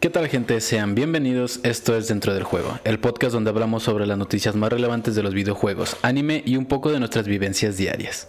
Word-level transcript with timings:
¿Qué 0.00 0.08
tal 0.08 0.28
gente? 0.28 0.58
Sean 0.62 0.94
bienvenidos, 0.94 1.60
esto 1.62 1.94
es 1.94 2.08
Dentro 2.08 2.32
del 2.32 2.42
Juego, 2.42 2.78
el 2.84 2.98
podcast 2.98 3.34
donde 3.34 3.50
hablamos 3.50 3.82
sobre 3.82 4.06
las 4.06 4.16
noticias 4.16 4.56
más 4.56 4.72
relevantes 4.72 5.14
de 5.14 5.22
los 5.22 5.34
videojuegos, 5.34 5.98
anime 6.00 6.42
y 6.46 6.56
un 6.56 6.64
poco 6.64 6.90
de 6.90 6.98
nuestras 6.98 7.26
vivencias 7.26 7.76
diarias. 7.76 8.28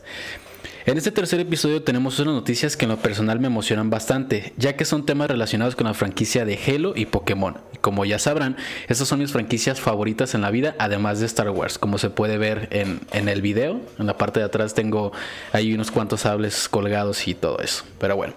En 0.86 0.98
este 0.98 1.12
tercer 1.12 1.40
episodio 1.40 1.82
tenemos 1.82 2.20
unas 2.20 2.34
noticias 2.34 2.76
que 2.76 2.84
en 2.84 2.92
lo 2.92 2.98
personal 2.98 3.40
me 3.40 3.48
emocionan 3.48 3.90
bastante, 3.90 4.52
ya 4.58 4.76
que 4.76 4.84
son 4.84 5.06
temas 5.06 5.30
relacionados 5.30 5.78
con 5.78 5.88
la 5.88 5.94
franquicia 5.94 6.44
de 6.44 6.60
Halo 6.68 6.92
y 6.94 7.06
Pokémon. 7.06 7.58
Como 7.80 8.04
ya 8.04 8.20
sabrán, 8.20 8.58
estas 8.90 9.08
son 9.08 9.20
mis 9.20 9.32
franquicias 9.32 9.80
favoritas 9.80 10.36
en 10.36 10.42
la 10.42 10.52
vida, 10.52 10.76
además 10.78 11.22
de 11.22 11.26
Star 11.26 11.52
Wars, 11.52 11.78
como 11.78 12.00
se 12.00 12.10
puede 12.10 12.38
ver 12.38 12.68
en, 12.72 13.00
en 13.14 13.30
el 13.30 13.42
video. 13.42 13.80
En 13.98 14.08
la 14.08 14.18
parte 14.18 14.42
de 14.42 14.46
atrás 14.46 14.74
tengo 14.74 15.14
ahí 15.54 15.74
unos 15.74 15.90
cuantos 15.90 16.20
sables 16.20 16.68
colgados 16.68 17.30
y 17.30 17.34
todo 17.34 17.60
eso. 17.60 17.86
Pero 17.98 18.18
bueno. 18.18 18.34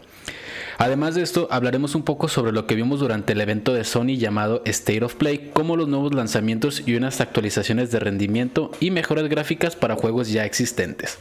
Además 0.78 1.14
de 1.14 1.22
esto, 1.22 1.48
hablaremos 1.50 1.94
un 1.94 2.02
poco 2.02 2.28
sobre 2.28 2.52
lo 2.52 2.66
que 2.66 2.74
vimos 2.74 3.00
durante 3.00 3.32
el 3.32 3.40
evento 3.40 3.74
de 3.74 3.84
Sony 3.84 4.16
llamado 4.16 4.62
State 4.64 5.04
of 5.04 5.14
Play, 5.14 5.50
como 5.52 5.76
los 5.76 5.88
nuevos 5.88 6.14
lanzamientos 6.14 6.82
y 6.86 6.96
unas 6.96 7.20
actualizaciones 7.20 7.90
de 7.90 8.00
rendimiento 8.00 8.70
y 8.80 8.90
mejoras 8.90 9.28
gráficas 9.28 9.76
para 9.76 9.96
juegos 9.96 10.30
ya 10.30 10.44
existentes. 10.44 11.18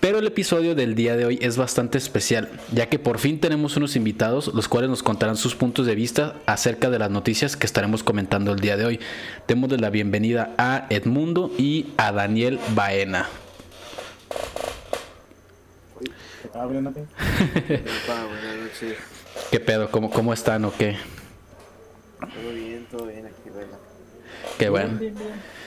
Pero 0.00 0.20
el 0.20 0.26
episodio 0.28 0.76
del 0.76 0.94
día 0.94 1.16
de 1.16 1.24
hoy 1.24 1.38
es 1.42 1.56
bastante 1.56 1.98
especial, 1.98 2.48
ya 2.72 2.88
que 2.88 3.00
por 3.00 3.18
fin 3.18 3.40
tenemos 3.40 3.76
unos 3.76 3.96
invitados 3.96 4.54
los 4.54 4.68
cuales 4.68 4.90
nos 4.90 5.02
contarán 5.02 5.36
sus 5.36 5.56
puntos 5.56 5.86
de 5.86 5.96
vista 5.96 6.36
acerca 6.46 6.88
de 6.88 7.00
las 7.00 7.10
noticias 7.10 7.56
que 7.56 7.66
estaremos 7.66 8.04
comentando 8.04 8.52
el 8.52 8.60
día 8.60 8.76
de 8.76 8.84
hoy. 8.84 9.00
Demos 9.48 9.72
la 9.72 9.90
bienvenida 9.90 10.54
a 10.56 10.86
Edmundo 10.90 11.50
y 11.58 11.86
a 11.96 12.12
Daniel 12.12 12.60
Baena. 12.76 13.28
¿Qué 19.50 19.60
pedo? 19.60 19.90
¿Cómo, 19.90 20.10
¿Cómo 20.10 20.32
están 20.32 20.64
o 20.64 20.72
qué? 20.72 20.96
Todo 22.20 22.52
bien, 22.52 22.86
todo 22.90 23.06
bien 23.06 23.26
aquí, 23.26 23.50
Qué 24.58 24.68
bueno. 24.68 24.98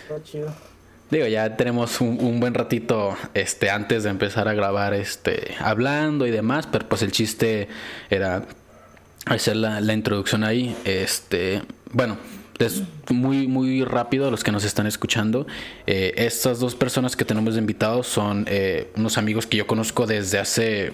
Todo 0.08 0.20
chido. 0.24 0.54
Digo, 1.10 1.28
ya 1.28 1.58
tenemos 1.58 2.00
un, 2.00 2.40
buen 2.40 2.54
ratito 2.54 3.18
este, 3.34 3.70
antes 3.70 4.04
de 4.04 4.10
empezar 4.10 4.48
a 4.48 4.54
grabar 4.54 4.94
este, 4.94 5.56
hablando 5.60 6.26
y 6.26 6.32
demás, 6.32 6.68
pero 6.72 6.88
pues 6.88 7.02
el 7.02 7.12
chiste 7.12 7.68
era 8.10 8.46
hacer 9.26 9.58
la, 9.58 9.82
la 9.82 9.94
introducción 9.94 10.46
ahí. 10.46 10.76
Este, 10.86 11.64
bueno, 11.92 12.18
es 12.66 12.84
muy, 13.10 13.48
muy 13.48 13.84
rápido 13.84 14.30
los 14.32 14.44
que 14.44 14.52
nos 14.52 14.64
están 14.64 14.88
escuchando. 14.88 15.48
Eh, 15.88 16.14
estas 16.18 16.60
dos 16.60 16.76
personas 16.76 17.16
que 17.16 17.26
tenemos 17.26 17.56
de 17.56 17.60
invitados 17.60 18.08
son 18.08 18.46
eh, 18.48 18.92
unos 18.96 19.18
amigos 19.18 19.46
que 19.48 19.58
yo 19.58 19.68
conozco 19.68 20.08
desde 20.08 20.40
hace 20.40 20.94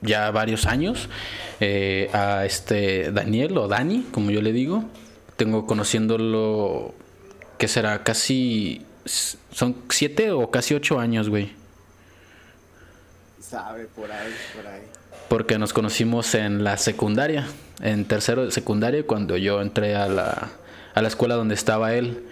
ya 0.00 0.30
varios 0.30 0.66
años. 0.66 1.08
Eh, 1.60 2.10
a 2.12 2.44
este 2.44 3.12
Daniel 3.12 3.56
o 3.56 3.68
Dani, 3.68 4.06
como 4.10 4.30
yo 4.30 4.42
le 4.42 4.52
digo. 4.52 4.84
Tengo 5.36 5.66
conociéndolo, 5.66 6.94
que 7.58 7.68
será 7.68 8.02
casi 8.02 8.84
son 9.04 9.76
siete 9.90 10.30
o 10.30 10.50
casi 10.50 10.74
ocho 10.74 10.98
años, 10.98 11.28
güey. 11.28 11.52
Sabe, 13.40 13.86
por 13.86 14.10
ahí, 14.10 14.32
por 14.56 14.66
ahí. 14.66 14.82
Porque 15.28 15.58
nos 15.58 15.72
conocimos 15.72 16.34
en 16.34 16.64
la 16.64 16.76
secundaria, 16.76 17.46
en 17.80 18.04
tercero 18.04 18.44
de 18.44 18.50
secundaria, 18.50 19.06
cuando 19.06 19.36
yo 19.36 19.60
entré 19.60 19.94
a 19.94 20.06
la, 20.06 20.50
a 20.94 21.02
la 21.02 21.08
escuela 21.08 21.34
donde 21.34 21.54
estaba 21.54 21.94
él. 21.94 22.24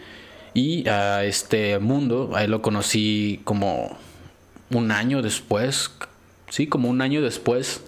Y 0.55 0.89
a 0.89 1.25
este 1.25 1.79
mundo, 1.79 2.33
a 2.35 2.45
él 2.45 2.51
lo 2.51 2.63
conocí 2.63 3.41
como 3.45 3.97
un 4.73 4.91
año 4.91 5.23
después, 5.23 5.93
sí, 6.49 6.67
como 6.67 6.89
un 6.89 7.03
año 7.03 7.23
después. 7.23 7.83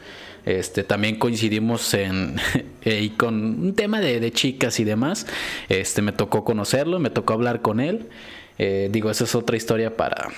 Este, 0.44 0.82
también 0.82 1.16
coincidimos 1.18 1.94
en 1.94 2.36
con 3.16 3.34
un 3.60 3.74
tema 3.74 4.00
de, 4.00 4.20
de, 4.20 4.32
chicas 4.32 4.80
y 4.80 4.84
demás. 4.84 5.26
Este, 5.68 6.02
me 6.02 6.12
tocó 6.12 6.44
conocerlo, 6.44 6.98
me 6.98 7.10
tocó 7.10 7.32
hablar 7.32 7.62
con 7.62 7.80
él. 7.80 8.08
Eh, 8.58 8.88
digo, 8.92 9.10
esa 9.10 9.24
es 9.24 9.34
otra 9.34 9.56
historia 9.56 9.96
para, 9.96 10.28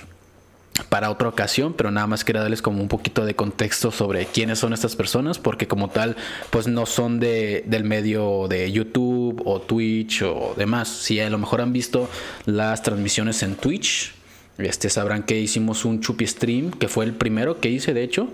para 0.88 1.10
otra 1.10 1.28
ocasión, 1.28 1.72
pero 1.72 1.90
nada 1.90 2.06
más 2.06 2.24
quería 2.24 2.42
darles 2.42 2.62
como 2.62 2.82
un 2.82 2.88
poquito 2.88 3.24
de 3.24 3.36
contexto 3.36 3.90
sobre 3.90 4.26
quiénes 4.26 4.58
son 4.58 4.72
estas 4.72 4.96
personas, 4.96 5.38
porque 5.38 5.68
como 5.68 5.88
tal, 5.88 6.16
pues 6.50 6.66
no 6.66 6.86
son 6.86 7.20
de, 7.20 7.62
del 7.66 7.84
medio 7.84 8.48
de 8.48 8.70
YouTube 8.70 9.40
o 9.44 9.60
Twitch 9.60 10.22
o 10.22 10.54
demás. 10.56 10.88
Si 10.88 11.20
a 11.20 11.30
lo 11.30 11.38
mejor 11.38 11.60
han 11.60 11.72
visto 11.72 12.08
las 12.46 12.82
transmisiones 12.82 13.42
en 13.42 13.54
Twitch, 13.54 14.14
este, 14.58 14.90
sabrán 14.90 15.22
que 15.22 15.38
hicimos 15.38 15.84
un 15.84 16.00
Chupi 16.00 16.26
Stream, 16.26 16.70
que 16.72 16.88
fue 16.88 17.04
el 17.04 17.12
primero 17.14 17.60
que 17.60 17.70
hice, 17.70 17.94
de 17.94 18.02
hecho, 18.02 18.28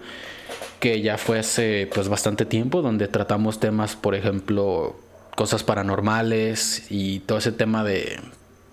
que 0.80 1.02
ya 1.02 1.18
fue 1.18 1.38
hace 1.38 1.88
pues 1.92 2.08
bastante 2.08 2.46
tiempo, 2.46 2.80
donde 2.80 3.06
tratamos 3.08 3.60
temas, 3.60 3.96
por 3.96 4.14
ejemplo, 4.14 4.96
cosas 5.36 5.62
paranormales 5.62 6.86
y 6.90 7.20
todo 7.20 7.38
ese 7.38 7.52
tema 7.52 7.84
de 7.84 8.18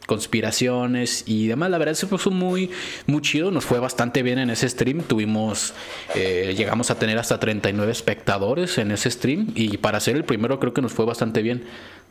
conspiraciones 0.08 1.24
y 1.28 1.48
demás. 1.48 1.70
La 1.70 1.78
verdad 1.78 1.94
se 1.94 2.08
fue 2.08 2.32
muy, 2.32 2.72
muy 3.06 3.22
chido, 3.22 3.52
nos 3.52 3.66
fue 3.66 3.80
bastante 3.80 4.24
bien 4.24 4.40
en 4.40 4.50
ese 4.50 4.68
stream. 4.68 5.04
Tuvimos, 5.04 5.76
eh, 6.16 6.56
llegamos 6.58 6.90
a 6.90 6.98
tener 6.98 7.20
hasta 7.20 7.40
39 7.40 7.92
espectadores 7.92 8.80
en 8.80 8.92
ese 8.92 9.12
stream 9.12 9.52
y 9.54 9.78
para 9.78 10.00
ser 10.00 10.16
el 10.16 10.24
primero 10.24 10.60
creo 10.60 10.74
que 10.74 10.82
nos 10.82 10.94
fue 10.94 11.06
bastante 11.06 11.44
bien. 11.44 11.66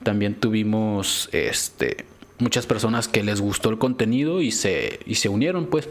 También 0.04 0.34
tuvimos 0.34 1.28
este, 1.32 2.04
muchas 2.38 2.66
personas 2.66 3.08
que 3.08 3.24
les 3.24 3.40
gustó 3.40 3.70
el 3.70 3.78
contenido 3.78 4.42
y 4.42 4.52
se, 4.52 5.00
y 5.06 5.16
se 5.16 5.28
unieron 5.28 5.66
pues. 5.66 5.88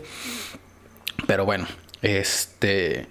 Pero 1.27 1.43
bueno, 1.43 1.67
este... 2.01 3.07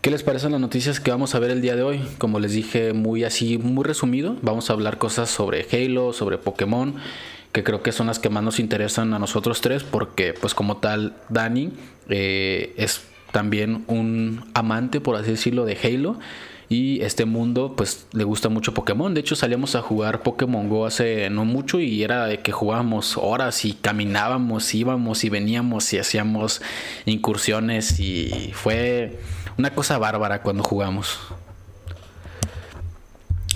¿Qué 0.00 0.10
les 0.10 0.22
parecen 0.22 0.52
las 0.52 0.60
noticias 0.60 1.00
que 1.00 1.10
vamos 1.10 1.34
a 1.34 1.38
ver 1.38 1.50
el 1.50 1.62
día 1.62 1.76
de 1.76 1.82
hoy? 1.82 2.02
Como 2.18 2.38
les 2.38 2.52
dije, 2.52 2.92
muy 2.92 3.24
así, 3.24 3.56
muy 3.56 3.84
resumido. 3.84 4.36
Vamos 4.42 4.68
a 4.68 4.74
hablar 4.74 4.98
cosas 4.98 5.30
sobre 5.30 5.66
Halo, 5.72 6.12
sobre 6.12 6.36
Pokémon, 6.36 6.96
que 7.54 7.62
creo 7.62 7.82
que 7.84 7.92
son 7.92 8.08
las 8.08 8.18
que 8.18 8.30
más 8.30 8.42
nos 8.42 8.58
interesan 8.58 9.14
a 9.14 9.20
nosotros 9.20 9.60
tres, 9.60 9.84
porque 9.84 10.34
pues 10.34 10.54
como 10.54 10.78
tal 10.78 11.14
Dani 11.28 11.70
eh, 12.08 12.74
es 12.76 13.02
también 13.30 13.84
un 13.86 14.44
amante, 14.54 15.00
por 15.00 15.14
así 15.14 15.30
decirlo, 15.30 15.64
de 15.64 15.78
Halo. 15.80 16.18
Y 16.68 17.00
este 17.02 17.26
mundo, 17.26 17.74
pues 17.76 18.08
le 18.12 18.24
gusta 18.24 18.48
mucho 18.48 18.74
Pokémon. 18.74 19.14
De 19.14 19.20
hecho, 19.20 19.36
salíamos 19.36 19.76
a 19.76 19.82
jugar 19.82 20.22
Pokémon 20.22 20.68
Go 20.68 20.84
hace 20.84 21.30
no 21.30 21.44
mucho 21.44 21.78
y 21.78 22.02
era 22.02 22.26
de 22.26 22.40
que 22.40 22.50
jugábamos 22.50 23.16
horas 23.16 23.64
y 23.64 23.74
caminábamos, 23.74 24.74
íbamos 24.74 25.22
y 25.22 25.28
veníamos 25.28 25.92
y 25.92 25.98
hacíamos 25.98 26.60
incursiones. 27.06 28.00
Y 28.00 28.50
fue 28.52 29.20
una 29.56 29.70
cosa 29.70 29.96
bárbara 29.98 30.42
cuando 30.42 30.64
jugamos. 30.64 31.20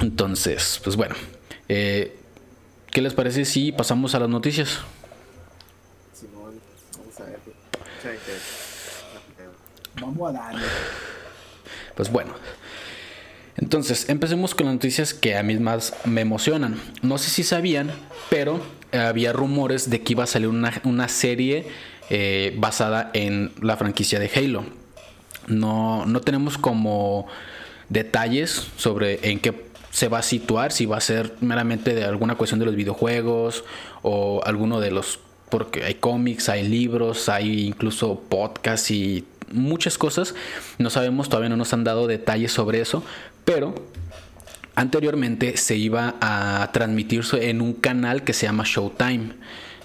Entonces, 0.01 0.81
pues 0.85 0.95
bueno, 0.95 1.17
eh, 1.69 2.18
¿Qué 2.91 3.03
les 3.03 3.15
parece 3.15 3.45
si 3.45 3.73
pasamos 3.73 4.15
a 4.15 4.21
las 4.21 4.29
noticias? 4.29 4.81
Vamos 10.01 10.31
a 10.31 10.33
darle. 10.33 10.67
Pues 11.95 12.11
bueno. 12.11 12.35
Entonces, 13.57 14.09
empecemos 14.09 14.55
con 14.55 14.67
las 14.67 14.75
noticias 14.75 15.13
que 15.13 15.37
a 15.37 15.43
mí 15.43 15.57
más 15.59 15.95
me 16.05 16.21
emocionan. 16.21 16.81
No 17.03 17.19
sé 17.19 17.29
si 17.29 17.43
sabían, 17.43 17.91
pero 18.31 18.61
había 18.93 19.33
rumores 19.33 19.91
de 19.91 20.01
que 20.03 20.13
iba 20.13 20.25
a 20.25 20.29
salir 20.29 20.49
una, 20.49 21.09
serie 21.09 21.67
eh, 22.09 22.55
basada 22.57 23.11
en 23.15 23.53
la 23.61 23.77
franquicia 23.77 24.21
de 24.21 24.31
Halo. 24.35 24.65
No, 25.49 26.07
no 26.07 26.21
tenemos 26.21 26.57
como 26.57 27.27
detalles 27.89 28.69
sobre 28.77 29.31
en 29.31 29.41
qué 29.41 29.68
se 29.91 30.09
va 30.09 30.19
a 30.19 30.23
situar, 30.23 30.73
si 30.73 30.87
va 30.87 30.99
a 30.99 31.01
ser 31.01 31.35
meramente 31.41 31.95
de 31.95 32.05
alguna 32.05 32.37
cuestión 32.37 32.61
de 32.61 32.67
los 32.67 32.77
videojuegos 32.77 33.65
o 34.03 34.43
alguno 34.45 34.81
de 34.81 34.91
los, 34.91 35.21
porque 35.51 35.85
hay 35.85 35.95
cómics, 35.95 36.49
hay 36.49 36.67
libros, 36.69 37.29
hay 37.29 37.67
incluso 37.67 38.21
podcasts 38.29 38.91
y 38.91 39.25
muchas 39.53 39.99
cosas. 39.99 40.35
No 40.79 40.91
sabemos, 40.91 41.29
todavía 41.29 41.49
no 41.49 41.57
nos 41.57 41.73
han 41.73 41.85
dado 41.85 42.07
detalles 42.07 42.53
sobre 42.53 42.81
eso, 42.81 43.03
pero 43.45 43.75
anteriormente 44.75 45.57
se 45.57 45.77
iba 45.77 46.15
a 46.21 46.71
transmitirse 46.73 47.51
en 47.51 47.61
un 47.61 47.73
canal 47.73 48.23
que 48.23 48.33
se 48.33 48.47
llama 48.47 48.65
Showtime. 48.67 49.33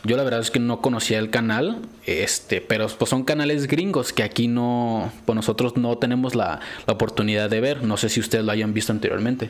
Yo 0.06 0.18
la 0.18 0.24
verdad 0.24 0.42
es 0.42 0.52
que 0.52 0.60
no 0.60 0.82
conocía 0.82 1.18
el 1.18 1.30
canal, 1.30 1.82
este, 2.06 2.60
pero 2.60 2.88
pues 2.90 3.10
son 3.10 3.24
canales 3.24 3.68
gringos 3.68 4.12
que 4.12 4.22
aquí 4.22 4.50
no, 4.50 5.14
pues 5.26 5.36
nosotros 5.36 5.78
no 5.78 5.98
tenemos 5.98 6.36
la, 6.36 6.60
la 6.86 6.94
oportunidad 6.94 7.50
de 7.50 7.62
ver. 7.62 7.84
No 7.84 7.96
sé 7.96 8.10
si 8.10 8.20
ustedes 8.20 8.44
lo 8.44 8.52
hayan 8.52 8.74
visto 8.74 8.92
anteriormente. 8.92 9.50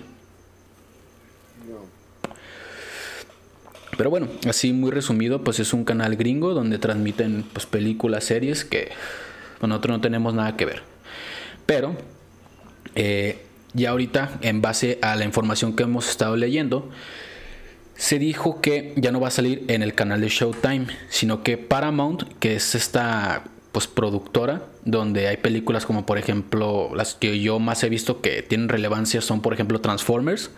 Pero 3.97 4.09
bueno, 4.09 4.27
así 4.47 4.73
muy 4.73 4.91
resumido, 4.91 5.43
pues 5.43 5.59
es 5.59 5.73
un 5.73 5.85
canal 5.85 6.15
gringo 6.15 6.53
donde 6.53 6.77
transmiten 6.77 7.43
pues, 7.53 7.65
películas, 7.65 8.23
series 8.23 8.65
que 8.65 8.89
con 9.59 9.69
nosotros 9.69 9.97
no 9.97 10.01
tenemos 10.01 10.33
nada 10.33 10.57
que 10.57 10.65
ver. 10.65 10.81
Pero 11.65 11.95
eh, 12.95 13.41
ya 13.73 13.91
ahorita, 13.91 14.39
en 14.41 14.61
base 14.61 14.99
a 15.01 15.15
la 15.15 15.25
información 15.25 15.75
que 15.75 15.83
hemos 15.83 16.09
estado 16.09 16.35
leyendo, 16.35 16.89
se 17.95 18.19
dijo 18.19 18.61
que 18.61 18.93
ya 18.95 19.11
no 19.11 19.19
va 19.19 19.27
a 19.27 19.31
salir 19.31 19.63
en 19.67 19.83
el 19.83 19.93
canal 19.93 20.21
de 20.21 20.29
Showtime, 20.29 20.87
sino 21.09 21.43
que 21.43 21.57
Paramount, 21.57 22.23
que 22.39 22.55
es 22.55 22.75
esta 22.75 23.43
pues 23.71 23.87
productora 23.87 24.67
donde 24.85 25.27
hay 25.27 25.37
películas 25.37 25.85
como 25.85 26.05
por 26.05 26.19
ejemplo 26.19 26.91
las 26.95 27.15
que 27.15 27.39
yo 27.39 27.57
más 27.57 27.83
he 27.83 27.89
visto 27.89 28.21
que 28.21 28.43
tienen 28.43 28.69
relevancia 28.69 29.19
son 29.19 29.41
por 29.41 29.51
ejemplo 29.53 29.81
Transformers 29.81 30.51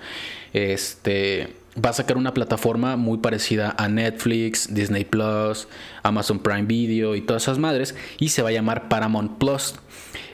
este 0.52 1.54
va 1.84 1.90
a 1.90 1.94
sacar 1.94 2.18
una 2.18 2.34
plataforma 2.34 2.96
muy 2.96 3.18
parecida 3.18 3.76
a 3.78 3.88
Netflix, 3.90 4.74
Disney 4.74 5.04
Plus, 5.04 5.68
Amazon 6.04 6.40
Prime 6.40 6.64
Video 6.64 7.16
y 7.16 7.22
todas 7.22 7.44
esas 7.44 7.58
madres 7.58 7.96
y 8.18 8.30
se 8.30 8.42
va 8.42 8.50
a 8.50 8.54
llamar 8.54 8.88
Paramount 8.88 9.38
Plus. 9.38 9.76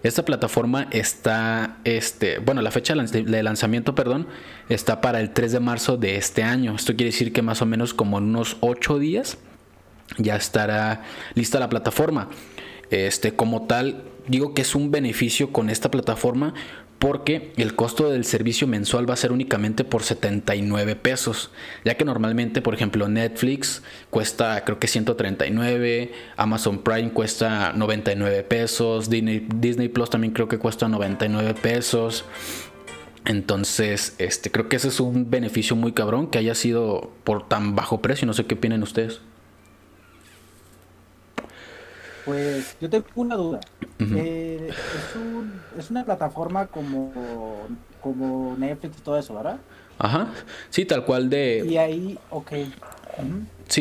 Esta 0.04 0.26
plataforma 0.26 0.88
está, 0.92 1.78
este, 1.84 2.40
bueno, 2.40 2.62
la 2.62 2.72
fecha 2.72 2.94
de 2.96 3.44
lanzamiento, 3.44 3.96
perdón, 3.96 4.28
está 4.70 5.02
para 5.02 5.20
el 5.20 5.32
3 5.32 5.52
de 5.52 5.60
marzo 5.60 5.98
de 5.98 6.18
este 6.18 6.44
año. 6.44 6.76
Esto 6.76 6.96
quiere 6.96 7.12
decir 7.12 7.34
que 7.34 7.42
más 7.42 7.62
o 7.62 7.66
menos 7.66 7.94
como 7.94 8.18
en 8.18 8.26
unos 8.26 8.58
8 8.62 9.00
días 9.00 9.38
ya 10.18 10.36
estará 10.36 11.04
lista 11.36 11.60
la 11.60 11.70
plataforma. 11.70 12.30
Este, 12.90 13.36
como 13.36 13.68
tal, 13.68 14.04
digo 14.28 14.54
que 14.54 14.64
es 14.64 14.76
un 14.76 14.92
beneficio 14.92 15.52
con 15.52 15.70
esta 15.70 15.90
plataforma 15.90 16.54
porque 17.02 17.52
el 17.58 17.76
costo 17.76 18.12
del 18.12 18.26
servicio 18.26 18.68
mensual 18.68 19.10
va 19.10 19.16
a 19.16 19.18
ser 19.18 19.32
únicamente 19.32 19.84
por 19.84 20.04
79 20.04 20.96
pesos, 20.96 21.50
ya 21.84 21.96
que 21.96 22.06
normalmente, 22.06 22.62
por 22.62 22.76
ejemplo, 22.76 23.08
Netflix 23.08 23.82
cuesta 24.12 24.64
creo 24.64 24.78
que 24.78 24.86
139, 24.86 26.12
Amazon 26.38 26.84
Prime 26.84 27.10
cuesta 27.10 27.74
99 27.74 28.44
pesos, 28.44 29.10
Disney, 29.10 29.48
Disney 29.56 29.90
Plus 29.90 30.12
también 30.12 30.32
creo 30.32 30.48
que 30.48 30.60
cuesta 30.60 30.88
99 30.88 31.56
pesos. 31.56 32.24
Entonces, 33.26 34.14
este, 34.20 34.52
creo 34.52 34.70
que 34.70 34.76
ese 34.76 34.90
es 34.90 35.00
un 35.00 35.32
beneficio 35.32 35.76
muy 35.76 35.94
cabrón 35.94 36.28
que 36.28 36.38
haya 36.38 36.54
sido 36.54 37.12
por 37.24 37.48
tan 37.48 37.76
bajo 37.76 38.00
precio. 38.04 38.28
No 38.28 38.34
sé 38.34 38.46
qué 38.46 38.54
opinan 38.54 38.84
ustedes. 38.84 39.22
Pues 42.32 42.78
yo 42.80 42.90
tengo 42.90 43.06
una 43.16 43.36
duda. 43.36 43.60
Eh, 44.00 44.70
es, 44.70 45.16
un, 45.18 45.54
es, 45.78 45.92
una 45.92 46.06
plataforma 46.06 46.66
como, 46.68 47.12
como 48.02 48.56
Netflix 48.58 49.00
y 49.00 49.02
todo 49.02 49.20
eso, 49.20 49.36
¿verdad? 49.36 49.58
Ajá, 50.00 50.30
sí, 50.70 50.86
tal 50.86 51.04
cual 51.04 51.30
de... 51.30 51.66
Y 51.68 51.76
ahí, 51.76 52.18
ok. 52.30 52.52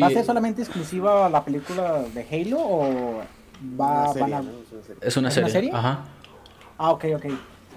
¿Va 0.01 0.07
a 0.07 0.09
ser 0.09 0.25
solamente 0.25 0.61
exclusiva 0.61 1.29
la 1.29 1.45
película 1.45 2.03
de 2.13 2.27
Halo 2.29 2.59
o 2.59 3.21
va, 3.79 4.11
van 4.11 4.33
a... 4.33 4.43
Es 4.99 5.15
una 5.15 5.31
serie. 5.31 5.47
¿Es 5.47 5.53
una 5.53 5.61
serie? 5.61 5.71
Ajá. 5.73 6.03
Ah, 6.77 6.91
ok, 6.91 7.05
ok. 7.15 7.25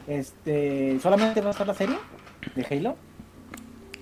Este, 0.08 0.98
¿Solamente 1.00 1.40
va 1.40 1.48
a 1.48 1.50
estar 1.52 1.68
la 1.68 1.74
serie 1.74 1.98
de 2.56 2.66
Halo? 2.68 2.96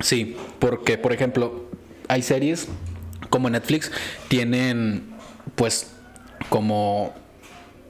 Sí, 0.01 0.39
porque, 0.59 0.97
por 0.97 1.13
ejemplo, 1.13 1.67
hay 2.09 2.23
series 2.23 2.67
como 3.29 3.51
Netflix, 3.51 3.93
tienen 4.29 5.13
pues 5.55 5.93
como 6.53 7.15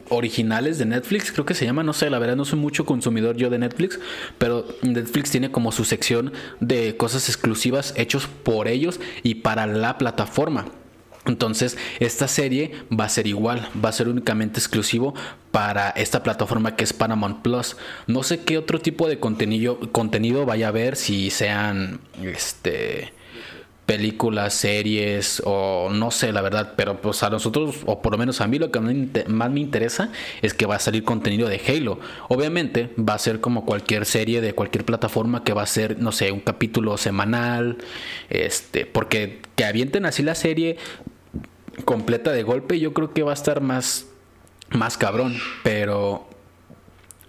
originales 0.08 0.78
de 0.78 0.84
Netflix, 0.84 1.32
creo 1.32 1.44
que 1.44 1.54
se 1.54 1.64
llama, 1.64 1.82
no 1.82 1.92
sé, 1.92 2.08
la 2.10 2.20
verdad 2.20 2.36
no 2.36 2.44
soy 2.44 2.60
mucho 2.60 2.86
consumidor 2.86 3.36
yo 3.36 3.50
de 3.50 3.58
Netflix, 3.58 3.98
pero 4.38 4.64
Netflix 4.82 5.32
tiene 5.32 5.50
como 5.50 5.72
su 5.72 5.84
sección 5.84 6.32
de 6.60 6.96
cosas 6.96 7.28
exclusivas 7.28 7.92
hechos 7.96 8.28
por 8.28 8.68
ellos 8.68 9.00
y 9.24 9.36
para 9.36 9.66
la 9.66 9.98
plataforma. 9.98 10.66
Entonces, 11.24 11.76
esta 11.98 12.28
serie 12.28 12.70
va 12.88 13.06
a 13.06 13.08
ser 13.08 13.26
igual, 13.26 13.68
va 13.84 13.88
a 13.88 13.92
ser 13.92 14.08
únicamente 14.08 14.60
exclusivo 14.60 15.12
para 15.50 15.90
esta 15.90 16.22
plataforma 16.22 16.76
que 16.76 16.84
es 16.84 16.92
Paramount 16.92 17.42
Plus. 17.42 17.76
No 18.06 18.22
sé 18.22 18.44
qué 18.44 18.58
otro 18.58 18.80
tipo 18.80 19.08
de 19.08 19.18
contenido, 19.18 19.80
contenido 19.90 20.46
vaya 20.46 20.66
a 20.66 20.68
haber, 20.68 20.94
si 20.94 21.30
sean 21.30 21.98
este 22.22 23.12
películas, 23.92 24.54
series 24.54 25.42
o 25.44 25.90
no 25.92 26.10
sé 26.10 26.32
la 26.32 26.40
verdad, 26.40 26.72
pero 26.76 27.02
pues 27.02 27.22
a 27.22 27.28
nosotros 27.28 27.76
o 27.84 28.00
por 28.00 28.12
lo 28.12 28.16
menos 28.16 28.40
a 28.40 28.46
mí 28.46 28.58
lo 28.58 28.70
que 28.70 28.80
más 28.80 29.50
me 29.50 29.60
interesa 29.60 30.10
es 30.40 30.54
que 30.54 30.64
va 30.64 30.76
a 30.76 30.78
salir 30.78 31.04
contenido 31.04 31.46
de 31.46 31.60
Halo. 31.68 32.00
Obviamente 32.28 32.88
va 32.98 33.12
a 33.12 33.18
ser 33.18 33.42
como 33.42 33.66
cualquier 33.66 34.06
serie 34.06 34.40
de 34.40 34.54
cualquier 34.54 34.86
plataforma 34.86 35.44
que 35.44 35.52
va 35.52 35.62
a 35.62 35.66
ser, 35.66 35.98
no 35.98 36.10
sé, 36.10 36.32
un 36.32 36.40
capítulo 36.40 36.96
semanal, 36.96 37.76
este, 38.30 38.86
porque 38.86 39.42
que 39.56 39.66
avienten 39.66 40.06
así 40.06 40.22
la 40.22 40.34
serie 40.34 40.78
completa 41.84 42.32
de 42.32 42.44
golpe, 42.44 42.80
yo 42.80 42.94
creo 42.94 43.12
que 43.12 43.22
va 43.22 43.32
a 43.32 43.34
estar 43.34 43.60
más 43.60 44.06
más 44.70 44.96
cabrón, 44.96 45.36
pero 45.62 46.26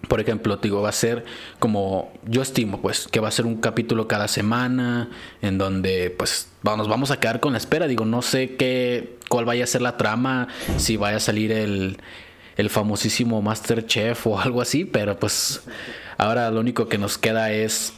por 0.08 0.20
ejemplo, 0.20 0.56
digo, 0.56 0.82
va 0.82 0.88
a 0.88 0.92
ser 0.92 1.24
como 1.58 2.12
yo 2.26 2.42
estimo, 2.42 2.80
pues, 2.80 3.08
que 3.08 3.20
va 3.20 3.28
a 3.28 3.32
ser 3.32 3.46
un 3.46 3.56
capítulo 3.56 4.08
cada 4.08 4.28
semana, 4.28 5.10
en 5.42 5.58
donde, 5.58 6.14
pues, 6.16 6.48
nos 6.62 6.88
vamos 6.88 7.10
a 7.10 7.20
quedar 7.20 7.40
con 7.40 7.52
la 7.52 7.58
espera. 7.58 7.86
Digo, 7.86 8.04
no 8.04 8.22
sé 8.22 8.56
qué, 8.56 9.16
cuál 9.28 9.44
vaya 9.44 9.64
a 9.64 9.66
ser 9.66 9.82
la 9.82 9.96
trama, 9.96 10.48
si 10.76 10.96
vaya 10.96 11.18
a 11.18 11.20
salir 11.20 11.52
el, 11.52 11.98
el 12.56 12.70
famosísimo 12.70 13.42
Masterchef 13.42 14.26
o 14.26 14.40
algo 14.40 14.60
así, 14.60 14.84
pero 14.84 15.18
pues, 15.18 15.62
ahora 16.18 16.50
lo 16.50 16.60
único 16.60 16.88
que 16.88 16.98
nos 16.98 17.18
queda 17.18 17.52
es 17.52 17.92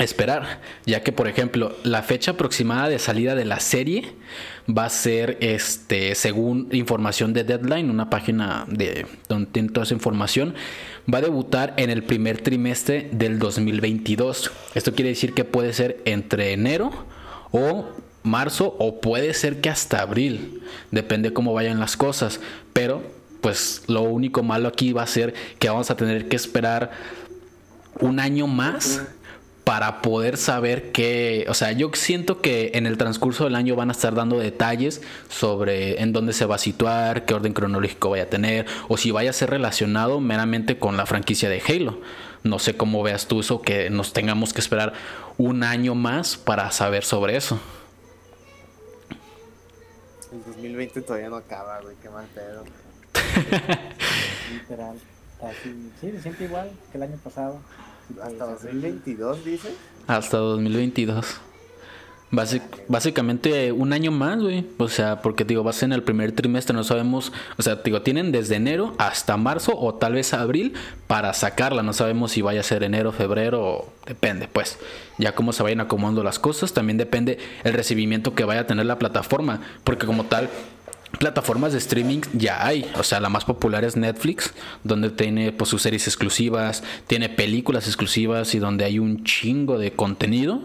esperar, 0.00 0.60
ya 0.86 1.02
que 1.02 1.12
por 1.12 1.28
ejemplo 1.28 1.76
la 1.82 2.02
fecha 2.02 2.30
aproximada 2.30 2.88
de 2.88 2.98
salida 2.98 3.34
de 3.34 3.44
la 3.44 3.60
serie 3.60 4.14
va 4.66 4.86
a 4.86 4.88
ser 4.88 5.36
este 5.40 6.14
según 6.14 6.68
información 6.72 7.34
de 7.34 7.44
Deadline, 7.44 7.90
una 7.90 8.08
página 8.08 8.64
de 8.68 9.06
donde 9.28 9.50
tiene 9.50 9.68
toda 9.68 9.84
esa 9.84 9.92
información, 9.92 10.54
va 11.12 11.18
a 11.18 11.22
debutar 11.22 11.74
en 11.76 11.90
el 11.90 12.02
primer 12.02 12.40
trimestre 12.40 13.08
del 13.12 13.38
2022. 13.38 14.50
Esto 14.74 14.94
quiere 14.94 15.10
decir 15.10 15.34
que 15.34 15.44
puede 15.44 15.72
ser 15.72 16.00
entre 16.04 16.52
enero 16.52 16.90
o 17.50 17.86
marzo 18.22 18.76
o 18.78 19.00
puede 19.00 19.34
ser 19.34 19.60
que 19.60 19.70
hasta 19.70 20.00
abril, 20.00 20.62
depende 20.90 21.32
cómo 21.32 21.52
vayan 21.52 21.80
las 21.80 21.96
cosas, 21.96 22.40
pero 22.72 23.02
pues 23.40 23.82
lo 23.88 24.02
único 24.02 24.42
malo 24.42 24.68
aquí 24.68 24.92
va 24.92 25.02
a 25.02 25.06
ser 25.06 25.34
que 25.58 25.68
vamos 25.68 25.90
a 25.90 25.96
tener 25.96 26.28
que 26.28 26.36
esperar 26.36 26.92
un 28.00 28.20
año 28.20 28.46
más 28.46 29.02
para 29.64 30.02
poder 30.02 30.36
saber 30.36 30.90
que, 30.90 31.46
o 31.48 31.54
sea, 31.54 31.72
yo 31.72 31.90
siento 31.94 32.40
que 32.40 32.72
en 32.74 32.86
el 32.86 32.98
transcurso 32.98 33.44
del 33.44 33.54
año 33.54 33.76
van 33.76 33.90
a 33.90 33.92
estar 33.92 34.14
dando 34.14 34.38
detalles 34.38 35.02
sobre 35.28 36.02
en 36.02 36.12
dónde 36.12 36.32
se 36.32 36.46
va 36.46 36.56
a 36.56 36.58
situar, 36.58 37.24
qué 37.24 37.34
orden 37.34 37.52
cronológico 37.52 38.10
vaya 38.10 38.24
a 38.24 38.30
tener, 38.30 38.66
o 38.88 38.96
si 38.96 39.12
vaya 39.12 39.30
a 39.30 39.32
ser 39.32 39.50
relacionado 39.50 40.20
meramente 40.20 40.78
con 40.78 40.96
la 40.96 41.06
franquicia 41.06 41.48
de 41.48 41.62
Halo. 41.66 42.00
No 42.42 42.58
sé 42.58 42.76
cómo 42.76 43.04
veas 43.04 43.28
tú 43.28 43.40
eso, 43.40 43.62
que 43.62 43.88
nos 43.88 44.12
tengamos 44.12 44.52
que 44.52 44.60
esperar 44.60 44.94
un 45.38 45.62
año 45.62 45.94
más 45.94 46.36
para 46.36 46.70
saber 46.72 47.04
sobre 47.04 47.36
eso. 47.36 47.60
El 50.32 50.42
2020 50.44 51.02
todavía 51.02 51.28
no 51.28 51.36
acaba, 51.36 51.80
güey, 51.82 51.94
qué 52.02 52.08
mal 52.08 52.26
pedo. 52.34 52.64
Literal. 54.52 54.96
Así, 55.40 55.90
sí, 56.00 56.10
se 56.10 56.22
siente 56.22 56.44
igual 56.44 56.70
que 56.90 56.98
el 56.98 57.04
año 57.04 57.16
pasado. 57.22 57.60
¿Hasta 58.20 58.46
2022 58.46 59.44
dice? 59.44 59.68
Hasta 60.06 60.38
2022. 60.38 61.40
básicamente 62.88 63.72
un 63.72 63.92
año 63.92 64.10
más, 64.10 64.40
güey. 64.40 64.66
O 64.78 64.88
sea, 64.88 65.22
porque 65.22 65.44
digo, 65.44 65.62
va 65.62 65.70
a 65.70 65.74
ser 65.74 65.86
en 65.88 65.92
el 65.92 66.02
primer 66.02 66.32
trimestre, 66.32 66.74
no 66.74 66.84
sabemos. 66.84 67.32
O 67.58 67.62
sea, 67.62 67.76
digo, 67.76 68.02
tienen 68.02 68.32
desde 68.32 68.56
enero 68.56 68.94
hasta 68.98 69.36
marzo 69.36 69.78
o 69.78 69.94
tal 69.94 70.14
vez 70.14 70.34
abril 70.34 70.74
para 71.06 71.32
sacarla. 71.34 71.82
No 71.82 71.92
sabemos 71.92 72.32
si 72.32 72.42
vaya 72.42 72.60
a 72.60 72.64
ser 72.64 72.82
enero, 72.82 73.12
febrero, 73.12 73.62
o 73.62 73.92
depende, 74.06 74.48
pues. 74.52 74.78
Ya 75.18 75.34
cómo 75.34 75.52
se 75.52 75.62
vayan 75.62 75.80
acomodando 75.80 76.24
las 76.24 76.38
cosas, 76.38 76.72
también 76.72 76.96
depende 76.96 77.38
el 77.64 77.74
recibimiento 77.74 78.34
que 78.34 78.44
vaya 78.44 78.62
a 78.62 78.66
tener 78.66 78.86
la 78.86 78.98
plataforma. 78.98 79.60
Porque 79.84 80.06
como 80.06 80.24
tal, 80.24 80.48
plataformas 81.18 81.72
de 81.72 81.78
streaming 81.78 82.20
ya 82.32 82.66
hay. 82.66 82.90
O 82.96 83.02
sea, 83.02 83.20
la 83.20 83.28
más 83.28 83.44
popular 83.44 83.84
es 83.84 83.96
Netflix, 83.96 84.52
donde 84.84 85.10
tiene 85.10 85.52
pues, 85.52 85.70
sus 85.70 85.82
series 85.82 86.06
exclusivas, 86.06 86.82
tiene 87.06 87.28
películas 87.28 87.86
exclusivas 87.86 88.54
y 88.54 88.58
donde 88.58 88.84
hay 88.84 88.98
un 88.98 89.24
chingo 89.24 89.78
de 89.78 89.92
contenido. 89.92 90.60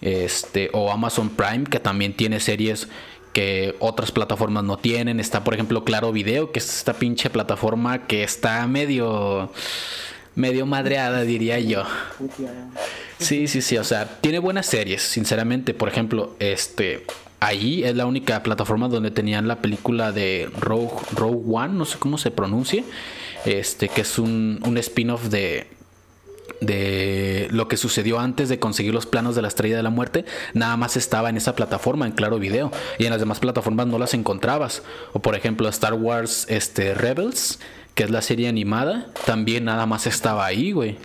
Este, 0.00 0.70
o 0.72 0.90
Amazon 0.90 1.28
Prime, 1.28 1.64
que 1.64 1.78
también 1.78 2.14
tiene 2.14 2.40
series 2.40 2.88
que 3.32 3.76
otras 3.78 4.10
plataformas 4.10 4.64
no 4.64 4.78
tienen. 4.78 5.20
Está, 5.20 5.44
por 5.44 5.54
ejemplo, 5.54 5.84
Claro 5.84 6.12
Video, 6.12 6.52
que 6.52 6.58
es 6.58 6.78
esta 6.78 6.94
pinche 6.94 7.30
plataforma 7.30 8.06
que 8.06 8.22
está 8.22 8.66
medio 8.66 9.52
medio 10.34 10.64
madreada, 10.64 11.22
diría 11.22 11.58
yo. 11.58 11.84
Sí, 13.18 13.46
sí, 13.46 13.60
sí, 13.60 13.76
o 13.76 13.84
sea, 13.84 14.20
tiene 14.20 14.38
buenas 14.38 14.66
series, 14.66 15.02
sinceramente. 15.02 15.74
Por 15.74 15.88
ejemplo, 15.88 16.34
este 16.38 17.04
Ahí 17.40 17.82
es 17.84 17.96
la 17.96 18.06
única 18.06 18.42
plataforma 18.42 18.88
donde 18.88 19.10
tenían 19.10 19.48
la 19.48 19.62
película 19.62 20.12
de 20.12 20.50
Rogue, 20.58 20.92
Rogue 21.14 21.42
One, 21.50 21.74
no 21.74 21.86
sé 21.86 21.98
cómo 21.98 22.18
se 22.18 22.30
pronuncie, 22.30 22.84
este, 23.46 23.88
que 23.88 24.02
es 24.02 24.18
un, 24.18 24.60
un 24.64 24.76
spin-off 24.76 25.24
de, 25.24 25.66
de 26.60 27.48
lo 27.50 27.68
que 27.68 27.76
sucedió 27.76 28.18
antes 28.18 28.48
de 28.48 28.58
conseguir 28.58 28.92
los 28.92 29.06
planos 29.06 29.34
de 29.34 29.42
la 29.42 29.48
estrella 29.48 29.76
de 29.76 29.82
la 29.82 29.90
muerte, 29.90 30.24
nada 30.52 30.76
más 30.76 30.96
estaba 30.96 31.30
en 31.30 31.36
esa 31.36 31.56
plataforma, 31.56 32.06
en 32.06 32.12
Claro 32.12 32.38
Video, 32.38 32.70
y 32.98 33.04
en 33.04 33.10
las 33.10 33.20
demás 33.20 33.40
plataformas 33.40 33.86
no 33.86 33.98
las 33.98 34.14
encontrabas. 34.14 34.82
O 35.12 35.20
por 35.20 35.34
ejemplo 35.34 35.68
Star 35.68 35.94
Wars 35.94 36.46
este, 36.48 36.94
Rebels, 36.94 37.58
que 37.94 38.04
es 38.04 38.10
la 38.10 38.22
serie 38.22 38.48
animada, 38.48 39.06
también 39.26 39.64
nada 39.64 39.86
más 39.86 40.06
estaba 40.06 40.44
ahí, 40.44 40.72
güey. 40.72 40.98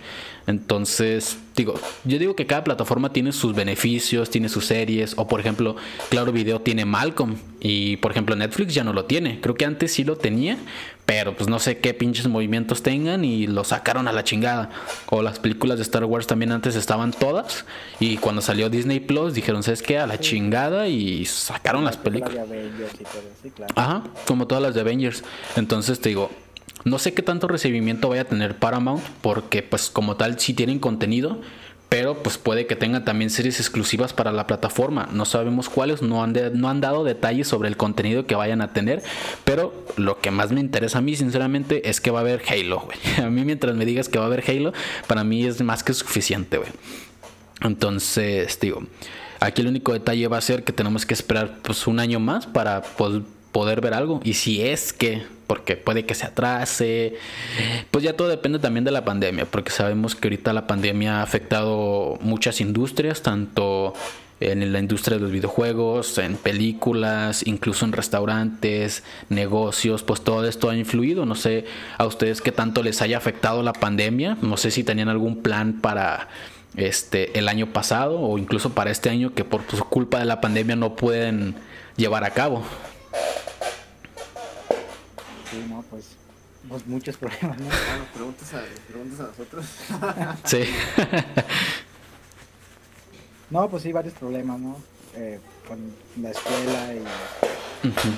Entonces, 0.46 1.38
digo, 1.56 1.74
yo 2.04 2.18
digo 2.18 2.36
que 2.36 2.46
cada 2.46 2.62
plataforma 2.62 3.12
tiene 3.12 3.32
sus 3.32 3.54
beneficios, 3.54 4.30
tiene 4.30 4.48
sus 4.48 4.66
series, 4.66 5.14
o 5.16 5.26
por 5.26 5.40
ejemplo, 5.40 5.74
Claro 6.08 6.30
Video 6.30 6.60
tiene 6.60 6.84
Malcolm, 6.84 7.36
y 7.60 7.96
por 7.96 8.12
ejemplo 8.12 8.36
Netflix 8.36 8.72
ya 8.72 8.84
no 8.84 8.92
lo 8.92 9.06
tiene. 9.06 9.40
Creo 9.40 9.56
que 9.56 9.64
antes 9.64 9.92
sí 9.92 10.04
lo 10.04 10.16
tenía, 10.16 10.56
pero 11.04 11.36
pues 11.36 11.48
no 11.48 11.58
sé 11.58 11.78
qué 11.78 11.94
pinches 11.94 12.28
movimientos 12.28 12.82
tengan 12.82 13.24
y 13.24 13.48
lo 13.48 13.64
sacaron 13.64 14.06
a 14.06 14.12
la 14.12 14.22
chingada. 14.22 14.70
O 15.06 15.22
las 15.22 15.40
películas 15.40 15.78
de 15.78 15.82
Star 15.82 16.04
Wars 16.04 16.28
también 16.28 16.52
antes 16.52 16.76
estaban 16.76 17.10
todas, 17.10 17.64
y 17.98 18.18
cuando 18.18 18.40
salió 18.40 18.70
Disney 18.70 19.00
Plus 19.00 19.34
dijeron, 19.34 19.64
¿sabes 19.64 19.82
qué? 19.82 19.98
A 19.98 20.06
la 20.06 20.20
chingada 20.20 20.86
y 20.86 21.24
sacaron 21.24 21.84
las 21.84 21.96
películas. 21.96 22.46
Ajá, 23.74 24.04
como 24.26 24.46
todas 24.46 24.62
las 24.62 24.74
de 24.74 24.82
Avengers. 24.82 25.24
Entonces 25.56 26.00
te 26.00 26.10
digo, 26.10 26.30
no 26.86 27.00
sé 27.00 27.14
qué 27.14 27.22
tanto 27.22 27.48
recibimiento 27.48 28.08
vaya 28.08 28.22
a 28.22 28.26
tener 28.26 28.54
Paramount, 28.54 29.02
porque 29.20 29.60
pues 29.60 29.90
como 29.90 30.14
tal 30.14 30.38
sí 30.38 30.54
tienen 30.54 30.78
contenido, 30.78 31.40
pero 31.88 32.22
pues 32.22 32.38
puede 32.38 32.68
que 32.68 32.76
tengan 32.76 33.04
también 33.04 33.28
series 33.28 33.58
exclusivas 33.58 34.12
para 34.12 34.30
la 34.30 34.46
plataforma. 34.46 35.08
No 35.12 35.24
sabemos 35.24 35.68
cuáles, 35.68 36.00
no 36.00 36.22
han, 36.22 36.80
dado 36.80 37.02
detalles 37.02 37.48
sobre 37.48 37.68
el 37.68 37.76
contenido 37.76 38.26
que 38.26 38.36
vayan 38.36 38.60
a 38.60 38.72
tener, 38.72 39.02
pero 39.44 39.74
lo 39.96 40.20
que 40.20 40.30
más 40.30 40.52
me 40.52 40.60
interesa 40.60 40.98
a 40.98 41.00
mí 41.00 41.16
sinceramente 41.16 41.90
es 41.90 42.00
que 42.00 42.12
va 42.12 42.20
a 42.20 42.22
haber 42.22 42.42
Halo. 42.48 42.86
A 43.18 43.30
mí 43.30 43.44
mientras 43.44 43.74
me 43.74 43.84
digas 43.84 44.08
que 44.08 44.20
va 44.20 44.26
a 44.26 44.28
haber 44.28 44.48
Halo, 44.48 44.72
para 45.08 45.24
mí 45.24 45.44
es 45.44 45.60
más 45.62 45.82
que 45.82 45.92
suficiente. 45.92 46.60
Entonces, 47.62 48.60
digo, 48.60 48.84
aquí 49.40 49.60
el 49.60 49.66
único 49.66 49.92
detalle 49.92 50.28
va 50.28 50.38
a 50.38 50.40
ser 50.40 50.62
que 50.62 50.72
tenemos 50.72 51.04
que 51.04 51.14
esperar 51.14 51.58
pues 51.62 51.88
un 51.88 51.98
año 51.98 52.20
más 52.20 52.46
para 52.46 52.82
poder 53.56 53.80
ver 53.80 53.94
algo. 53.94 54.20
Y 54.22 54.34
si 54.34 54.60
es 54.60 54.92
que 54.92 55.22
porque 55.46 55.78
puede 55.78 56.04
que 56.04 56.14
se 56.14 56.26
atrase. 56.26 57.14
Pues 57.90 58.04
ya 58.04 58.14
todo 58.14 58.28
depende 58.28 58.58
también 58.58 58.84
de 58.84 58.90
la 58.90 59.06
pandemia, 59.06 59.46
porque 59.46 59.70
sabemos 59.70 60.14
que 60.14 60.28
ahorita 60.28 60.52
la 60.52 60.66
pandemia 60.66 61.20
ha 61.20 61.22
afectado 61.22 62.18
muchas 62.20 62.60
industrias, 62.60 63.22
tanto 63.22 63.94
en 64.40 64.70
la 64.74 64.78
industria 64.78 65.16
de 65.16 65.22
los 65.22 65.32
videojuegos, 65.32 66.18
en 66.18 66.36
películas, 66.36 67.46
incluso 67.46 67.86
en 67.86 67.92
restaurantes, 67.92 69.02
negocios, 69.30 70.02
pues 70.02 70.20
todo 70.20 70.46
esto 70.46 70.68
ha 70.68 70.76
influido. 70.76 71.24
No 71.24 71.34
sé 71.34 71.64
a 71.96 72.04
ustedes 72.04 72.42
qué 72.42 72.52
tanto 72.52 72.82
les 72.82 73.00
haya 73.00 73.16
afectado 73.16 73.62
la 73.62 73.72
pandemia, 73.72 74.36
no 74.42 74.58
sé 74.58 74.70
si 74.70 74.84
tenían 74.84 75.08
algún 75.08 75.40
plan 75.40 75.80
para 75.80 76.28
este 76.76 77.38
el 77.38 77.48
año 77.48 77.72
pasado 77.72 78.20
o 78.20 78.36
incluso 78.36 78.74
para 78.74 78.90
este 78.90 79.08
año 79.08 79.32
que 79.32 79.44
por 79.44 79.64
culpa 79.64 80.18
de 80.18 80.26
la 80.26 80.42
pandemia 80.42 80.76
no 80.76 80.94
pueden 80.94 81.54
llevar 81.96 82.22
a 82.24 82.32
cabo. 82.32 82.62
Pues, 85.90 86.16
pues 86.68 86.86
muchos 86.86 87.16
problemas, 87.16 87.58
¿no? 87.58 87.68
Ah, 87.70 88.06
preguntas, 88.14 88.54
a, 88.54 88.62
preguntas 88.88 89.20
a 89.20 89.24
nosotros. 89.24 89.66
sí. 90.44 90.60
no, 93.50 93.68
pues 93.68 93.82
sí, 93.82 93.92
varios 93.92 94.14
problemas, 94.14 94.60
¿no? 94.60 94.76
Eh, 95.16 95.40
con 95.66 95.78
la 96.22 96.30
escuela 96.30 96.94
y 96.94 97.02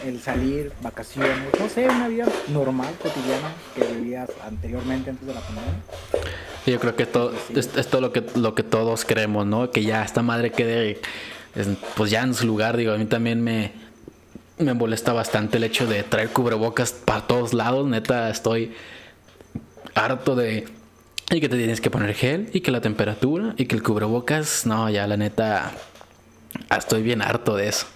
el 0.09 0.21
salir, 0.21 0.73
vacaciones, 0.83 1.37
no 1.59 1.69
sé, 1.69 1.87
una 1.87 2.09
vida 2.09 2.27
normal, 2.49 2.95
cotidiana 3.03 3.53
que 3.75 3.85
vivías 3.85 4.31
anteriormente 4.45 5.11
antes 5.11 5.27
de 5.27 5.35
la 5.35 5.41
pandemia. 5.41 5.75
Yo 6.67 6.81
creo 6.81 6.97
que 6.97 7.07
todo, 7.07 7.33
es, 7.55 7.89
todo 7.89 8.01
lo 8.01 8.13
que, 8.13 8.25
lo 8.35 8.55
que 8.55 8.63
todos 8.63 9.05
creemos, 9.05 9.47
¿no? 9.47 9.71
Que 9.71 9.85
ya 9.85 10.05
esta 10.05 10.23
madre 10.23 10.53
quede, 10.53 11.01
pues 11.97 12.11
ya 12.11 12.23
en 12.23 12.35
su 12.35 12.47
lugar, 12.47 12.77
digo, 12.77 12.93
a 12.93 12.99
mí 12.99 13.07
también 13.07 13.43
me, 13.43 13.73
me 14.59 14.75
molesta 14.75 15.13
bastante 15.13 15.59
el 15.59 15.65
hecho 15.65 15.87
de 15.87 16.03
traer 16.03 16.31
cubrebocas 16.31 16.93
para 16.93 17.27
todos 17.27 17.55
lados. 17.55 17.87
Neta, 17.87 18.31
estoy 18.31 18.73
harto 19.95 20.35
de. 20.35 20.67
Y 21.31 21.41
que 21.41 21.49
te 21.49 21.57
tienes 21.57 21.81
que 21.81 21.91
poner 21.91 22.15
gel, 22.15 22.49
y 22.53 22.61
que 22.61 22.71
la 22.71 22.81
temperatura, 22.81 23.55
y 23.57 23.67
que 23.67 23.75
el 23.75 23.83
cubrebocas. 23.83 24.67
No, 24.67 24.89
ya 24.91 25.07
la 25.07 25.17
neta. 25.17 25.73
Estoy 26.77 27.03
bien 27.03 27.23
harto 27.23 27.57
de 27.57 27.69
eso. 27.69 27.87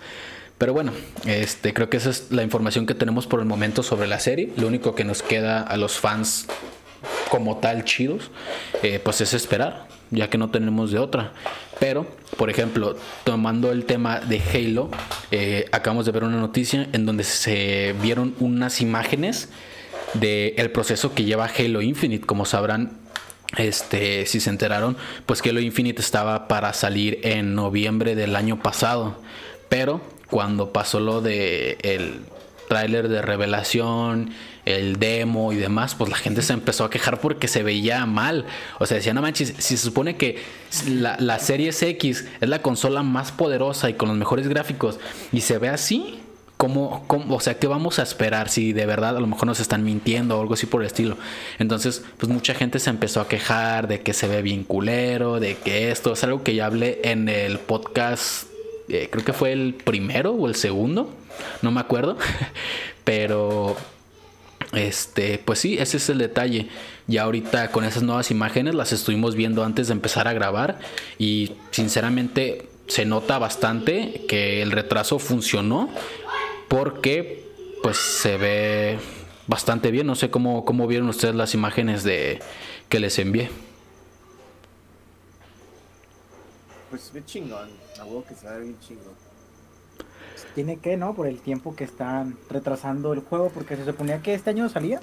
Pero 0.58 0.72
bueno, 0.72 0.92
este, 1.24 1.74
creo 1.74 1.90
que 1.90 1.96
esa 1.96 2.10
es 2.10 2.30
la 2.30 2.42
información 2.42 2.86
que 2.86 2.94
tenemos 2.94 3.26
por 3.26 3.40
el 3.40 3.46
momento 3.46 3.82
sobre 3.82 4.06
la 4.06 4.20
serie. 4.20 4.52
Lo 4.56 4.68
único 4.68 4.94
que 4.94 5.04
nos 5.04 5.22
queda 5.22 5.60
a 5.60 5.76
los 5.76 5.98
fans 5.98 6.46
como 7.30 7.58
tal 7.58 7.84
chidos, 7.84 8.30
eh, 8.82 9.00
pues 9.02 9.20
es 9.20 9.34
esperar, 9.34 9.86
ya 10.10 10.28
que 10.28 10.38
no 10.38 10.50
tenemos 10.50 10.90
de 10.90 10.98
otra. 10.98 11.32
Pero, 11.80 12.06
por 12.36 12.50
ejemplo, 12.50 12.96
tomando 13.24 13.72
el 13.72 13.84
tema 13.84 14.20
de 14.20 14.40
Halo, 14.40 14.90
eh, 15.30 15.66
acabamos 15.72 16.06
de 16.06 16.12
ver 16.12 16.24
una 16.24 16.38
noticia 16.38 16.88
en 16.92 17.06
donde 17.06 17.24
se 17.24 17.94
vieron 18.00 18.34
unas 18.38 18.80
imágenes 18.80 19.48
del 20.14 20.54
el 20.56 20.70
proceso 20.70 21.14
que 21.14 21.24
lleva 21.24 21.46
Halo 21.46 21.82
Infinite. 21.82 22.24
Como 22.24 22.44
sabrán, 22.44 22.92
este, 23.56 24.26
si 24.26 24.40
se 24.40 24.50
enteraron, 24.50 24.96
pues 25.26 25.42
Halo 25.44 25.60
Infinite 25.60 26.00
estaba 26.00 26.48
para 26.48 26.72
salir 26.72 27.18
en 27.22 27.54
noviembre 27.54 28.14
del 28.14 28.36
año 28.36 28.60
pasado. 28.62 29.16
Pero 29.68 30.00
cuando 30.30 30.72
pasó 30.72 31.00
lo 31.00 31.20
de 31.20 31.78
el 31.82 32.20
tráiler 32.68 33.08
de 33.08 33.22
revelación 33.22 34.30
el 34.64 34.98
demo 34.98 35.52
y 35.52 35.56
demás, 35.56 35.94
pues 35.94 36.10
la 36.10 36.16
gente 36.16 36.42
se 36.42 36.52
empezó 36.52 36.84
a 36.84 36.90
quejar 36.90 37.20
porque 37.20 37.48
se 37.48 37.62
veía 37.62 38.06
mal. 38.06 38.46
O 38.78 38.86
sea, 38.86 38.96
decían, 38.96 39.16
no 39.16 39.22
manches, 39.22 39.54
si 39.58 39.76
se 39.76 39.84
supone 39.84 40.16
que 40.16 40.42
la, 40.88 41.16
la 41.18 41.38
Series 41.38 41.82
X 41.82 42.26
es 42.40 42.48
la 42.48 42.62
consola 42.62 43.02
más 43.02 43.32
poderosa 43.32 43.90
y 43.90 43.94
con 43.94 44.08
los 44.08 44.16
mejores 44.16 44.48
gráficos 44.48 44.98
y 45.32 45.40
se 45.40 45.58
ve 45.58 45.68
así, 45.68 46.22
¿Cómo, 46.62 47.04
o 47.08 47.40
sea, 47.40 47.58
¿qué 47.58 47.66
vamos 47.66 47.98
a 47.98 48.04
esperar 48.04 48.48
si 48.48 48.72
de 48.72 48.86
verdad 48.86 49.16
a 49.16 49.20
lo 49.20 49.26
mejor 49.26 49.46
nos 49.46 49.58
están 49.58 49.82
mintiendo 49.82 50.38
o 50.38 50.42
algo 50.42 50.54
así 50.54 50.66
por 50.66 50.82
el 50.82 50.86
estilo? 50.86 51.16
Entonces, 51.58 52.04
pues 52.18 52.30
mucha 52.30 52.54
gente 52.54 52.78
se 52.78 52.88
empezó 52.88 53.20
a 53.20 53.26
quejar 53.26 53.88
de 53.88 54.02
que 54.02 54.12
se 54.12 54.28
ve 54.28 54.42
bien 54.42 54.62
culero, 54.62 55.40
de 55.40 55.56
que 55.56 55.90
esto 55.90 56.12
es 56.12 56.22
algo 56.22 56.44
que 56.44 56.54
ya 56.54 56.66
hablé 56.66 57.00
en 57.02 57.28
el 57.28 57.58
podcast, 57.58 58.46
eh, 58.88 59.08
creo 59.10 59.24
que 59.24 59.32
fue 59.32 59.50
el 59.50 59.74
primero 59.74 60.30
o 60.34 60.46
el 60.46 60.54
segundo, 60.54 61.12
no 61.62 61.72
me 61.72 61.80
acuerdo, 61.80 62.16
pero 63.02 63.76
este, 64.72 65.38
pues 65.38 65.58
sí, 65.58 65.76
ese 65.78 65.98
es 65.98 66.08
el 66.08 66.18
detalle. 66.18 66.68
Y 67.06 67.18
ahorita 67.18 67.70
con 67.70 67.84
esas 67.84 68.02
nuevas 68.02 68.30
imágenes 68.30 68.74
las 68.74 68.92
estuvimos 68.92 69.34
viendo 69.34 69.64
antes 69.64 69.88
de 69.88 69.92
empezar 69.92 70.28
a 70.28 70.32
grabar 70.32 70.78
y 71.18 71.52
sinceramente 71.70 72.68
se 72.86 73.04
nota 73.04 73.38
bastante 73.38 74.24
que 74.28 74.62
el 74.62 74.70
retraso 74.70 75.18
funcionó 75.18 75.88
porque 76.68 77.46
pues 77.82 77.98
se 77.98 78.36
ve 78.36 78.98
bastante 79.46 79.90
bien. 79.90 80.06
No 80.06 80.14
sé 80.14 80.30
cómo, 80.30 80.64
cómo 80.64 80.86
vieron 80.86 81.08
ustedes 81.08 81.34
las 81.34 81.54
imágenes 81.54 82.02
de 82.02 82.40
que 82.88 82.98
les 82.98 83.18
envié. 83.18 83.50
Pues 86.90 87.10
ve 87.12 87.22
chingón, 87.24 87.70
a 88.00 88.28
que 88.28 88.34
se 88.34 88.48
ve 88.48 88.60
bien 88.60 88.76
chingón 88.80 89.31
tiene 90.54 90.78
que, 90.78 90.96
¿no? 90.96 91.14
Por 91.14 91.26
el 91.26 91.40
tiempo 91.40 91.74
que 91.74 91.84
están 91.84 92.36
retrasando 92.50 93.12
el 93.12 93.20
juego, 93.20 93.50
porque 93.50 93.76
se 93.76 93.84
suponía 93.84 94.22
que 94.22 94.34
este 94.34 94.50
año 94.50 94.68
salía 94.68 95.00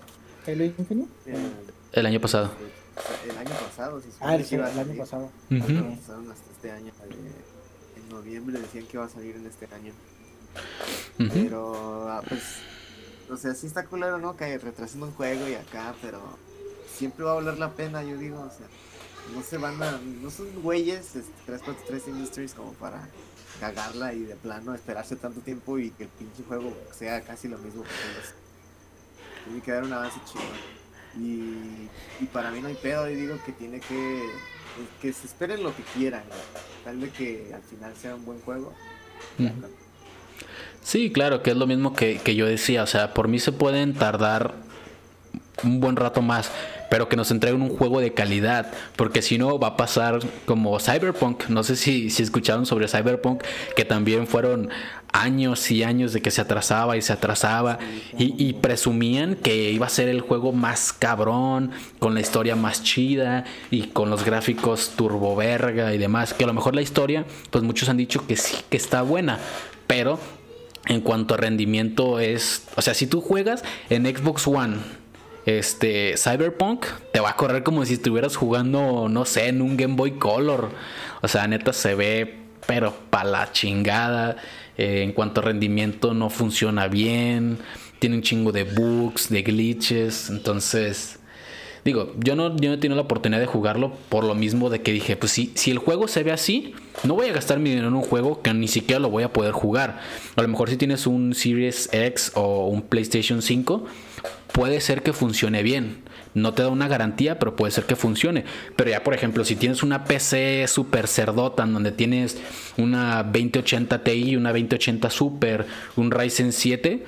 Halo 0.47 0.63
Infinite. 0.63 1.09
El, 1.91 2.05
año 2.05 2.21
pasado. 2.21 2.51
El 3.29 3.37
año 3.37 3.55
pasado, 3.65 4.01
sí. 4.01 4.09
Ah, 4.19 4.35
el, 4.35 4.63
año 4.63 4.97
pasado. 4.97 5.29
hasta 5.49 6.51
este 6.51 6.71
año. 6.71 6.91
Eh, 7.09 7.97
en 7.97 8.09
noviembre 8.09 8.59
decían 8.59 8.85
que 8.85 8.97
iba 8.97 9.05
a 9.05 9.09
salir 9.09 9.35
en 9.35 9.45
este 9.45 9.67
año. 9.73 9.93
Pero, 11.17 12.09
ah, 12.09 12.21
pues, 12.27 12.41
o 13.29 13.37
sea, 13.37 13.53
sí 13.53 13.67
está 13.67 13.85
culero, 13.85 14.17
¿no? 14.17 14.35
Que 14.35 14.57
retrasando 14.57 15.07
un 15.07 15.13
juego 15.13 15.47
y 15.47 15.53
acá, 15.53 15.93
pero 16.01 16.19
siempre 16.95 17.23
va 17.25 17.31
a 17.31 17.35
valer 17.35 17.57
la 17.57 17.71
pena, 17.71 18.03
yo 18.03 18.17
digo, 18.17 18.39
o 18.39 18.49
sea, 18.49 18.67
no 19.33 19.43
se 19.43 19.57
van 19.57 19.81
a, 19.83 19.99
no 20.21 20.29
son 20.29 20.47
güeyes, 20.61 21.11
343 21.45 21.97
este, 21.97 22.11
Industries 22.11 22.53
como 22.53 22.73
para 22.73 23.07
cagarla 23.59 24.13
y 24.13 24.19
de 24.19 24.35
plano 24.35 24.73
esperarse 24.73 25.15
tanto 25.15 25.41
tiempo 25.41 25.77
y 25.77 25.91
que 25.91 26.03
el 26.03 26.09
pinche 26.09 26.43
juego 26.47 26.75
sea 26.91 27.21
casi 27.21 27.47
lo 27.47 27.57
mismo 27.57 27.83
que 27.83 27.89
Tiene 29.45 29.61
que 29.61 29.71
dar 29.71 29.83
una 29.83 29.97
base 29.97 30.19
chido. 30.25 30.43
Y, 31.17 31.89
y, 32.23 32.27
para 32.31 32.51
mí 32.51 32.61
no 32.61 32.67
hay 32.67 32.75
pedo, 32.75 33.09
y 33.09 33.15
digo 33.15 33.37
que 33.43 33.51
tiene 33.51 33.79
que. 33.79 34.29
que 35.01 35.11
se 35.11 35.25
esperen 35.25 35.63
lo 35.63 35.75
que 35.75 35.81
quieran, 35.95 36.23
tal 36.85 36.97
vez 36.97 37.11
que 37.13 37.51
al 37.53 37.63
final 37.63 37.95
sea 37.95 38.15
un 38.15 38.25
buen 38.25 38.39
juego. 38.41 38.73
Sí, 40.83 41.11
claro, 41.11 41.41
que 41.41 41.51
es 41.51 41.57
lo 41.57 41.65
mismo 41.65 41.93
que, 41.93 42.19
que 42.19 42.35
yo 42.35 42.45
decía, 42.45 42.83
o 42.83 42.87
sea, 42.87 43.13
por 43.13 43.27
mí 43.27 43.39
se 43.39 43.51
pueden 43.51 43.95
tardar 43.95 44.53
un 45.63 45.79
buen 45.79 45.95
rato 45.95 46.21
más, 46.21 46.51
pero 46.89 47.07
que 47.07 47.15
nos 47.15 47.31
entreguen 47.31 47.61
un 47.61 47.69
juego 47.69 47.99
de 47.99 48.13
calidad, 48.13 48.71
porque 48.95 49.21
si 49.21 49.37
no 49.37 49.59
va 49.59 49.69
a 49.69 49.77
pasar 49.77 50.19
como 50.45 50.79
Cyberpunk, 50.79 51.47
no 51.49 51.63
sé 51.63 51.75
si, 51.75 52.09
si 52.09 52.23
escucharon 52.23 52.65
sobre 52.65 52.87
Cyberpunk, 52.87 53.43
que 53.75 53.85
también 53.85 54.27
fueron 54.27 54.69
años 55.11 55.71
y 55.71 55.83
años 55.83 56.13
de 56.13 56.21
que 56.21 56.31
se 56.31 56.41
atrasaba 56.41 56.97
y 56.97 57.01
se 57.01 57.13
atrasaba 57.13 57.79
y, 58.17 58.53
presumían 58.53 59.35
que 59.35 59.71
iba 59.71 59.85
a 59.85 59.89
ser 59.89 60.07
el 60.07 60.21
juego 60.21 60.51
más 60.51 60.93
cabrón, 60.93 61.71
con 61.99 62.13
la 62.13 62.21
historia 62.21 62.55
más 62.55 62.83
chida 62.83 63.45
y 63.71 63.87
con 63.87 64.09
los 64.09 64.23
gráficos 64.23 64.93
turbo 64.95 65.35
verga 65.35 65.93
y 65.93 65.97
demás, 65.97 66.33
que 66.33 66.43
a 66.43 66.47
lo 66.47 66.53
mejor 66.53 66.75
la 66.75 66.81
historia, 66.81 67.25
pues 67.49 67.63
muchos 67.63 67.89
han 67.89 67.97
dicho 67.97 68.25
que 68.27 68.35
sí, 68.35 68.57
que 68.69 68.77
está 68.77 69.01
buena, 69.01 69.39
pero 69.87 70.19
en 70.87 71.01
cuanto 71.01 71.33
a 71.33 71.37
rendimiento 71.37 72.19
es, 72.19 72.67
o 72.75 72.81
sea, 72.81 72.93
si 72.93 73.07
tú 73.07 73.21
juegas 73.21 73.63
en 73.89 74.05
Xbox 74.05 74.47
One, 74.47 74.77
este 75.45 76.15
Cyberpunk 76.17 76.85
te 77.11 77.19
va 77.19 77.31
a 77.31 77.35
correr 77.35 77.63
como 77.63 77.85
si 77.85 77.95
estuvieras 77.95 78.35
jugando, 78.35 79.07
no 79.09 79.25
sé, 79.25 79.47
en 79.47 79.61
un 79.61 79.77
Game 79.77 79.95
Boy 79.95 80.11
Color. 80.11 80.69
O 81.21 81.27
sea, 81.27 81.47
neta 81.47 81.73
se 81.73 81.95
ve, 81.95 82.35
pero 82.67 82.93
pa' 83.09 83.23
la 83.23 83.51
chingada. 83.51 84.37
Eh, 84.77 85.03
en 85.03 85.11
cuanto 85.11 85.41
a 85.41 85.45
rendimiento, 85.45 86.13
no 86.13 86.29
funciona 86.29 86.87
bien. 86.87 87.57
Tiene 87.99 88.15
un 88.15 88.21
chingo 88.21 88.51
de 88.51 88.63
bugs, 88.63 89.29
de 89.29 89.41
glitches. 89.41 90.29
Entonces, 90.29 91.19
digo, 91.83 92.13
yo 92.17 92.35
no, 92.35 92.55
yo 92.55 92.69
no 92.69 92.75
he 92.75 92.77
tenido 92.77 92.95
la 92.95 93.01
oportunidad 93.01 93.41
de 93.41 93.45
jugarlo 93.45 93.93
por 94.09 94.23
lo 94.23 94.35
mismo 94.35 94.69
de 94.69 94.81
que 94.81 94.91
dije, 94.91 95.17
pues 95.17 95.31
si, 95.33 95.51
si 95.55 95.71
el 95.71 95.79
juego 95.79 96.07
se 96.07 96.23
ve 96.23 96.31
así, 96.31 96.75
no 97.03 97.15
voy 97.15 97.27
a 97.27 97.33
gastar 97.33 97.59
mi 97.59 97.69
dinero 97.71 97.89
en 97.89 97.95
un 97.95 98.03
juego 98.03 98.41
que 98.41 98.53
ni 98.53 98.67
siquiera 98.67 98.99
lo 98.99 99.09
voy 99.09 99.23
a 99.23 99.33
poder 99.33 99.51
jugar. 99.51 99.99
A 100.35 100.41
lo 100.41 100.47
mejor 100.47 100.69
si 100.69 100.77
tienes 100.77 101.07
un 101.07 101.33
Series 101.33 101.89
X 101.91 102.31
o 102.35 102.67
un 102.67 102.81
PlayStation 102.83 103.41
5 103.41 103.85
puede 104.51 104.81
ser 104.81 105.03
que 105.03 105.13
funcione 105.13 105.63
bien. 105.63 106.03
No 106.33 106.53
te 106.53 106.61
da 106.61 106.69
una 106.69 106.87
garantía, 106.87 107.39
pero 107.39 107.55
puede 107.55 107.71
ser 107.71 107.85
que 107.85 107.95
funcione. 107.95 108.45
Pero 108.75 108.91
ya, 108.91 109.03
por 109.03 109.13
ejemplo, 109.13 109.43
si 109.43 109.55
tienes 109.55 109.83
una 109.83 110.05
PC 110.05 110.67
super 110.67 111.07
cerdota, 111.07 111.63
en 111.63 111.73
donde 111.73 111.91
tienes 111.91 112.37
una 112.77 113.23
2080 113.23 114.03
Ti, 114.03 114.35
una 114.35 114.51
2080 114.51 115.09
Super, 115.09 115.65
un 115.95 116.11
Ryzen 116.11 116.53
7, 116.53 117.05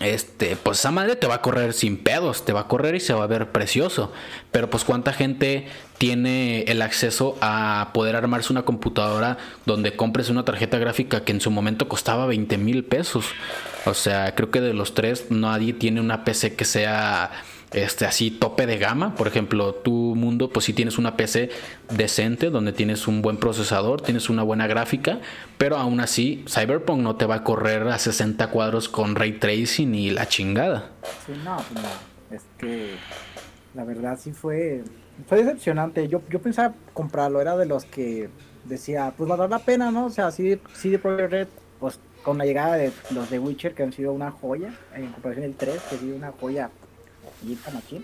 este, 0.00 0.56
pues 0.56 0.78
esa 0.78 0.92
madre 0.92 1.16
te 1.16 1.26
va 1.26 1.36
a 1.36 1.42
correr 1.42 1.72
sin 1.72 1.96
pedos, 1.96 2.44
te 2.44 2.52
va 2.52 2.60
a 2.60 2.68
correr 2.68 2.94
y 2.94 3.00
se 3.00 3.14
va 3.14 3.24
a 3.24 3.26
ver 3.26 3.50
precioso. 3.50 4.12
Pero 4.52 4.70
pues 4.70 4.84
cuánta 4.84 5.12
gente 5.12 5.66
tiene 5.98 6.62
el 6.62 6.82
acceso 6.82 7.36
a 7.40 7.90
poder 7.92 8.14
armarse 8.14 8.52
una 8.52 8.62
computadora 8.62 9.38
donde 9.66 9.96
compres 9.96 10.30
una 10.30 10.44
tarjeta 10.44 10.78
gráfica 10.78 11.24
que 11.24 11.32
en 11.32 11.40
su 11.40 11.50
momento 11.50 11.88
costaba 11.88 12.26
20 12.26 12.58
mil 12.58 12.84
pesos. 12.84 13.26
O 13.86 13.94
sea, 13.94 14.34
creo 14.34 14.50
que 14.50 14.60
de 14.60 14.74
los 14.74 14.94
tres 14.94 15.26
nadie 15.30 15.72
tiene 15.72 16.00
una 16.00 16.24
PC 16.24 16.54
que 16.54 16.64
sea 16.64 17.30
este 17.72 18.06
así 18.06 18.30
tope 18.30 18.66
de 18.66 18.78
gama. 18.78 19.14
Por 19.14 19.26
ejemplo, 19.26 19.74
tu 19.74 19.92
mundo, 19.92 20.50
pues 20.50 20.66
si 20.66 20.72
tienes 20.72 20.98
una 20.98 21.16
PC 21.16 21.50
decente 21.90 22.50
donde 22.50 22.72
tienes 22.72 23.06
un 23.08 23.22
buen 23.22 23.36
procesador, 23.36 24.00
tienes 24.00 24.30
una 24.30 24.42
buena 24.42 24.66
gráfica, 24.66 25.20
pero 25.58 25.76
aún 25.76 26.00
así 26.00 26.44
Cyberpunk 26.48 27.00
no 27.00 27.16
te 27.16 27.26
va 27.26 27.36
a 27.36 27.44
correr 27.44 27.88
a 27.88 27.98
60 27.98 28.48
cuadros 28.48 28.88
con 28.88 29.14
ray 29.14 29.32
tracing 29.32 29.94
y 29.94 30.10
la 30.10 30.26
chingada. 30.26 30.90
Sí, 31.26 31.32
no. 31.44 31.58
Es 32.34 32.42
que 32.58 32.94
la 33.74 33.84
verdad 33.84 34.18
sí 34.20 34.32
fue 34.32 34.82
fue 35.26 35.38
decepcionante. 35.38 36.08
Yo 36.08 36.22
yo 36.30 36.40
pensaba 36.40 36.74
comprarlo, 36.92 37.40
era 37.40 37.56
de 37.56 37.66
los 37.66 37.84
que 37.84 38.28
decía, 38.64 39.12
pues 39.16 39.28
va 39.28 39.34
a 39.34 39.38
dar 39.38 39.50
la 39.50 39.58
pena, 39.58 39.90
¿no? 39.90 40.06
O 40.06 40.10
sea, 40.10 40.30
sí, 40.30 40.60
sí 40.74 40.90
de 40.90 40.98
Projekt 40.98 41.30
Red, 41.30 41.48
pues 41.80 41.98
con 42.22 42.38
la 42.38 42.44
llegada 42.44 42.74
de 42.74 42.92
los 43.10 43.30
de 43.30 43.38
Witcher 43.38 43.74
que 43.74 43.82
han 43.82 43.92
sido 43.92 44.12
una 44.12 44.30
joya 44.30 44.74
en 44.94 45.10
comparación 45.12 45.46
del 45.46 45.54
3, 45.54 45.80
que 45.88 45.96
ha 45.96 45.98
sido 45.98 46.16
una 46.16 46.32
joya 46.32 46.70
aquí. 47.76 48.02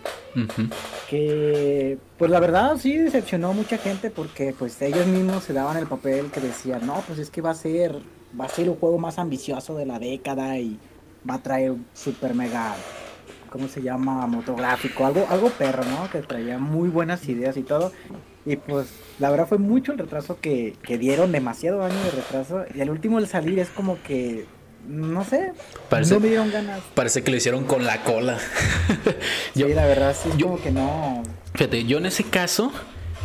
Que, 1.08 1.98
pues 2.18 2.30
la 2.30 2.40
verdad 2.40 2.76
sí 2.78 2.96
decepcionó 2.96 3.52
mucha 3.52 3.78
gente 3.78 4.10
porque 4.10 4.54
pues 4.58 4.80
ellos 4.82 5.06
mismos 5.06 5.44
se 5.44 5.52
daban 5.52 5.76
el 5.76 5.86
papel 5.86 6.30
que 6.30 6.40
decían, 6.40 6.86
no, 6.86 7.02
pues 7.06 7.18
es 7.18 7.30
que 7.30 7.40
va 7.40 7.50
a 7.50 7.54
ser, 7.54 7.96
va 8.38 8.46
a 8.46 8.48
ser 8.48 8.66
el 8.68 8.76
juego 8.76 8.98
más 8.98 9.18
ambicioso 9.18 9.76
de 9.76 9.86
la 9.86 9.98
década 9.98 10.58
y 10.58 10.78
va 11.28 11.34
a 11.34 11.42
traer 11.42 11.74
super 11.94 12.34
mega, 12.34 12.74
¿cómo 13.50 13.68
se 13.68 13.82
llama? 13.82 14.26
Motográfico, 14.26 15.06
algo, 15.06 15.26
algo 15.28 15.50
perro, 15.50 15.84
¿no? 15.84 16.10
Que 16.10 16.20
traía 16.20 16.58
muy 16.58 16.88
buenas 16.88 17.28
ideas 17.28 17.56
y 17.56 17.62
todo. 17.62 17.92
Y 18.46 18.56
pues 18.56 18.88
la 19.18 19.30
verdad 19.30 19.48
fue 19.48 19.58
mucho 19.58 19.92
el 19.92 19.98
retraso 19.98 20.38
que, 20.40 20.76
que 20.82 20.98
dieron, 20.98 21.32
demasiado 21.32 21.82
año 21.82 21.98
de 22.02 22.10
retraso. 22.10 22.64
Y 22.74 22.80
al 22.80 22.90
último 22.90 23.18
el 23.18 23.26
salir 23.26 23.58
es 23.58 23.70
como 23.70 24.02
que 24.02 24.46
no 24.86 25.24
sé, 25.24 25.52
parece, 25.88 26.14
no 26.14 26.20
me 26.20 26.28
dieron 26.28 26.50
ganas. 26.50 26.80
Parece 26.94 27.22
que 27.22 27.30
lo 27.30 27.36
hicieron 27.36 27.64
con 27.64 27.84
la 27.84 28.02
cola. 28.02 28.38
yo, 29.54 29.66
sí, 29.66 29.74
la 29.74 29.86
verdad, 29.86 30.16
sí, 30.20 30.30
yo, 30.36 30.46
como 30.46 30.62
que 30.62 30.70
no. 30.70 31.22
Fíjate, 31.54 31.84
yo 31.84 31.98
en 31.98 32.06
ese 32.06 32.24
caso, 32.24 32.72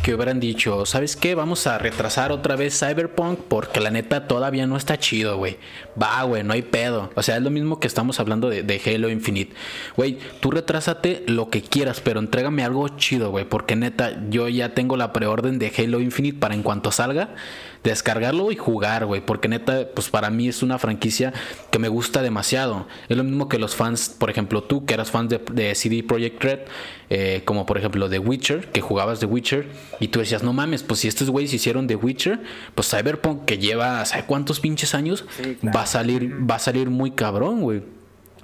que 0.02 0.14
hubieran 0.14 0.40
dicho, 0.40 0.86
¿sabes 0.86 1.14
qué? 1.14 1.34
Vamos 1.34 1.66
a 1.66 1.76
retrasar 1.78 2.32
otra 2.32 2.56
vez 2.56 2.78
Cyberpunk 2.78 3.38
porque 3.48 3.80
la 3.80 3.90
neta 3.90 4.26
todavía 4.26 4.66
no 4.66 4.76
está 4.76 4.98
chido, 4.98 5.36
güey. 5.36 5.58
Va, 6.00 6.22
güey, 6.22 6.42
no 6.42 6.54
hay 6.54 6.62
pedo. 6.62 7.10
O 7.16 7.22
sea, 7.22 7.36
es 7.36 7.42
lo 7.42 7.50
mismo 7.50 7.80
que 7.80 7.86
estamos 7.86 8.18
hablando 8.18 8.48
de, 8.48 8.62
de 8.62 8.80
Halo 8.84 9.10
Infinite. 9.10 9.54
Güey, 9.96 10.18
tú 10.40 10.50
retrásate 10.50 11.22
lo 11.26 11.50
que 11.50 11.60
quieras, 11.62 12.00
pero 12.00 12.20
entrégame 12.20 12.64
algo 12.64 12.88
chido, 12.88 13.30
güey. 13.30 13.44
Porque 13.44 13.76
neta, 13.76 14.22
yo 14.30 14.48
ya 14.48 14.74
tengo 14.74 14.96
la 14.96 15.12
preorden 15.12 15.58
de 15.58 15.72
Halo 15.76 16.00
Infinite 16.00 16.38
para 16.38 16.54
en 16.54 16.62
cuanto 16.62 16.90
salga 16.92 17.34
descargarlo 17.82 18.52
y 18.52 18.56
jugar, 18.56 19.06
güey. 19.06 19.20
Porque 19.20 19.48
neta, 19.48 19.88
pues 19.94 20.08
para 20.08 20.30
mí 20.30 20.48
es 20.48 20.62
una 20.62 20.78
franquicia 20.78 21.32
que 21.70 21.78
me 21.78 21.88
gusta 21.88 22.22
demasiado. 22.22 22.86
Es 23.08 23.16
lo 23.16 23.24
mismo 23.24 23.48
que 23.48 23.58
los 23.58 23.74
fans, 23.74 24.08
por 24.08 24.30
ejemplo, 24.30 24.62
tú 24.62 24.84
que 24.84 24.94
eras 24.94 25.10
fan 25.10 25.28
de, 25.28 25.74
CD 25.74 26.02
Projekt 26.02 26.42
Red, 26.42 26.60
eh, 27.08 27.42
como 27.44 27.66
por 27.66 27.78
ejemplo 27.78 28.08
The 28.08 28.18
Witcher, 28.18 28.68
que 28.70 28.80
jugabas 28.80 29.20
The 29.20 29.26
Witcher, 29.26 29.66
y 30.00 30.08
tú 30.08 30.18
decías, 30.18 30.42
no 30.42 30.52
mames, 30.52 30.82
pues 30.82 31.00
si 31.00 31.08
estos 31.08 31.30
güeyes 31.30 31.52
hicieron 31.52 31.86
The 31.86 31.94
Witcher, 31.94 32.40
pues 32.74 32.88
Cyberpunk, 32.90 33.44
que 33.44 33.58
lleva, 33.58 34.04
¿sabe 34.06 34.24
cuántos 34.24 34.58
pinches 34.58 34.94
años? 34.94 35.26
Va 35.64 35.82
a 35.82 35.86
salir, 35.86 36.50
va 36.50 36.56
a 36.56 36.58
salir 36.58 36.88
muy 36.88 37.10
cabrón, 37.10 37.60
güey. 37.60 37.82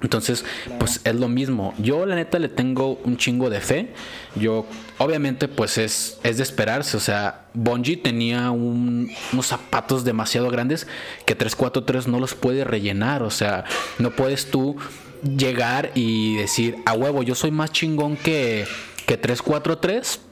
Entonces, 0.03 0.45
pues 0.77 1.01
es 1.03 1.15
lo 1.15 1.27
mismo. 1.27 1.73
Yo 1.79 2.05
la 2.05 2.15
neta 2.15 2.37
le 2.37 2.49
tengo 2.49 2.99
un 3.03 3.17
chingo 3.17 3.49
de 3.49 3.61
fe. 3.61 3.93
Yo, 4.35 4.67
obviamente, 4.99 5.47
pues 5.47 5.79
es, 5.79 6.19
es 6.21 6.37
de 6.37 6.43
esperarse. 6.43 6.97
O 6.97 6.99
sea, 6.99 7.47
Bungie 7.55 7.97
tenía 7.97 8.51
unos 8.51 9.47
zapatos 9.47 10.03
demasiado 10.03 10.51
grandes 10.51 10.85
que 11.25 11.33
343 11.33 12.07
no 12.07 12.19
los 12.19 12.35
puede 12.35 12.63
rellenar. 12.63 13.23
O 13.23 13.31
sea, 13.31 13.65
no 13.97 14.11
puedes 14.11 14.51
tú 14.51 14.75
llegar 15.23 15.91
y 15.95 16.35
decir, 16.35 16.75
a 16.85 16.93
huevo, 16.93 17.23
yo 17.23 17.33
soy 17.33 17.49
más 17.49 17.71
chingón 17.71 18.17
que, 18.17 18.67
que 19.07 19.17
343 19.17 20.26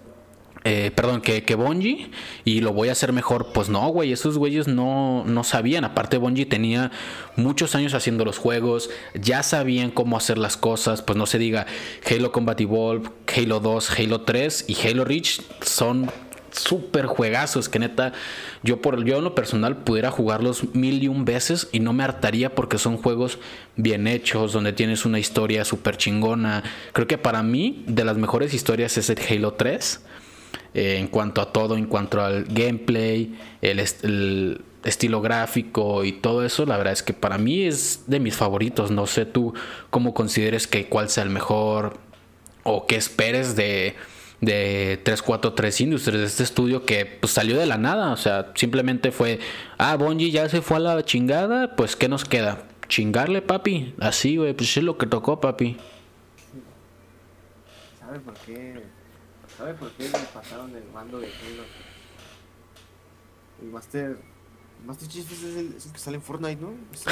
eh, 0.68 0.90
perdón, 0.90 1.22
que, 1.22 1.44
que 1.44 1.56
y 2.44 2.62
lo 2.62 2.74
voy 2.74 2.90
a 2.90 2.94
hacer 2.94 3.14
mejor. 3.14 3.52
Pues 3.54 3.70
no, 3.70 3.88
güey, 3.90 4.12
esos 4.12 4.40
güeyes 4.40 4.68
no, 4.68 5.24
no 5.24 5.44
sabían. 5.44 5.86
Aparte, 5.86 6.18
Bungie 6.18 6.48
tenía 6.48 6.92
muchos 7.36 7.76
años 7.76 7.94
haciendo 7.94 8.26
los 8.26 8.40
juegos, 8.40 8.90
ya 9.14 9.44
sabían 9.44 9.92
cómo 9.92 10.18
hacer 10.18 10.40
las 10.40 10.58
cosas. 10.58 11.04
Pues 11.04 11.18
no 11.18 11.28
se 11.28 11.38
diga 11.38 11.68
Halo 12.10 12.32
Combat 12.32 12.60
Evolved, 12.60 13.12
Halo 13.38 13.60
2, 13.60 14.00
Halo 14.00 14.22
3 14.22 14.66
y 14.68 14.88
Halo 14.88 15.06
Reach 15.06 15.42
son 15.62 16.10
súper 16.52 17.06
juegazos 17.06 17.68
que 17.68 17.80
neta 17.80 18.14
yo 18.64 18.82
por 18.82 19.04
yo 19.04 19.18
en 19.18 19.26
lo 19.26 19.36
personal 19.36 19.76
pudiera 19.76 20.10
jugarlos 20.10 20.74
mil 20.74 21.04
y 21.04 21.10
un 21.10 21.26
veces 21.26 21.68
y 21.74 21.82
no 21.82 21.92
me 21.92 22.06
hartaría 22.06 22.56
porque 22.56 22.78
son 22.78 22.96
juegos 22.96 23.40
bien 23.76 24.08
hechos 24.08 24.54
donde 24.54 24.72
tienes 24.72 25.04
una 25.04 25.20
historia 25.20 25.66
súper 25.66 25.98
chingona 25.98 26.64
creo 26.94 27.08
que 27.08 27.18
para 27.18 27.44
mí 27.44 27.84
de 27.88 28.06
las 28.06 28.16
mejores 28.16 28.54
historias 28.54 28.98
es 28.98 29.10
el 29.10 29.20
Halo 29.30 29.56
3 29.56 30.00
eh, 30.76 30.98
en 30.98 31.08
cuanto 31.08 31.40
a 31.40 31.54
todo, 31.54 31.78
en 31.78 31.86
cuanto 31.86 32.22
al 32.22 32.44
gameplay, 32.44 33.34
el, 33.62 33.80
estilo 34.84 35.20
gráfico 35.22 36.04
y 36.04 36.12
todo 36.12 36.46
eso, 36.46 36.66
la 36.66 36.78
verdad 36.78 36.94
es 36.94 37.02
que 37.02 37.14
para 37.14 37.40
mí 37.40 37.64
es 37.64 38.04
de 38.08 38.20
mis 38.20 38.36
favoritos. 38.36 38.92
No 38.92 39.08
sé 39.08 39.26
tú 39.26 39.54
cómo 39.90 40.14
consideres 40.14 40.68
que 40.68 40.88
cuál 40.88 41.10
sea 41.10 41.24
el 41.24 41.30
mejor 41.30 41.98
o 42.64 42.86
qué 42.88 42.98
esperes 42.98 43.56
de, 43.56 43.96
de 44.42 45.00
343 45.04 45.82
Industries, 45.82 46.20
de 46.20 46.28
este 46.28 46.44
estudio 46.44 46.86
que 46.86 47.06
pues, 47.06 47.32
salió 47.32 47.58
de 47.58 47.66
la 47.66 47.78
nada. 47.78 48.12
O 48.12 48.18
sea, 48.18 48.52
simplemente 48.56 49.12
fue, 49.12 49.40
ah, 49.78 49.96
Bungie 49.96 50.30
ya 50.30 50.50
se 50.50 50.62
fue 50.62 50.78
a 50.78 50.82
la 50.82 51.06
chingada, 51.06 51.76
pues 51.78 51.96
¿qué 51.96 52.10
nos 52.10 52.26
queda? 52.26 52.64
Chingarle, 52.90 53.42
papi. 53.42 53.96
Así, 54.00 54.36
güey, 54.36 54.54
pues 54.54 54.76
es 54.76 54.84
lo 54.84 54.98
que 54.98 55.08
tocó, 55.08 55.40
papi. 55.40 55.78
¿Sabes 58.00 58.22
por 58.22 58.34
qué? 58.46 58.95
¿Sabes 59.58 59.76
por 59.76 59.90
qué 59.92 60.04
le 60.04 60.20
pasaron 60.34 60.76
el 60.76 60.84
mando 60.94 61.20
de 61.20 61.28
Halo? 61.28 61.64
El 63.62 63.68
Master. 63.70 64.18
El 64.82 64.88
Master 64.88 65.08
Chief 65.08 65.32
es 65.32 65.44
el, 65.44 65.74
es 65.78 65.86
el 65.86 65.94
que 65.94 66.00
sale 66.00 66.18
en 66.18 66.22
Fortnite, 66.22 66.62
¿no? 66.62 66.74
Es 66.92 67.06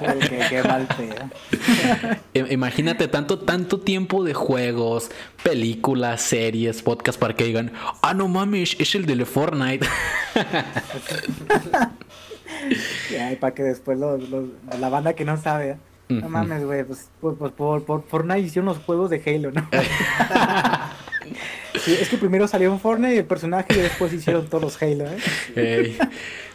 el, 0.00 0.18
que, 0.28 0.38
qué 0.48 0.62
mal 0.62 0.86
Imagínate 2.52 3.08
tanto, 3.08 3.40
tanto 3.40 3.80
tiempo 3.80 4.22
de 4.22 4.32
juegos, 4.32 5.10
películas, 5.42 6.22
series, 6.22 6.82
podcasts 6.82 7.18
para 7.18 7.34
que 7.34 7.42
digan, 7.44 7.72
ah, 8.02 8.14
no 8.14 8.28
mames, 8.28 8.76
es 8.78 8.94
el 8.94 9.06
de 9.06 9.24
Fortnite. 9.24 9.84
y 13.32 13.36
para 13.36 13.54
que 13.54 13.64
después 13.64 13.98
los, 13.98 14.28
los, 14.28 14.50
la 14.78 14.88
banda 14.88 15.14
que 15.14 15.24
no 15.24 15.36
sabe. 15.36 15.78
No 16.20 16.28
mames, 16.28 16.64
güey, 16.64 16.84
pues, 16.84 17.08
pues, 17.20 17.36
pues, 17.38 17.52
por, 17.52 17.84
por, 17.84 18.04
Fortnite 18.04 18.40
hicieron 18.40 18.66
los 18.66 18.78
juegos 18.78 19.10
de 19.10 19.22
Halo, 19.24 19.50
¿no? 19.50 19.68
sí, 21.80 21.96
es 22.00 22.08
que 22.08 22.18
primero 22.18 22.48
salió 22.48 22.72
un 22.72 22.80
Fortnite 22.80 23.14
y 23.14 23.18
el 23.18 23.24
personaje 23.24 23.74
y 23.74 23.78
después 23.78 24.12
hicieron 24.12 24.46
todos 24.46 24.64
los 24.64 24.82
Halo, 24.82 25.04
¿eh? 25.56 25.96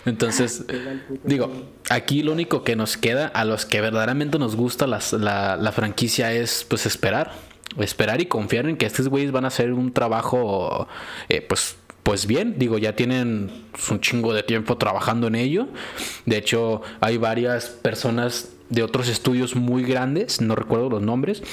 Entonces, 0.06 0.66
digo, 1.24 1.52
aquí 1.90 2.24
lo 2.24 2.32
único 2.32 2.64
que 2.64 2.76
nos 2.76 2.98
queda 2.98 3.28
a 3.28 3.46
los 3.46 3.66
que 3.66 3.82
verdaderamente 3.82 4.40
nos 4.40 4.56
gusta 4.56 4.88
la, 4.88 5.58
la 5.58 5.72
franquicia 5.72 6.34
es 6.34 6.66
pues 6.68 6.86
esperar. 6.86 7.32
Esperar 7.78 8.20
y 8.20 8.26
confiar 8.26 8.68
en 8.68 8.78
que 8.78 8.88
estos 8.88 9.10
güeyes 9.10 9.32
van 9.32 9.46
a 9.46 9.50
hacer 9.50 9.74
un 9.74 9.94
trabajo, 9.94 10.88
eh, 11.30 11.42
pues 11.42 11.78
pues 12.10 12.26
bien, 12.26 12.56
digo, 12.58 12.80
ya 12.80 12.96
tienen 12.96 13.52
un 13.92 14.00
chingo 14.00 14.34
de 14.34 14.42
tiempo 14.42 14.78
trabajando 14.78 15.28
en 15.28 15.36
ello. 15.36 15.68
De 16.26 16.38
hecho, 16.38 16.82
hay 17.02 17.18
varias 17.18 17.68
personas 17.68 18.50
de 18.70 18.84
otros 18.84 19.08
estudios 19.08 19.56
muy 19.56 19.84
grandes, 19.84 20.42
no 20.42 20.56
recuerdo 20.56 20.90
los 20.90 21.02
nombres, 21.02 21.44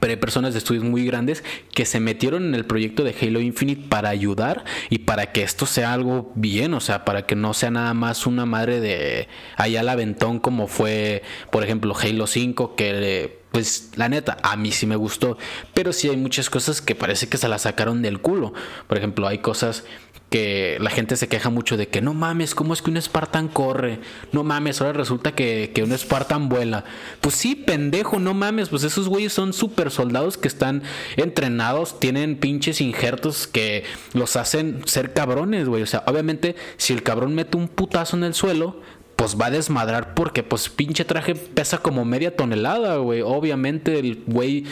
pero 0.00 0.12
hay 0.12 0.16
personas 0.16 0.52
de 0.54 0.58
estudios 0.58 0.84
muy 0.84 1.06
grandes 1.06 1.44
que 1.72 1.84
se 1.84 2.00
metieron 2.00 2.44
en 2.44 2.54
el 2.54 2.66
proyecto 2.66 3.04
de 3.04 3.14
Halo 3.20 3.40
Infinite 3.40 3.88
para 3.88 4.08
ayudar 4.08 4.64
y 4.90 4.98
para 4.98 5.32
que 5.32 5.42
esto 5.42 5.66
sea 5.66 5.92
algo 5.92 6.32
bien, 6.34 6.74
o 6.74 6.80
sea, 6.80 7.04
para 7.04 7.26
que 7.26 7.36
no 7.36 7.54
sea 7.54 7.70
nada 7.70 7.94
más 7.94 8.26
una 8.26 8.46
madre 8.46 8.80
de 8.80 9.28
allá 9.56 9.80
al 9.80 9.88
aventón 9.88 10.40
como 10.40 10.66
fue, 10.66 11.22
por 11.50 11.64
ejemplo, 11.64 11.94
Halo 11.96 12.26
5, 12.26 12.76
que 12.76 13.44
pues 13.52 13.92
la 13.94 14.08
neta, 14.08 14.36
a 14.42 14.56
mí 14.56 14.72
sí 14.72 14.84
me 14.84 14.96
gustó, 14.96 15.38
pero 15.74 15.92
sí 15.92 16.08
hay 16.08 16.16
muchas 16.16 16.50
cosas 16.50 16.80
que 16.80 16.96
parece 16.96 17.28
que 17.28 17.38
se 17.38 17.46
la 17.46 17.58
sacaron 17.58 18.02
del 18.02 18.20
culo. 18.20 18.52
Por 18.88 18.98
ejemplo, 18.98 19.28
hay 19.28 19.38
cosas 19.38 19.84
que 20.30 20.78
la 20.80 20.90
gente 20.90 21.16
se 21.16 21.28
queja 21.28 21.50
mucho 21.50 21.76
de 21.76 21.88
que 21.88 22.00
no 22.00 22.12
mames, 22.12 22.54
¿cómo 22.54 22.74
es 22.74 22.82
que 22.82 22.90
un 22.90 23.00
Spartan 23.00 23.48
corre? 23.48 24.00
No 24.32 24.42
mames, 24.42 24.80
ahora 24.80 24.94
resulta 24.94 25.32
que, 25.32 25.70
que 25.74 25.82
un 25.82 25.96
Spartan 25.96 26.48
vuela. 26.48 26.84
Pues 27.20 27.36
sí, 27.36 27.54
pendejo, 27.54 28.18
no 28.18 28.34
mames, 28.34 28.68
pues 28.68 28.82
esos 28.82 29.08
güeyes 29.08 29.32
son 29.32 29.52
super 29.52 29.90
soldados 29.90 30.36
que 30.36 30.48
están 30.48 30.82
entrenados, 31.16 32.00
tienen 32.00 32.36
pinches 32.36 32.80
injertos 32.80 33.46
que 33.46 33.84
los 34.12 34.36
hacen 34.36 34.82
ser 34.86 35.12
cabrones, 35.12 35.68
güey. 35.68 35.82
O 35.82 35.86
sea, 35.86 36.02
obviamente, 36.06 36.56
si 36.76 36.92
el 36.92 37.02
cabrón 37.02 37.34
mete 37.34 37.56
un 37.56 37.68
putazo 37.68 38.16
en 38.16 38.24
el 38.24 38.34
suelo, 38.34 38.80
pues 39.16 39.36
va 39.40 39.46
a 39.46 39.50
desmadrar 39.50 40.14
porque 40.14 40.42
pues 40.42 40.68
pinche 40.68 41.04
traje 41.04 41.34
pesa 41.34 41.78
como 41.78 42.04
media 42.04 42.34
tonelada, 42.34 42.96
güey. 42.96 43.22
Obviamente 43.22 43.98
el 43.98 44.22
güey 44.26 44.64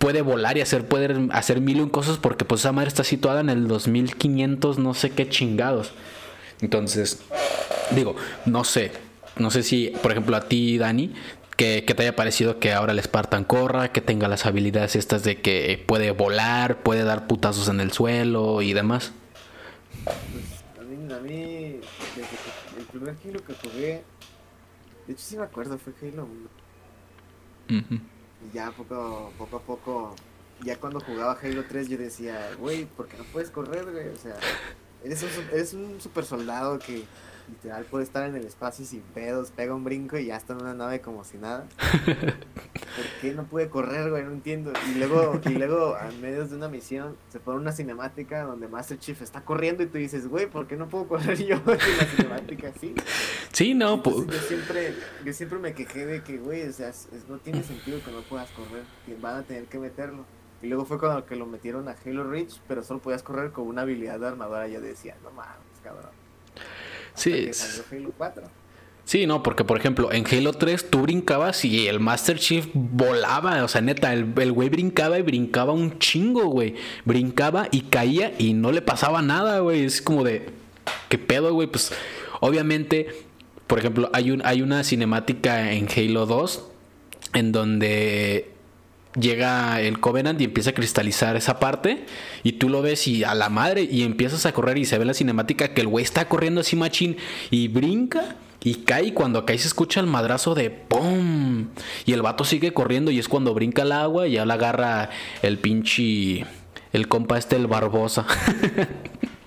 puede 0.00 0.22
volar 0.22 0.56
y 0.56 0.62
hacer, 0.62 0.88
puede 0.88 1.28
hacer 1.30 1.60
mil 1.60 1.76
y 1.76 1.80
un 1.82 1.90
cosas 1.90 2.16
porque 2.16 2.46
pues 2.46 2.62
esa 2.62 2.72
madre 2.72 2.88
está 2.88 3.04
situada 3.04 3.40
en 3.40 3.50
el 3.50 3.68
2500 3.68 4.78
no 4.78 4.94
sé 4.94 5.10
qué 5.10 5.28
chingados. 5.28 5.92
Entonces, 6.62 7.20
digo, 7.94 8.16
no 8.46 8.64
sé, 8.64 8.92
no 9.36 9.50
sé 9.50 9.62
si, 9.62 9.92
por 10.02 10.10
ejemplo, 10.10 10.36
a 10.36 10.48
ti, 10.48 10.78
Dani, 10.78 11.14
que, 11.56 11.82
te 11.82 12.02
haya 12.02 12.16
parecido 12.16 12.58
que 12.58 12.72
ahora 12.72 12.92
el 12.92 13.02
Spartan 13.02 13.44
corra, 13.44 13.92
que 13.92 14.00
tenga 14.00 14.26
las 14.26 14.46
habilidades 14.46 14.96
estas 14.96 15.22
de 15.22 15.42
que 15.42 15.82
puede 15.86 16.12
volar, 16.12 16.82
puede 16.82 17.04
dar 17.04 17.26
putazos 17.26 17.68
en 17.68 17.80
el 17.80 17.92
suelo 17.92 18.62
y 18.62 18.72
demás. 18.72 19.12
Pues, 20.04 20.16
a 20.78 20.82
mí, 20.82 21.12
a 21.12 21.18
mí 21.18 21.80
el 22.78 22.84
primer 22.90 23.16
Halo 23.22 23.44
que 23.44 23.54
jugué, 23.54 24.02
de 25.06 25.12
hecho 25.12 25.22
sí 25.22 25.36
me 25.36 25.44
acuerdo, 25.44 25.78
fue 25.78 25.92
Halo 26.08 26.26
1 27.68 28.19
ya 28.52 28.70
poco, 28.72 29.32
poco 29.38 29.56
a 29.56 29.60
poco, 29.60 30.14
ya 30.64 30.76
cuando 30.76 31.00
jugaba 31.00 31.38
Halo 31.40 31.64
3 31.64 31.88
yo 31.88 31.98
decía, 31.98 32.50
güey, 32.58 32.84
¿por 32.84 33.08
qué 33.08 33.16
no 33.16 33.24
puedes 33.24 33.50
correr, 33.50 33.90
güey? 33.90 34.08
O 34.08 34.16
sea, 34.16 34.36
eres 35.04 35.22
un, 35.22 35.30
eres 35.52 35.74
un 35.74 36.00
super 36.00 36.24
soldado 36.24 36.78
que 36.78 37.04
literal 37.50 37.84
puede 37.84 38.04
estar 38.04 38.28
en 38.28 38.36
el 38.36 38.44
espacio 38.44 38.84
sin 38.84 39.00
pedos, 39.00 39.50
pega 39.50 39.74
un 39.74 39.84
brinco 39.84 40.16
y 40.16 40.26
ya 40.26 40.36
está 40.36 40.52
en 40.52 40.62
una 40.62 40.74
nave 40.74 41.00
como 41.00 41.24
si 41.24 41.36
nada. 41.36 41.66
¿Por 42.04 43.06
qué 43.20 43.32
no 43.34 43.44
puede 43.44 43.68
correr, 43.68 44.10
güey? 44.10 44.24
No 44.24 44.32
entiendo. 44.32 44.72
Y 44.88 44.98
luego, 44.98 45.40
y 45.44 45.50
luego, 45.50 45.96
a 45.96 46.10
medios 46.20 46.50
de 46.50 46.56
una 46.56 46.68
misión, 46.68 47.16
se 47.30 47.40
pone 47.40 47.58
una 47.58 47.72
cinemática 47.72 48.44
donde 48.44 48.68
Master 48.68 48.98
Chief 48.98 49.20
está 49.20 49.42
corriendo 49.42 49.82
y 49.82 49.86
tú 49.86 49.98
dices, 49.98 50.28
güey, 50.28 50.46
¿por 50.46 50.66
qué 50.66 50.76
no 50.76 50.88
puedo 50.88 51.08
correr 51.08 51.36
yo 51.38 51.56
en 51.56 51.98
la 51.98 52.06
cinemática 52.06 52.72
así? 52.74 52.94
Sí, 53.60 53.74
no, 53.74 54.02
pues. 54.02 54.26
Yo 54.26 54.48
siempre, 54.48 54.94
yo 55.22 55.32
siempre 55.34 55.58
me 55.58 55.74
quejé 55.74 56.06
de 56.06 56.22
que, 56.22 56.38
güey, 56.38 56.66
o 56.66 56.72
sea, 56.72 56.92
no 57.28 57.36
tiene 57.36 57.62
sentido 57.62 58.02
que 58.02 58.10
no 58.10 58.22
puedas 58.22 58.48
correr, 58.52 58.84
que 59.04 59.14
van 59.16 59.36
a 59.36 59.42
tener 59.42 59.64
que 59.64 59.78
meterlo. 59.78 60.24
Y 60.62 60.68
luego 60.68 60.86
fue 60.86 60.98
cuando 60.98 61.26
que 61.26 61.36
lo 61.36 61.44
metieron 61.44 61.86
a 61.86 61.94
Halo 62.02 62.24
Reach, 62.24 62.58
pero 62.66 62.82
solo 62.82 63.00
podías 63.00 63.22
correr 63.22 63.52
con 63.52 63.66
una 63.66 63.82
habilidad 63.82 64.18
de 64.18 64.28
armadura. 64.28 64.66
Yo 64.66 64.80
decía, 64.80 65.14
no 65.22 65.30
mames, 65.32 65.58
cabrón. 65.84 66.10
sí. 67.12 67.50
Sí, 69.04 69.26
no, 69.26 69.42
porque 69.42 69.62
por 69.62 69.76
ejemplo, 69.76 70.10
en 70.10 70.24
Halo 70.26 70.54
3 70.54 70.88
tú 70.88 71.02
brincabas 71.02 71.62
y 71.66 71.86
el 71.86 72.00
Master 72.00 72.38
Chief 72.38 72.66
volaba, 72.72 73.62
o 73.62 73.68
sea, 73.68 73.82
neta, 73.82 74.14
el, 74.14 74.32
el 74.38 74.52
güey 74.52 74.70
brincaba 74.70 75.18
y 75.18 75.22
brincaba 75.22 75.74
un 75.74 75.98
chingo, 75.98 76.46
güey. 76.46 76.76
Brincaba 77.04 77.68
y 77.70 77.82
caía 77.82 78.32
y 78.38 78.54
no 78.54 78.72
le 78.72 78.80
pasaba 78.80 79.20
nada, 79.20 79.58
güey. 79.58 79.84
Es 79.84 80.00
como 80.00 80.24
de, 80.24 80.46
¿qué 81.10 81.18
pedo, 81.18 81.52
güey? 81.52 81.68
Pues 81.68 81.92
obviamente, 82.40 83.28
por 83.70 83.78
ejemplo, 83.78 84.10
hay, 84.12 84.32
un, 84.32 84.42
hay 84.44 84.62
una 84.62 84.82
cinemática 84.82 85.70
en 85.70 85.86
Halo 85.96 86.26
2 86.26 86.66
en 87.34 87.52
donde 87.52 88.50
llega 89.16 89.80
el 89.80 90.00
Covenant 90.00 90.40
y 90.40 90.44
empieza 90.44 90.70
a 90.70 90.72
cristalizar 90.72 91.36
esa 91.36 91.60
parte 91.60 92.04
y 92.42 92.54
tú 92.54 92.68
lo 92.68 92.82
ves 92.82 93.06
y 93.06 93.22
a 93.22 93.32
la 93.36 93.48
madre 93.48 93.84
y 93.88 94.02
empiezas 94.02 94.44
a 94.44 94.52
correr 94.52 94.76
y 94.76 94.86
se 94.86 94.98
ve 94.98 95.04
la 95.04 95.14
cinemática 95.14 95.72
que 95.72 95.82
el 95.82 95.86
güey 95.86 96.04
está 96.04 96.28
corriendo 96.28 96.62
así 96.62 96.74
machín 96.74 97.16
y 97.52 97.68
brinca 97.68 98.34
y 98.60 98.74
cae 98.74 99.04
y 99.04 99.12
cuando 99.12 99.46
cae 99.46 99.56
se 99.56 99.68
escucha 99.68 100.00
el 100.00 100.08
madrazo 100.08 100.56
de 100.56 100.70
¡pum! 100.70 101.68
Y 102.06 102.12
el 102.12 102.22
vato 102.22 102.42
sigue 102.44 102.72
corriendo 102.72 103.12
y 103.12 103.20
es 103.20 103.28
cuando 103.28 103.54
brinca 103.54 103.82
el 103.82 103.92
agua 103.92 104.26
y 104.26 104.32
ya 104.32 104.44
la 104.44 104.54
agarra 104.54 105.10
el 105.42 105.58
pinche... 105.58 106.44
El 106.92 107.06
compa 107.06 107.38
este, 107.38 107.54
el 107.54 107.68
Barbosa. 107.68 108.26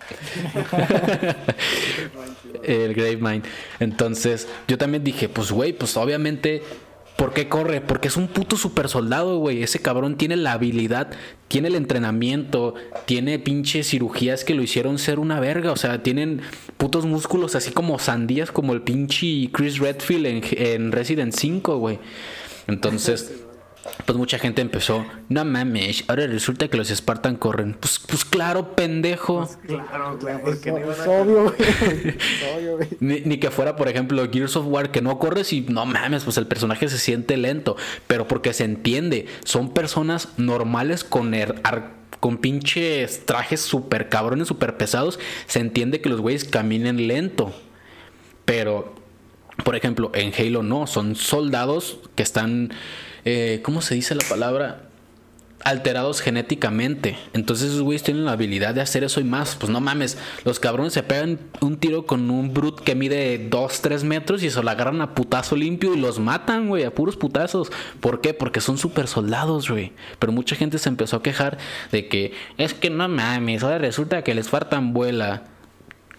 el 2.63 2.93
Gravemind. 2.93 3.45
Entonces, 3.79 4.47
yo 4.67 4.77
también 4.77 5.03
dije, 5.03 5.29
pues 5.29 5.51
güey, 5.51 5.73
pues 5.73 5.95
obviamente 5.97 6.63
¿Por 7.15 7.31
qué 7.31 7.47
corre? 7.47 7.79
Porque 7.79 8.07
es 8.07 8.17
un 8.17 8.27
puto 8.27 8.57
super 8.57 8.89
soldado, 8.89 9.37
güey. 9.37 9.61
Ese 9.61 9.79
cabrón 9.79 10.17
tiene 10.17 10.35
la 10.35 10.53
habilidad, 10.53 11.11
tiene 11.47 11.67
el 11.67 11.75
entrenamiento, 11.75 12.73
tiene 13.05 13.37
pinches 13.37 13.87
cirugías 13.87 14.43
que 14.43 14.55
lo 14.55 14.63
hicieron 14.63 14.97
ser 14.97 15.19
una 15.19 15.39
verga. 15.39 15.71
O 15.71 15.75
sea, 15.75 16.01
tienen 16.01 16.41
putos 16.77 17.05
músculos 17.05 17.55
así 17.55 17.71
como 17.71 17.99
sandías, 17.99 18.51
como 18.51 18.73
el 18.73 18.81
pinche 18.81 19.49
Chris 19.51 19.77
Redfield 19.77 20.25
en, 20.25 20.41
en 20.51 20.91
Resident 20.91 21.33
5, 21.33 21.77
güey. 21.77 21.99
Entonces 22.67 23.43
pues 24.05 24.17
mucha 24.17 24.39
gente 24.39 24.61
empezó, 24.61 25.05
no 25.27 25.43
mames, 25.43 26.05
ahora 26.07 26.25
resulta 26.27 26.69
que 26.69 26.77
los 26.77 26.87
Spartan 26.87 27.35
corren. 27.35 27.73
Pues, 27.73 27.99
pues 27.99 28.23
claro, 28.23 28.75
pendejo. 28.75 29.39
Pues 29.39 29.57
claro, 29.67 30.17
güey, 30.19 30.41
porque 30.41 30.69
es, 30.69 31.07
obvio, 31.07 31.43
güey. 31.43 32.89
ni, 32.99 33.21
ni, 33.21 33.37
que 33.37 33.51
fuera, 33.51 33.75
por 33.75 33.89
ejemplo, 33.89 34.25
Gears 34.31 34.55
of 34.55 34.67
War, 34.67 34.91
que 34.91 35.01
no 35.01 35.19
corres 35.19 35.51
y 35.51 35.61
no 35.61 35.85
mames, 35.85 36.23
pues 36.23 36.37
el 36.37 36.47
personaje 36.47 36.87
se 36.87 36.97
siente 36.97 37.35
lento. 37.35 37.75
Pero 38.07 38.27
porque 38.27 38.53
se 38.53 38.63
entiende, 38.63 39.27
son 39.43 39.73
personas 39.73 40.29
normales 40.37 41.03
con 41.03 41.33
er, 41.33 41.61
con 42.21 42.37
pinches 42.37 43.25
trajes 43.25 43.59
super 43.59 44.07
cabrones, 44.07 44.47
super 44.47 44.77
pesados. 44.77 45.19
Se 45.45 45.59
entiende 45.59 45.99
que 45.99 46.09
los 46.09 46.21
güeyes 46.21 46.45
caminen 46.45 47.07
lento. 47.07 47.53
Pero, 48.45 48.95
por 49.65 49.75
ejemplo, 49.75 50.09
en 50.13 50.33
Halo 50.33 50.63
no, 50.63 50.87
son 50.87 51.15
soldados 51.15 51.99
que 52.15 52.23
están 52.23 52.71
eh, 53.25 53.61
¿cómo 53.63 53.81
se 53.81 53.95
dice 53.95 54.15
la 54.15 54.23
palabra? 54.27 54.89
alterados 55.63 56.21
genéticamente. 56.21 57.17
Entonces 57.33 57.69
esos 57.69 57.81
güeyes 57.81 58.03
tienen 58.03 58.25
la 58.25 58.33
habilidad 58.33 58.75
de 58.75 58.81
hacer 58.81 59.03
eso 59.03 59.19
y 59.19 59.23
más. 59.23 59.55
Pues 59.55 59.71
no 59.71 59.79
mames, 59.79 60.17
los 60.43 60.59
cabrones 60.59 60.93
se 60.93 61.03
pegan 61.03 61.39
un 61.61 61.77
tiro 61.77 62.05
con 62.05 62.29
un 62.29 62.53
brute 62.53 62.83
que 62.83 62.95
mide 62.95 63.47
2, 63.49 63.81
3 63.81 64.03
metros 64.03 64.43
y 64.43 64.49
se 64.49 64.61
lo 64.61 64.69
agarran 64.69 65.01
a 65.01 65.15
putazo 65.15 65.55
limpio 65.55 65.93
y 65.93 65.99
los 65.99 66.19
matan, 66.19 66.67
güey, 66.67 66.83
a 66.83 66.93
puros 66.93 67.15
putazos. 67.15 67.71
¿Por 67.99 68.21
qué? 68.21 68.33
Porque 68.33 68.61
son 68.61 68.77
super 68.77 69.07
soldados, 69.07 69.69
güey. 69.69 69.93
Pero 70.19 70.31
mucha 70.31 70.55
gente 70.55 70.77
se 70.77 70.89
empezó 70.89 71.17
a 71.17 71.23
quejar 71.23 71.57
de 71.91 72.07
que 72.07 72.33
es 72.57 72.73
que 72.73 72.89
no 72.89 73.07
mames, 73.07 73.63
ahora 73.63 73.77
resulta 73.77 74.23
que 74.23 74.35
les 74.35 74.49
faltan 74.49 74.93
vuela. 74.93 75.43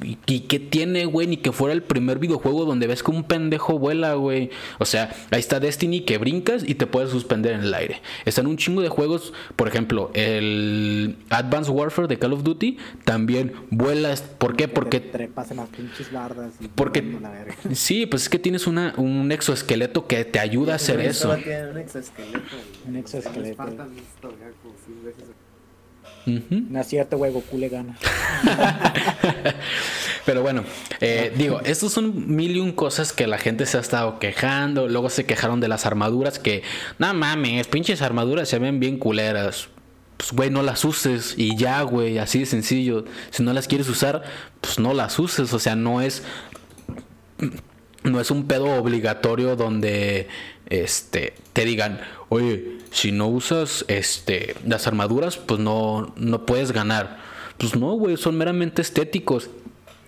¿Y, 0.02 0.16
qué 0.40 0.58
tiene, 0.58 1.04
güey? 1.04 1.26
Ni 1.26 1.36
que 1.36 1.52
fuera 1.52 1.72
el 1.72 1.82
primer 1.82 2.18
videojuego 2.18 2.64
donde 2.64 2.86
ves 2.86 3.02
que 3.02 3.10
un 3.10 3.24
pendejo 3.24 3.78
vuela, 3.78 4.14
güey. 4.14 4.50
O 4.78 4.84
sea, 4.84 5.14
ahí 5.30 5.38
está 5.38 5.60
Destiny 5.60 6.00
que 6.00 6.18
brincas 6.18 6.64
y 6.66 6.74
te 6.74 6.86
puedes 6.86 7.10
suspender 7.10 7.52
en 7.52 7.60
el 7.60 7.74
aire. 7.74 8.02
Están 8.24 8.46
un 8.46 8.56
chingo 8.56 8.82
de 8.82 8.88
juegos, 8.88 9.32
por 9.56 9.68
ejemplo, 9.68 10.10
el 10.14 11.16
Advanced 11.30 11.72
Warfare 11.72 12.08
de 12.08 12.18
Call 12.18 12.32
of 12.32 12.42
Duty 12.42 12.78
también 13.04 13.52
vuelas. 13.70 14.22
¿Por 14.22 14.56
qué? 14.56 14.66
Porque. 14.66 15.00
Trepas 15.00 15.50
en 15.52 15.58
las 15.58 15.68
pinches 15.68 16.10
bardas. 16.12 16.52
porque. 16.74 17.04
Sí, 17.72 18.06
pues 18.06 18.22
es 18.22 18.28
que 18.28 18.38
tienes 18.38 18.66
una, 18.66 18.94
un 18.96 19.30
exoesqueleto 19.32 20.06
que 20.06 20.24
te 20.24 20.38
ayuda 20.38 20.74
a 20.74 20.76
hacer 20.76 21.00
eso. 21.00 21.30
Un 21.30 21.78
exoesqueleto. 21.78 22.56
Un 22.86 22.96
exoesqueleto. 22.96 23.86
No 26.26 26.80
es 26.80 26.86
cierto, 26.86 27.18
güey, 27.18 27.32
Goku 27.32 27.58
le 27.58 27.68
gana. 27.68 27.96
Pero 30.26 30.42
bueno, 30.42 30.64
eh, 31.00 31.32
digo, 31.36 31.60
estos 31.64 31.92
son 31.92 32.34
mil 32.34 32.56
y 32.56 32.60
un 32.60 32.72
cosas 32.72 33.12
que 33.12 33.26
la 33.26 33.36
gente 33.38 33.66
se 33.66 33.76
ha 33.76 33.80
estado 33.80 34.18
quejando. 34.18 34.88
Luego 34.88 35.10
se 35.10 35.26
quejaron 35.26 35.60
de 35.60 35.68
las 35.68 35.84
armaduras 35.84 36.38
que, 36.38 36.62
no 36.98 37.12
mames, 37.12 37.66
pinches 37.68 38.00
armaduras 38.00 38.48
se 38.48 38.58
ven 38.58 38.80
bien 38.80 38.98
culeras. 38.98 39.68
Pues, 40.16 40.32
güey, 40.32 40.50
no 40.50 40.62
las 40.62 40.84
uses 40.84 41.34
y 41.36 41.56
ya, 41.56 41.82
güey, 41.82 42.18
así 42.18 42.40
de 42.40 42.46
sencillo. 42.46 43.04
Si 43.30 43.42
no 43.42 43.52
las 43.52 43.68
quieres 43.68 43.88
usar, 43.88 44.22
pues 44.60 44.78
no 44.78 44.94
las 44.94 45.18
uses. 45.18 45.52
O 45.52 45.58
sea, 45.58 45.76
no 45.76 46.00
es 46.00 46.22
no 48.04 48.20
es 48.20 48.30
un 48.30 48.46
pedo 48.46 48.66
obligatorio 48.76 49.56
donde 49.56 50.28
este 50.68 51.34
te 51.52 51.64
digan, 51.64 52.00
"Oye, 52.28 52.78
si 52.94 53.12
no 53.12 53.28
usas 53.28 53.84
este 53.88 54.56
las 54.66 54.86
armaduras, 54.86 55.36
pues 55.36 55.60
no 55.60 56.14
no 56.16 56.46
puedes 56.46 56.72
ganar." 56.72 57.18
Pues 57.58 57.76
no, 57.76 57.92
güey, 57.92 58.16
son 58.16 58.36
meramente 58.36 58.82
estéticos 58.82 59.48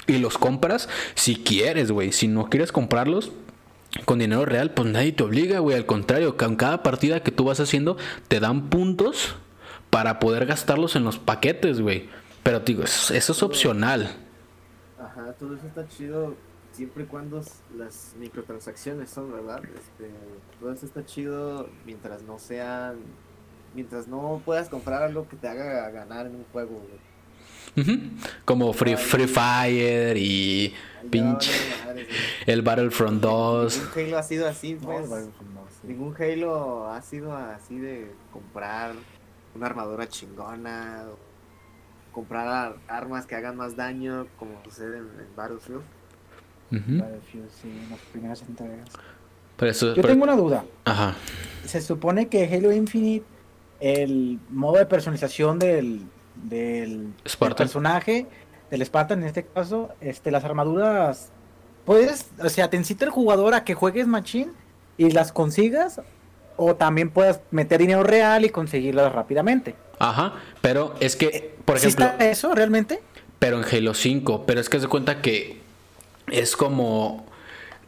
y 0.07 0.19
los 0.19 0.39
compras 0.39 0.89
si 1.15 1.37
quieres, 1.37 1.93
güey. 1.93 2.13
Si 2.13 2.29
no 2.29 2.47
quieres 2.47 2.73
comprarlos, 2.73 3.31
con 4.05 4.19
dinero 4.19 4.45
real, 4.45 4.73
pues 4.73 4.89
nadie 4.89 5.13
te 5.13 5.23
obliga, 5.23 5.61
güey. 5.61 5.77
Al 5.77 5.87
contrario, 5.87 6.37
con 6.37 6.57
cada 6.57 6.83
partida 6.83 7.23
que 7.23 7.31
tú 7.31 7.45
vas 7.45 7.61
haciendo, 7.61 7.97
te 8.29 8.41
dan 8.41 8.69
puntos 8.69 9.37
para 9.91 10.19
poder 10.19 10.47
gastarlos 10.47 10.97
en 10.97 11.05
los 11.05 11.19
paquetes, 11.19 11.81
güey. 11.81 12.09
Pero 12.43 12.61
digo, 12.61 12.83
eso, 12.85 13.15
es 13.15 13.43
opcional. 13.43 14.15
Ajá, 14.99 15.33
todo 15.39 15.57
eso 15.57 15.67
está 15.67 15.89
chido 15.89 16.35
siempre 16.77 17.05
y 17.05 17.07
cuando 17.07 17.43
las 17.77 18.15
microtransacciones 18.19 19.11
son, 19.11 19.33
¿verdad? 19.33 19.63
Este, 19.65 20.11
todo 20.61 20.73
eso 20.73 20.87
está 20.87 21.05
chido 21.05 21.69
mientras 21.85 22.23
no 22.23 22.39
sean, 22.39 22.97
mientras 23.75 24.07
no 24.09 24.41
puedas 24.45 24.69
comprar 24.69 25.03
algo 25.03 25.29
que 25.29 25.37
te 25.37 25.49
haga 25.49 25.91
ganar 25.91 26.27
en 26.27 26.37
un 26.37 26.45
juego, 26.53 26.71
güey. 26.71 27.07
Como 28.45 28.73
Free, 28.73 28.97
Free 28.97 29.27
Fire 29.27 30.17
y 30.17 30.73
pinche 31.11 31.53
el 32.47 32.63
Battlefront 32.63 33.21
2. 33.21 33.77
Ningún 33.77 34.07
Halo 34.07 34.19
ha 34.19 34.23
sido 34.23 34.49
así, 34.49 34.75
pues. 34.77 35.09
No. 35.11 35.17
Ningún 35.83 36.15
Halo 36.19 36.89
ha 36.91 37.03
sido 37.03 37.37
así 37.37 37.79
de 37.79 38.11
comprar 38.33 38.93
una 39.55 39.67
armadura 39.67 40.09
chingona, 40.09 41.05
comprar 42.13 42.49
ar- 42.49 42.77
armas 42.89 43.27
que 43.27 43.35
hagan 43.35 43.57
más 43.57 43.77
daño, 43.77 44.27
como 44.39 44.63
sucede 44.65 44.99
en, 44.99 45.05
en 45.05 45.37
Battlefield. 45.37 45.83
Ujú. 46.71 46.99
Battlefield, 47.01 47.49
sí, 47.63 47.69
en 47.69 47.91
las 47.91 48.01
primeras 48.13 48.43
entregas. 48.43 48.89
Pero 49.57 49.71
eso, 49.71 49.87
Yo 49.89 49.95
pero- 49.97 50.09
tengo 50.09 50.25
una 50.25 50.37
duda. 50.37 50.65
Ajá. 50.85 51.15
Se 51.65 51.81
supone 51.81 52.29
que 52.29 52.45
Halo 52.53 52.73
Infinite, 52.73 53.25
el 53.81 54.39
modo 54.51 54.77
de 54.79 54.87
personalización 54.87 55.59
del, 55.59 56.03
del, 56.45 57.13
del 57.41 57.55
personaje, 57.57 58.27
del 58.71 58.85
Spartan 58.85 59.21
en 59.23 59.29
este 59.29 59.45
caso, 59.45 59.91
este, 60.01 60.31
las 60.31 60.45
armaduras, 60.45 61.31
puedes, 61.85 62.29
o 62.43 62.49
sea, 62.49 62.69
te 62.71 62.77
incita 62.77 63.05
el 63.05 63.11
jugador 63.11 63.55
a 63.55 63.65
que 63.65 63.75
juegues 63.75 64.07
machine 64.07 64.51
y 64.99 65.11
las 65.11 65.33
consigas, 65.33 66.01
o 66.57 66.75
también 66.75 67.11
puedes 67.11 67.41
meter 67.51 67.81
dinero 67.81 68.03
real 68.03 68.45
y 68.45 68.49
conseguirlas 68.51 69.13
rápidamente. 69.13 69.75
Ajá. 69.99 70.35
Pero 70.63 70.95
es 71.01 71.15
que, 71.17 71.55
por 71.65 71.79
¿Sí 71.79 71.87
ejemplo, 71.89 72.07
está 72.07 72.29
eso 72.31 72.55
realmente? 72.55 73.01
pero 73.39 73.59
en 73.59 73.65
Halo 73.65 73.93
5. 73.95 74.45
Pero 74.47 74.61
es 74.61 74.69
que 74.71 74.81
se 74.81 74.89
cuenta 74.89 75.21
que 75.21 75.61
es 76.31 76.57
como. 76.57 77.27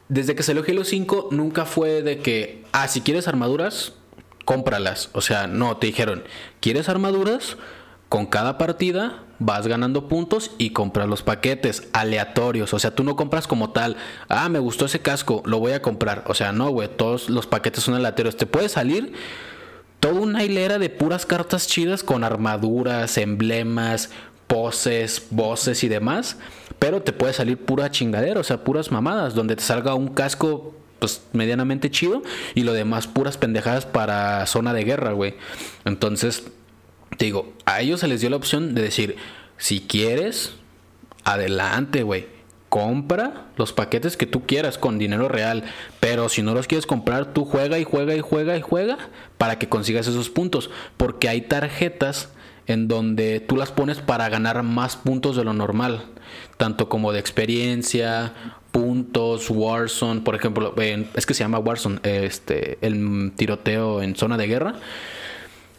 Desde 0.08 0.34
que 0.34 0.42
salió 0.42 0.64
Halo 0.66 0.84
5, 0.84 1.28
nunca 1.32 1.66
fue 1.66 2.02
de 2.02 2.20
que, 2.20 2.64
ah, 2.72 2.88
si 2.88 3.02
quieres 3.02 3.28
armaduras, 3.28 3.92
cómpralas. 4.46 5.10
O 5.12 5.20
sea, 5.20 5.46
no, 5.46 5.76
te 5.76 5.88
dijeron, 5.88 6.24
¿quieres 6.60 6.88
armaduras? 6.88 7.58
Con 8.08 8.24
cada 8.24 8.56
partida 8.56 9.22
vas 9.38 9.66
ganando 9.66 10.08
puntos 10.08 10.52
y 10.56 10.70
compras 10.70 11.06
los 11.08 11.22
paquetes 11.22 11.88
aleatorios. 11.92 12.72
O 12.72 12.78
sea, 12.78 12.94
tú 12.94 13.04
no 13.04 13.16
compras 13.16 13.46
como 13.46 13.70
tal, 13.70 13.96
ah, 14.30 14.48
me 14.48 14.58
gustó 14.58 14.86
ese 14.86 15.00
casco, 15.00 15.42
lo 15.44 15.58
voy 15.58 15.72
a 15.72 15.82
comprar. 15.82 16.24
O 16.26 16.34
sea, 16.34 16.52
no, 16.52 16.70
güey, 16.70 16.88
todos 16.88 17.28
los 17.28 17.46
paquetes 17.46 17.84
son 17.84 17.94
aleatorios. 17.94 18.38
Te 18.38 18.46
puede 18.46 18.70
salir 18.70 19.12
toda 20.00 20.14
una 20.14 20.42
hilera 20.44 20.78
de 20.78 20.88
puras 20.88 21.26
cartas 21.26 21.66
chidas 21.66 22.02
con 22.02 22.24
armaduras, 22.24 23.18
emblemas, 23.18 24.10
poses, 24.46 25.26
voces 25.30 25.84
y 25.84 25.88
demás. 25.88 26.38
Pero 26.78 27.02
te 27.02 27.12
puede 27.12 27.32
salir 27.32 27.58
pura 27.58 27.90
chingadera, 27.90 28.40
o 28.40 28.44
sea, 28.44 28.62
puras 28.64 28.90
mamadas, 28.92 29.34
donde 29.34 29.56
te 29.56 29.62
salga 29.62 29.94
un 29.94 30.08
casco 30.08 30.74
pues 30.98 31.22
medianamente 31.32 31.90
chido 31.90 32.22
y 32.54 32.62
lo 32.62 32.72
demás 32.72 33.06
puras 33.06 33.36
pendejadas 33.36 33.86
para 33.86 34.44
zona 34.46 34.72
de 34.72 34.84
guerra, 34.84 35.12
güey. 35.12 35.34
Entonces, 35.84 36.44
te 37.16 37.24
digo, 37.24 37.52
a 37.64 37.80
ellos 37.80 38.00
se 38.00 38.08
les 38.08 38.20
dio 38.20 38.30
la 38.30 38.36
opción 38.36 38.74
de 38.74 38.82
decir, 38.82 39.16
si 39.56 39.80
quieres, 39.80 40.54
adelante, 41.24 42.02
güey. 42.02 42.26
Compra 42.68 43.46
los 43.56 43.72
paquetes 43.72 44.18
que 44.18 44.26
tú 44.26 44.44
quieras 44.46 44.76
con 44.76 44.98
dinero 44.98 45.28
real. 45.28 45.64
Pero 46.00 46.28
si 46.28 46.42
no 46.42 46.52
los 46.52 46.66
quieres 46.66 46.86
comprar, 46.86 47.32
tú 47.32 47.46
juega 47.46 47.78
y 47.78 47.84
juega 47.84 48.14
y 48.14 48.20
juega 48.20 48.58
y 48.58 48.60
juega 48.60 48.98
para 49.38 49.58
que 49.58 49.70
consigas 49.70 50.06
esos 50.06 50.28
puntos. 50.28 50.70
Porque 50.98 51.30
hay 51.30 51.40
tarjetas 51.40 52.28
en 52.66 52.86
donde 52.86 53.40
tú 53.40 53.56
las 53.56 53.72
pones 53.72 53.98
para 53.98 54.28
ganar 54.28 54.62
más 54.62 54.96
puntos 54.96 55.34
de 55.34 55.44
lo 55.44 55.54
normal. 55.54 56.04
Tanto 56.58 56.88
como 56.90 57.12
de 57.12 57.20
experiencia, 57.20 58.34
puntos, 58.72 59.48
Warzone, 59.48 60.20
por 60.20 60.34
ejemplo, 60.34 60.74
en- 60.76 61.08
es 61.14 61.24
que 61.24 61.32
se 61.32 61.42
llama 61.44 61.58
Warzone, 61.58 62.00
este, 62.02 62.76
el 62.82 63.32
tiroteo 63.36 64.02
en 64.02 64.14
zona 64.14 64.36
de 64.36 64.46
guerra. 64.46 64.74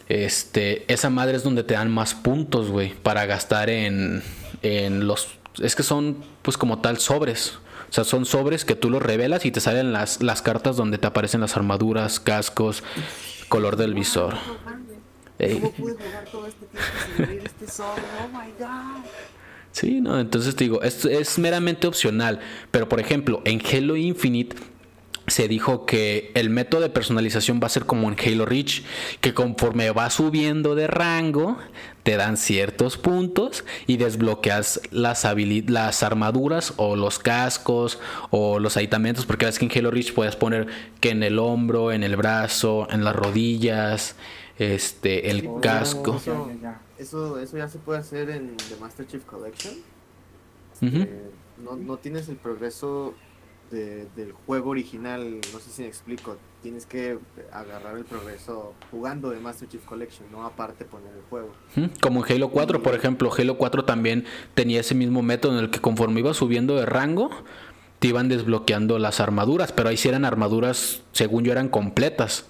Este, 0.08 0.92
esa 0.92 1.08
madre 1.08 1.36
es 1.36 1.44
donde 1.44 1.62
te 1.62 1.74
dan 1.74 1.90
más 1.92 2.14
puntos, 2.14 2.68
güey, 2.70 2.94
para 2.94 3.26
gastar 3.26 3.70
en, 3.70 4.22
en 4.62 5.06
los... 5.06 5.28
Es 5.62 5.76
que 5.76 5.82
son, 5.84 6.24
pues 6.42 6.56
como 6.56 6.80
tal, 6.80 6.98
sobres. 6.98 7.58
O 7.88 7.92
sea, 7.92 8.04
son 8.04 8.24
sobres 8.24 8.64
que 8.64 8.74
tú 8.74 8.88
los 8.90 9.02
revelas 9.02 9.44
y 9.44 9.50
te 9.50 9.60
salen 9.60 9.92
las, 9.92 10.22
las 10.22 10.42
cartas 10.42 10.76
donde 10.76 10.98
te 10.98 11.06
aparecen 11.06 11.40
las 11.40 11.56
armaduras, 11.56 12.18
cascos, 12.20 12.82
color 13.48 13.76
del 13.76 13.94
visor. 13.94 14.34
¿Cómo 15.38 15.72
jugar 15.72 16.24
todo 16.30 16.46
este 16.46 16.66
tiempo 16.66 16.88
sin 17.16 17.46
este 17.46 17.68
sobre? 17.68 18.02
Oh 18.02 18.28
my 18.28 18.52
god. 18.58 19.04
Sí, 19.72 20.00
no, 20.00 20.18
entonces 20.18 20.56
te 20.56 20.64
digo, 20.64 20.82
es, 20.82 21.04
es 21.04 21.38
meramente 21.38 21.86
opcional. 21.86 22.40
Pero 22.70 22.88
por 22.88 23.00
ejemplo, 23.00 23.40
en 23.44 23.62
Halo 23.64 23.96
Infinite 23.96 24.56
se 25.30 25.48
dijo 25.48 25.86
que 25.86 26.32
el 26.34 26.50
método 26.50 26.80
de 26.80 26.90
personalización 26.90 27.60
va 27.62 27.66
a 27.66 27.70
ser 27.70 27.86
como 27.86 28.08
en 28.10 28.16
Halo 28.18 28.46
Reach, 28.46 28.82
que 29.20 29.32
conforme 29.32 29.90
va 29.90 30.10
subiendo 30.10 30.74
de 30.74 30.86
rango, 30.88 31.56
te 32.02 32.16
dan 32.16 32.36
ciertos 32.36 32.96
puntos 32.96 33.64
y 33.86 33.96
desbloqueas 33.96 34.80
las, 34.90 35.24
las 35.68 36.02
armaduras 36.02 36.74
o 36.76 36.96
los 36.96 37.18
cascos 37.18 38.00
o 38.30 38.58
los 38.58 38.76
aditamentos, 38.76 39.26
porque 39.26 39.46
ves 39.46 39.58
que 39.58 39.66
en 39.66 39.72
Halo 39.72 39.90
Reach 39.90 40.12
puedes 40.14 40.36
poner 40.36 40.66
que 41.00 41.10
en 41.10 41.22
el 41.22 41.38
hombro, 41.38 41.92
en 41.92 42.02
el 42.02 42.16
brazo, 42.16 42.88
en 42.90 43.04
las 43.04 43.14
rodillas, 43.14 44.16
este, 44.58 45.30
el 45.30 45.42
pero 45.42 45.60
casco. 45.60 46.16
Eso, 46.16 46.48
Ya, 46.48 46.54
ya, 46.54 46.60
ya. 46.62 46.80
Eso, 47.00 47.38
eso 47.40 47.56
ya 47.56 47.68
se 47.68 47.78
puede 47.78 47.98
hacer 47.98 48.30
en 48.30 48.56
The 48.56 48.76
Master 48.80 49.06
Chief 49.06 49.24
Collection. 49.24 49.74
Eh, 50.82 51.30
no, 51.62 51.76
no 51.76 51.96
tienes 51.98 52.28
el 52.28 52.36
progreso 52.36 53.14
de- 53.70 54.06
del 54.16 54.32
juego 54.32 54.70
original, 54.70 55.40
no 55.52 55.58
sé 55.60 55.70
si 55.70 55.82
me 55.82 55.88
explico. 55.88 56.36
Tienes 56.62 56.86
que 56.86 57.18
agarrar 57.52 57.96
el 57.96 58.04
progreso 58.04 58.74
jugando 58.90 59.30
de 59.30 59.40
Master 59.40 59.68
Chief 59.68 59.84
Collection, 59.84 60.26
no 60.32 60.44
aparte 60.44 60.84
poner 60.84 61.12
el 61.14 61.22
juego. 61.30 61.52
Como 62.00 62.24
en 62.24 62.32
Halo 62.32 62.48
4, 62.50 62.82
por 62.82 62.94
ejemplo, 62.94 63.30
Halo 63.36 63.56
4 63.58 63.84
también 63.84 64.24
tenía 64.54 64.80
ese 64.80 64.94
mismo 64.94 65.22
método 65.22 65.58
en 65.58 65.64
el 65.64 65.70
que 65.70 65.80
conforme 65.80 66.20
ibas 66.20 66.36
subiendo 66.38 66.76
de 66.76 66.86
rango, 66.86 67.30
te 67.98 68.08
iban 68.08 68.28
desbloqueando 68.28 68.98
las 68.98 69.20
armaduras, 69.20 69.72
pero 69.72 69.90
ahí 69.90 69.96
sí 69.96 70.08
eran 70.08 70.24
armaduras, 70.24 71.02
según 71.12 71.44
yo, 71.44 71.52
eran 71.52 71.68
completas. 71.68 72.46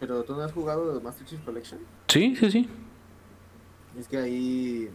Pero 0.00 0.22
tú 0.24 0.34
no 0.34 0.42
has 0.42 0.52
jugado 0.52 0.94
de 0.94 1.00
Master 1.02 1.26
Chief 1.26 1.40
Collection. 1.42 1.80
Sí, 2.08 2.34
sí, 2.36 2.50
sí. 2.50 2.68
Es 3.98 4.08
que 4.08 4.18
ahí 4.18 4.88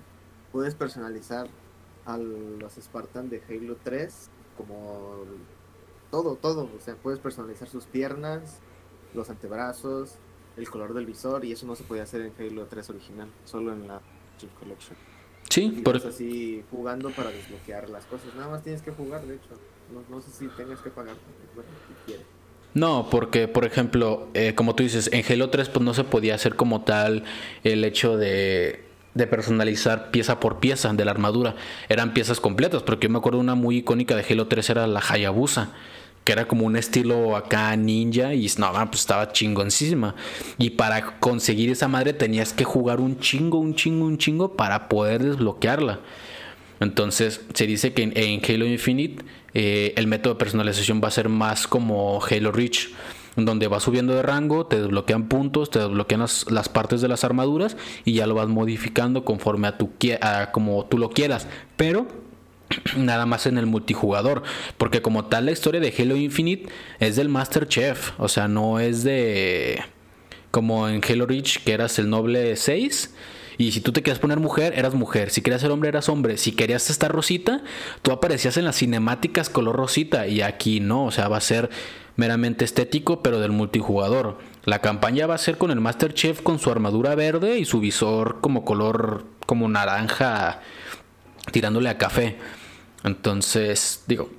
puedes 0.52 0.76
personalizar 0.76 1.48
a 2.06 2.18
los 2.18 2.74
Spartan 2.76 3.30
de 3.30 3.42
Halo 3.50 3.78
3 3.84 4.30
como 4.58 5.24
todo, 6.10 6.36
todo. 6.36 6.70
O 6.78 6.80
sea, 6.80 6.96
puedes 6.96 7.20
personalizar 7.20 7.68
sus 7.68 7.86
piernas, 7.86 8.60
los 9.14 9.30
antebrazos, 9.30 10.16
el 10.58 10.70
color 10.70 10.94
del 10.94 11.06
visor 11.06 11.46
y 11.46 11.52
eso 11.52 11.66
no 11.66 11.76
se 11.76 11.84
podía 11.84 12.04
hacer 12.04 12.22
en 12.22 12.34
Halo 12.38 12.66
3 12.68 12.90
original, 12.90 13.30
solo 13.46 13.72
en 13.74 13.88
la 13.88 14.02
Chief 14.38 14.52
Collection. 14.60 14.98
Sí, 15.50 15.74
Y 15.78 15.82
por- 15.82 15.96
vas 15.96 16.06
así 16.06 16.64
jugando 16.72 17.10
para 17.12 17.30
desbloquear 17.32 17.90
las 17.90 18.06
cosas. 18.06 18.34
Nada 18.36 18.50
más 18.50 18.64
tienes 18.64 18.82
que 18.82 18.92
jugar, 18.92 19.26
de 19.26 19.36
hecho. 19.36 19.50
No, 19.94 20.04
no 20.16 20.22
sé 20.22 20.32
si 20.32 20.48
tengas 20.50 20.80
que 20.80 20.90
pagar. 20.90 21.16
Bueno, 21.56 21.70
si 21.88 21.94
quieres. 22.06 22.26
No, 22.74 23.10
porque 23.10 23.50
por 23.50 23.66
ejemplo, 23.66 24.30
eh, 24.34 24.56
como 24.56 24.76
tú 24.76 24.84
dices, 24.84 25.10
en 25.12 25.26
Halo 25.30 25.50
3 25.50 25.68
pues 25.68 25.84
no 25.84 25.94
se 25.94 26.06
podía 26.06 26.36
hacer 26.36 26.56
como 26.56 26.84
tal 26.86 27.26
el 27.66 27.84
hecho 27.84 28.16
de, 28.16 28.86
de 29.14 29.28
personalizar 29.28 30.12
pieza 30.12 30.40
por 30.40 30.60
pieza 30.60 30.92
de 30.94 31.06
la 31.06 31.12
armadura. 31.12 31.56
Eran 31.90 32.14
piezas 32.14 32.40
completas, 32.40 32.84
porque 32.84 33.08
yo 33.08 33.12
me 33.12 33.18
acuerdo 33.20 33.40
una 33.40 33.56
muy 33.56 33.78
icónica 33.78 34.16
de 34.16 34.26
Halo 34.30 34.48
3 34.48 34.70
era 34.70 34.88
la 34.88 35.02
Hayabusa, 35.02 35.72
que 36.24 36.32
era 36.32 36.48
como 36.48 36.66
un 36.66 36.76
estilo 36.76 37.36
acá 37.36 37.76
ninja 37.76 38.34
y 38.34 38.48
no, 38.58 38.72
pues 38.90 39.02
estaba 39.02 39.32
chingoncísima. 39.32 40.16
Y 40.58 40.72
para 40.72 41.20
conseguir 41.20 41.70
esa 41.72 41.88
madre 41.88 42.14
tenías 42.14 42.54
que 42.54 42.64
jugar 42.64 43.00
un 43.00 43.20
chingo, 43.20 43.58
un 43.58 43.76
chingo, 43.76 44.06
un 44.06 44.18
chingo 44.18 44.56
para 44.56 44.88
poder 44.88 45.24
desbloquearla. 45.24 46.00
Entonces 46.80 47.42
se 47.54 47.68
dice 47.68 47.94
que 47.94 48.04
en, 48.04 48.14
en 48.16 48.42
Halo 48.44 48.66
Infinite 48.66 49.24
eh, 49.54 49.94
el 49.98 50.08
método 50.08 50.34
de 50.36 50.40
personalización 50.40 51.02
va 51.04 51.10
a 51.10 51.12
ser 51.12 51.30
más 51.30 51.68
como 51.68 52.20
Halo 52.24 52.52
Reach, 52.52 52.90
donde 53.36 53.68
vas 53.68 53.84
subiendo 53.84 54.14
de 54.14 54.22
rango, 54.22 54.66
te 54.66 54.82
desbloquean 54.82 55.28
puntos, 55.28 55.70
te 55.70 55.80
desbloquean 55.80 56.22
las, 56.22 56.70
partes 56.70 57.02
de 57.02 57.08
las 57.08 57.24
armaduras 57.24 57.78
y 58.06 58.14
ya 58.14 58.28
lo 58.28 58.36
vas 58.36 58.48
modificando 58.48 59.24
conforme 59.24 59.68
a, 59.68 59.78
tu, 59.78 59.92
a 60.22 60.52
como 60.52 60.86
tú 60.86 60.98
lo 60.98 61.10
quieras. 61.10 61.48
Pero 61.78 62.08
nada 62.98 63.26
más 63.26 63.46
en 63.46 63.58
el 63.58 63.66
multijugador, 63.66 64.44
porque 64.78 65.02
como 65.02 65.26
tal 65.26 65.46
la 65.46 65.52
historia 65.52 65.80
de 65.80 65.94
Halo 65.98 66.16
Infinite 66.16 66.70
es 67.00 67.16
del 67.16 67.30
Master 67.30 67.68
Chef, 67.68 68.12
o 68.18 68.28
sea, 68.28 68.48
no 68.48 68.80
es 68.80 69.04
de 69.04 69.82
como 70.52 70.90
en 70.90 71.02
Halo 71.08 71.26
Reach 71.26 71.64
que 71.64 71.72
eras 71.72 71.98
el 71.98 72.10
noble 72.10 72.58
6 72.58 73.14
Y 73.58 73.72
si 73.72 73.80
tú 73.80 73.92
te 73.94 74.02
querías 74.02 74.20
poner 74.20 74.40
mujer, 74.40 74.74
eras 74.76 74.94
mujer. 74.94 75.30
Si 75.30 75.42
querías 75.42 75.62
ser 75.62 75.72
hombre, 75.72 75.90
eras 75.90 76.10
hombre. 76.10 76.38
Si 76.38 76.52
querías 76.52 76.90
estar 76.90 77.12
rosita, 77.12 77.64
tú 78.02 78.12
aparecías 78.12 78.58
en 78.58 78.66
las 78.66 78.78
cinemáticas 78.78 79.50
color 79.50 79.76
rosita. 79.76 80.28
Y 80.28 80.42
aquí 80.42 80.80
no, 80.80 81.06
o 81.06 81.12
sea, 81.12 81.28
va 81.28 81.38
a 81.38 81.42
ser 81.42 81.70
meramente 82.22 82.66
estético, 82.66 83.24
pero 83.24 83.40
del 83.40 83.52
multijugador. 83.52 84.38
La 84.64 84.80
campaña 84.80 85.26
va 85.26 85.34
a 85.34 85.40
ser 85.40 85.58
con 85.58 85.72
el 85.72 85.82
Master 85.82 86.14
Chef 86.14 86.42
con 86.44 86.60
su 86.60 86.70
armadura 86.70 87.16
verde 87.16 87.58
y 87.58 87.66
su 87.66 87.80
visor 87.80 88.42
como 88.42 88.64
color 88.64 89.26
como 89.48 89.68
naranja 89.68 90.62
tirándole 91.52 91.90
a 91.90 91.98
café. 91.98 92.38
Entonces, 93.04 94.04
digo, 94.06 94.30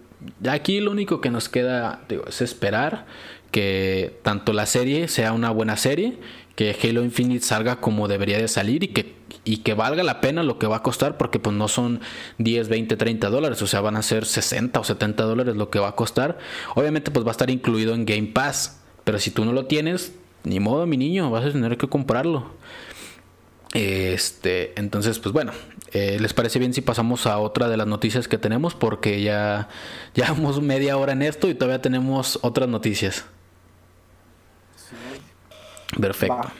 aquí 0.48 0.78
lo 0.78 0.92
único 0.92 1.20
que 1.20 1.30
nos 1.30 1.48
queda 1.48 2.02
es 2.28 2.40
esperar 2.40 3.04
que 3.50 4.20
tanto 4.22 4.52
la 4.52 4.66
serie 4.66 5.08
sea 5.08 5.32
una 5.32 5.50
buena 5.50 5.76
serie, 5.76 6.18
que 6.54 6.76
Halo 6.82 7.02
Infinite 7.02 7.44
salga 7.44 7.76
como 7.76 8.08
debería 8.08 8.38
de 8.38 8.48
salir 8.48 8.84
y 8.84 8.88
que, 8.88 9.14
y 9.44 9.58
que 9.58 9.74
valga 9.74 10.02
la 10.02 10.20
pena 10.20 10.42
lo 10.42 10.58
que 10.58 10.66
va 10.66 10.76
a 10.76 10.82
costar, 10.82 11.16
porque 11.16 11.38
pues 11.38 11.56
no 11.56 11.68
son 11.68 12.00
10, 12.38 12.68
20, 12.68 12.96
30 12.96 13.30
dólares, 13.30 13.62
o 13.62 13.66
sea, 13.66 13.80
van 13.80 13.96
a 13.96 14.02
ser 14.02 14.26
60 14.26 14.78
o 14.78 14.84
70 14.84 15.22
dólares 15.24 15.56
lo 15.56 15.70
que 15.70 15.78
va 15.78 15.88
a 15.88 15.96
costar. 15.96 16.38
Obviamente 16.74 17.10
pues 17.10 17.24
va 17.24 17.30
a 17.30 17.32
estar 17.32 17.50
incluido 17.50 17.94
en 17.94 18.04
Game 18.04 18.28
Pass, 18.28 18.80
pero 19.04 19.18
si 19.18 19.30
tú 19.30 19.44
no 19.44 19.52
lo 19.52 19.66
tienes, 19.66 20.12
ni 20.44 20.60
modo 20.60 20.86
mi 20.86 20.96
niño, 20.96 21.30
vas 21.30 21.44
a 21.44 21.52
tener 21.52 21.76
que 21.76 21.88
comprarlo. 21.88 22.52
Este, 23.74 24.78
entonces, 24.78 25.18
pues 25.18 25.32
bueno, 25.32 25.52
eh, 25.92 26.18
¿les 26.20 26.34
parece 26.34 26.58
bien 26.58 26.74
si 26.74 26.82
pasamos 26.82 27.26
a 27.26 27.38
otra 27.38 27.68
de 27.68 27.78
las 27.78 27.86
noticias 27.86 28.28
que 28.28 28.38
tenemos? 28.38 28.74
Porque 28.74 29.22
ya 29.22 29.68
llevamos 30.14 30.60
media 30.60 30.96
hora 30.96 31.12
en 31.12 31.22
esto 31.22 31.48
y 31.48 31.54
todavía 31.54 31.80
tenemos 31.80 32.38
otras 32.42 32.68
noticias. 32.68 33.24
Perfecto. 36.00 36.50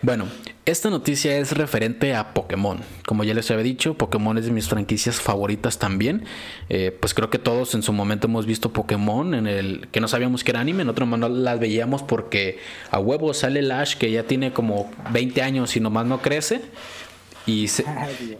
Bueno, 0.00 0.26
esta 0.64 0.90
noticia 0.90 1.36
es 1.38 1.52
referente 1.52 2.14
a 2.14 2.32
Pokémon. 2.32 2.78
Como 3.04 3.24
ya 3.24 3.34
les 3.34 3.50
había 3.50 3.64
dicho, 3.64 3.94
Pokémon 3.94 4.38
es 4.38 4.44
de 4.44 4.52
mis 4.52 4.68
franquicias 4.68 5.20
favoritas 5.20 5.78
también. 5.78 6.24
Eh, 6.68 6.96
pues 6.98 7.14
creo 7.14 7.30
que 7.30 7.38
todos 7.38 7.74
en 7.74 7.82
su 7.82 7.92
momento 7.92 8.28
hemos 8.28 8.46
visto 8.46 8.72
Pokémon 8.72 9.34
en 9.34 9.48
el 9.48 9.88
que 9.90 10.00
no 10.00 10.06
sabíamos 10.06 10.44
que 10.44 10.52
era 10.52 10.60
anime, 10.60 10.82
en 10.82 10.88
otro 10.88 11.04
momento 11.04 11.28
las 11.28 11.58
veíamos 11.58 12.02
porque 12.02 12.58
a 12.90 13.00
huevo 13.00 13.34
sale 13.34 13.62
Lash 13.62 13.96
que 13.96 14.10
ya 14.10 14.22
tiene 14.22 14.52
como 14.52 14.90
20 15.10 15.42
años 15.42 15.76
y 15.76 15.80
nomás 15.80 16.06
no 16.06 16.22
crece. 16.22 16.62
Y 17.46 17.68
se, 17.68 17.84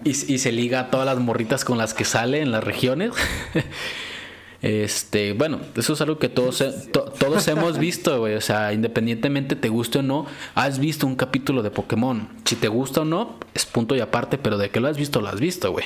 y 0.04 0.14
se 0.14 0.52
liga 0.52 0.80
a 0.80 0.90
todas 0.90 1.06
las 1.06 1.18
morritas 1.18 1.64
con 1.64 1.78
las 1.78 1.94
que 1.94 2.04
sale 2.04 2.42
en 2.42 2.52
las 2.52 2.62
regiones. 2.62 3.12
Este, 4.60 5.34
bueno, 5.34 5.60
eso 5.76 5.92
es 5.92 6.00
algo 6.00 6.18
que 6.18 6.28
todos, 6.28 6.64
todos 6.90 7.46
hemos 7.48 7.78
visto, 7.78 8.22
O 8.22 8.40
sea, 8.40 8.72
independientemente 8.72 9.54
te 9.54 9.68
guste 9.68 10.00
o 10.00 10.02
no, 10.02 10.26
has 10.54 10.78
visto 10.78 11.06
un 11.06 11.14
capítulo 11.14 11.62
de 11.62 11.70
Pokémon. 11.70 12.28
Si 12.44 12.56
te 12.56 12.68
gusta 12.68 13.02
o 13.02 13.04
no, 13.04 13.36
es 13.54 13.66
punto 13.66 13.94
y 13.94 14.00
aparte, 14.00 14.38
pero 14.38 14.58
de 14.58 14.70
que 14.70 14.80
lo 14.80 14.88
has 14.88 14.96
visto, 14.96 15.20
lo 15.20 15.28
has 15.28 15.40
visto, 15.40 15.70
güey. 15.70 15.84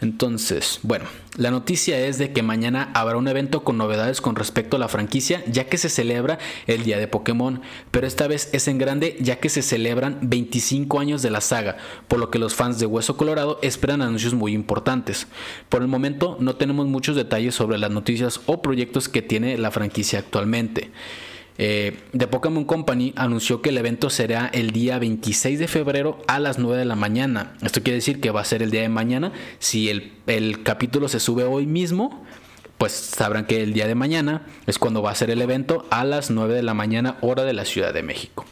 Entonces, 0.00 0.80
bueno, 0.82 1.06
la 1.36 1.50
noticia 1.50 1.98
es 2.06 2.18
de 2.18 2.32
que 2.32 2.42
mañana 2.42 2.90
habrá 2.94 3.16
un 3.16 3.28
evento 3.28 3.64
con 3.64 3.78
novedades 3.78 4.20
con 4.20 4.36
respecto 4.36 4.76
a 4.76 4.80
la 4.80 4.88
franquicia, 4.88 5.42
ya 5.46 5.64
que 5.64 5.78
se 5.78 5.88
celebra 5.88 6.38
el 6.66 6.84
Día 6.84 6.98
de 6.98 7.08
Pokémon, 7.08 7.60
pero 7.90 8.06
esta 8.06 8.26
vez 8.26 8.50
es 8.52 8.68
en 8.68 8.78
grande 8.78 9.16
ya 9.20 9.40
que 9.40 9.48
se 9.48 9.62
celebran 9.62 10.18
25 10.22 11.00
años 11.00 11.22
de 11.22 11.30
la 11.30 11.40
saga, 11.40 11.76
por 12.08 12.18
lo 12.18 12.30
que 12.30 12.38
los 12.38 12.54
fans 12.54 12.78
de 12.78 12.86
Hueso 12.86 13.16
Colorado 13.16 13.58
esperan 13.62 14.02
anuncios 14.02 14.34
muy 14.34 14.52
importantes. 14.52 15.26
Por 15.68 15.82
el 15.82 15.88
momento 15.88 16.36
no 16.40 16.56
tenemos 16.56 16.86
muchos 16.86 17.16
detalles 17.16 17.54
sobre 17.54 17.78
las 17.78 17.90
noticias 17.90 18.40
o 18.46 18.62
proyectos 18.62 19.08
que 19.08 19.22
tiene 19.22 19.58
la 19.58 19.70
franquicia 19.70 20.18
actualmente. 20.20 20.90
Eh, 21.56 21.96
The 22.16 22.26
Pokémon 22.26 22.64
Company 22.64 23.12
anunció 23.16 23.62
que 23.62 23.70
el 23.70 23.78
evento 23.78 24.10
será 24.10 24.48
el 24.52 24.72
día 24.72 24.98
26 24.98 25.58
de 25.58 25.68
febrero 25.68 26.20
a 26.26 26.40
las 26.40 26.58
9 26.58 26.78
de 26.78 26.84
la 26.84 26.96
mañana. 26.96 27.54
Esto 27.62 27.82
quiere 27.82 27.96
decir 27.96 28.20
que 28.20 28.30
va 28.30 28.40
a 28.40 28.44
ser 28.44 28.62
el 28.62 28.70
día 28.70 28.82
de 28.82 28.88
mañana. 28.88 29.32
Si 29.58 29.88
el, 29.88 30.12
el 30.26 30.62
capítulo 30.62 31.08
se 31.08 31.20
sube 31.20 31.44
hoy 31.44 31.66
mismo, 31.66 32.24
pues 32.78 32.92
sabrán 32.92 33.46
que 33.46 33.62
el 33.62 33.72
día 33.72 33.86
de 33.86 33.94
mañana 33.94 34.42
es 34.66 34.78
cuando 34.78 35.02
va 35.02 35.10
a 35.10 35.14
ser 35.14 35.30
el 35.30 35.42
evento 35.42 35.86
a 35.90 36.04
las 36.04 36.30
9 36.30 36.54
de 36.54 36.62
la 36.62 36.74
mañana 36.74 37.18
hora 37.20 37.44
de 37.44 37.52
la 37.52 37.64
Ciudad 37.64 37.94
de 37.94 38.02
México. 38.02 38.44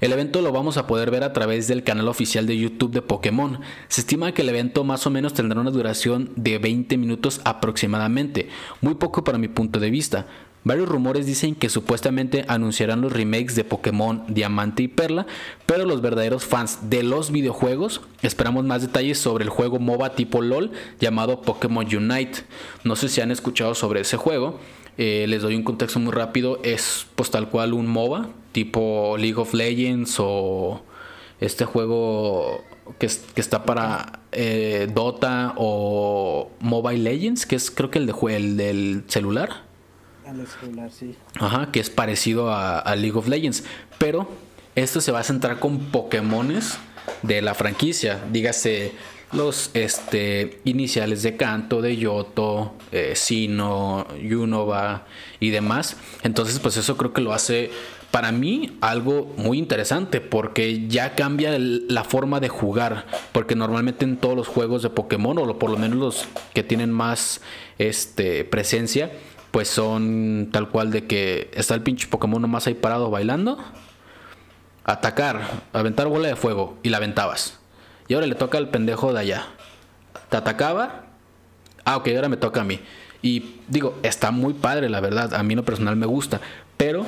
El 0.00 0.12
evento 0.12 0.42
lo 0.42 0.52
vamos 0.52 0.76
a 0.76 0.86
poder 0.86 1.10
ver 1.10 1.22
a 1.22 1.32
través 1.32 1.68
del 1.68 1.84
canal 1.84 2.08
oficial 2.08 2.46
de 2.46 2.58
YouTube 2.58 2.92
de 2.92 3.00
Pokémon. 3.00 3.60
Se 3.88 4.00
estima 4.00 4.32
que 4.32 4.42
el 4.42 4.48
evento 4.48 4.84
más 4.84 5.06
o 5.06 5.10
menos 5.10 5.32
tendrá 5.32 5.60
una 5.60 5.70
duración 5.70 6.30
de 6.36 6.58
20 6.58 6.96
minutos 6.98 7.40
aproximadamente, 7.44 8.48
muy 8.80 8.96
poco 8.96 9.24
para 9.24 9.38
mi 9.38 9.48
punto 9.48 9.80
de 9.80 9.90
vista, 9.90 10.26
Varios 10.64 10.88
rumores 10.88 11.26
dicen 11.26 11.54
que 11.54 11.68
supuestamente 11.68 12.46
anunciarán 12.48 13.02
los 13.02 13.12
remakes 13.12 13.54
de 13.54 13.64
Pokémon 13.64 14.24
Diamante 14.28 14.82
y 14.82 14.88
Perla, 14.88 15.26
pero 15.66 15.84
los 15.84 16.00
verdaderos 16.00 16.46
fans 16.46 16.88
de 16.88 17.02
los 17.02 17.30
videojuegos 17.30 18.00
esperamos 18.22 18.64
más 18.64 18.80
detalles 18.80 19.18
sobre 19.18 19.44
el 19.44 19.50
juego 19.50 19.78
MOBA 19.78 20.14
tipo 20.14 20.40
LOL 20.40 20.72
llamado 20.98 21.42
Pokémon 21.42 21.84
Unite. 21.84 22.44
No 22.82 22.96
sé 22.96 23.10
si 23.10 23.20
han 23.20 23.30
escuchado 23.30 23.74
sobre 23.74 24.00
ese 24.00 24.16
juego. 24.16 24.58
Eh, 24.96 25.26
les 25.28 25.42
doy 25.42 25.54
un 25.54 25.64
contexto 25.64 26.00
muy 26.00 26.12
rápido. 26.12 26.58
Es 26.62 27.06
pues 27.14 27.30
tal 27.30 27.50
cual 27.50 27.74
un 27.74 27.86
MOBA 27.86 28.28
tipo 28.52 29.16
League 29.18 29.36
of 29.36 29.52
Legends 29.52 30.16
o 30.18 30.82
este 31.40 31.66
juego 31.66 32.64
que, 32.98 33.06
está 33.06 33.64
para 33.64 34.20
eh, 34.32 34.88
Dota 34.94 35.52
o 35.56 36.50
Mobile 36.60 37.02
Legends, 37.02 37.44
que 37.44 37.56
es 37.56 37.70
creo 37.70 37.90
que 37.90 37.98
el, 37.98 38.06
de, 38.06 38.36
el 38.36 38.56
del 38.56 39.04
celular. 39.08 39.73
Ajá, 41.38 41.70
que 41.70 41.80
es 41.80 41.90
parecido 41.90 42.52
a, 42.52 42.94
League 42.96 43.16
of 43.16 43.28
Legends. 43.28 43.64
Pero 43.98 44.28
esto 44.74 45.00
se 45.00 45.12
va 45.12 45.20
a 45.20 45.24
centrar 45.24 45.58
con 45.58 45.78
Pokémones 45.90 46.78
de 47.22 47.42
la 47.42 47.54
franquicia. 47.54 48.22
Dígase 48.32 48.92
los 49.32 49.70
este, 49.74 50.60
iniciales 50.64 51.22
de 51.22 51.36
Canto, 51.36 51.82
de 51.82 51.96
Yoto, 51.96 52.74
eh, 52.92 53.12
Sino, 53.16 54.06
Yunova 54.18 55.06
y 55.40 55.50
demás. 55.50 55.96
Entonces, 56.22 56.58
pues 56.58 56.76
eso 56.76 56.96
creo 56.96 57.12
que 57.12 57.20
lo 57.20 57.32
hace 57.32 57.70
para 58.14 58.30
mí 58.30 58.78
algo 58.80 59.34
muy 59.36 59.58
interesante 59.58 60.20
porque 60.20 60.86
ya 60.86 61.16
cambia 61.16 61.56
la 61.58 62.04
forma 62.04 62.38
de 62.38 62.48
jugar. 62.48 63.06
Porque 63.32 63.56
normalmente 63.56 64.04
en 64.04 64.16
todos 64.18 64.36
los 64.36 64.46
juegos 64.46 64.82
de 64.82 64.90
Pokémon, 64.90 65.36
o 65.38 65.58
por 65.58 65.70
lo 65.70 65.76
menos 65.76 65.98
los 65.98 66.28
que 66.52 66.62
tienen 66.62 66.92
más 66.92 67.40
este, 67.78 68.44
presencia, 68.44 69.10
pues 69.54 69.68
son 69.68 70.48
tal 70.50 70.68
cual 70.68 70.90
de 70.90 71.06
que 71.06 71.48
está 71.54 71.76
el 71.76 71.82
pinche 71.82 72.08
Pokémon 72.08 72.42
nomás 72.42 72.66
ahí 72.66 72.74
parado 72.74 73.08
bailando. 73.08 73.56
Atacar, 74.82 75.62
aventar 75.72 76.08
bola 76.08 76.26
de 76.26 76.34
fuego 76.34 76.76
y 76.82 76.88
la 76.88 76.96
aventabas. 76.96 77.60
Y 78.08 78.14
ahora 78.14 78.26
le 78.26 78.34
toca 78.34 78.58
al 78.58 78.70
pendejo 78.70 79.12
de 79.12 79.20
allá. 79.20 79.46
Te 80.28 80.38
atacaba. 80.38 81.04
Ah, 81.84 81.96
ok, 81.98 82.08
ahora 82.16 82.28
me 82.28 82.36
toca 82.36 82.62
a 82.62 82.64
mí. 82.64 82.80
Y 83.22 83.60
digo, 83.68 83.96
está 84.02 84.32
muy 84.32 84.54
padre, 84.54 84.88
la 84.88 84.98
verdad. 84.98 85.32
A 85.34 85.44
mí 85.44 85.54
lo 85.54 85.64
personal 85.64 85.94
me 85.94 86.06
gusta. 86.06 86.40
Pero 86.76 87.06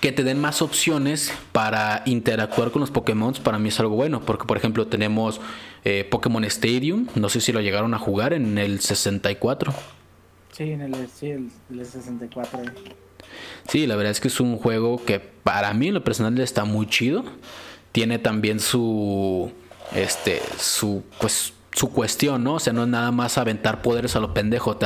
que 0.00 0.12
te 0.12 0.22
den 0.22 0.40
más 0.40 0.62
opciones 0.62 1.34
para 1.50 2.02
interactuar 2.06 2.70
con 2.70 2.82
los 2.82 2.92
Pokémon 2.92 3.34
para 3.42 3.58
mí 3.58 3.70
es 3.70 3.80
algo 3.80 3.96
bueno. 3.96 4.20
Porque, 4.20 4.44
por 4.44 4.56
ejemplo, 4.56 4.86
tenemos 4.86 5.40
eh, 5.84 6.06
Pokémon 6.08 6.44
Stadium. 6.44 7.08
No 7.16 7.28
sé 7.28 7.40
si 7.40 7.50
lo 7.50 7.60
llegaron 7.60 7.94
a 7.94 7.98
jugar 7.98 8.32
en 8.32 8.58
el 8.58 8.78
64. 8.78 9.74
Sí, 10.56 10.70
en 10.70 10.82
el, 10.82 11.08
sí, 11.08 11.30
el, 11.30 11.50
64. 11.84 12.60
Sí, 13.68 13.88
la 13.88 13.96
verdad 13.96 14.12
es 14.12 14.20
que 14.20 14.28
es 14.28 14.38
un 14.38 14.56
juego 14.56 15.04
que 15.04 15.18
para 15.18 15.74
mí 15.74 15.88
en 15.88 15.94
lo 15.94 16.04
personal 16.04 16.38
está 16.38 16.64
muy 16.64 16.86
chido. 16.86 17.24
Tiene 17.90 18.20
también 18.20 18.60
su 18.60 19.50
este 19.94 20.40
su 20.56 21.02
pues 21.20 21.54
su 21.74 21.90
cuestión, 21.90 22.44
¿no? 22.44 22.54
O 22.54 22.60
sea, 22.60 22.72
no 22.72 22.84
es 22.84 22.88
nada 22.88 23.10
más 23.10 23.36
aventar 23.36 23.82
poderes 23.82 24.14
a 24.14 24.20
lo 24.20 24.32
pendejo. 24.32 24.78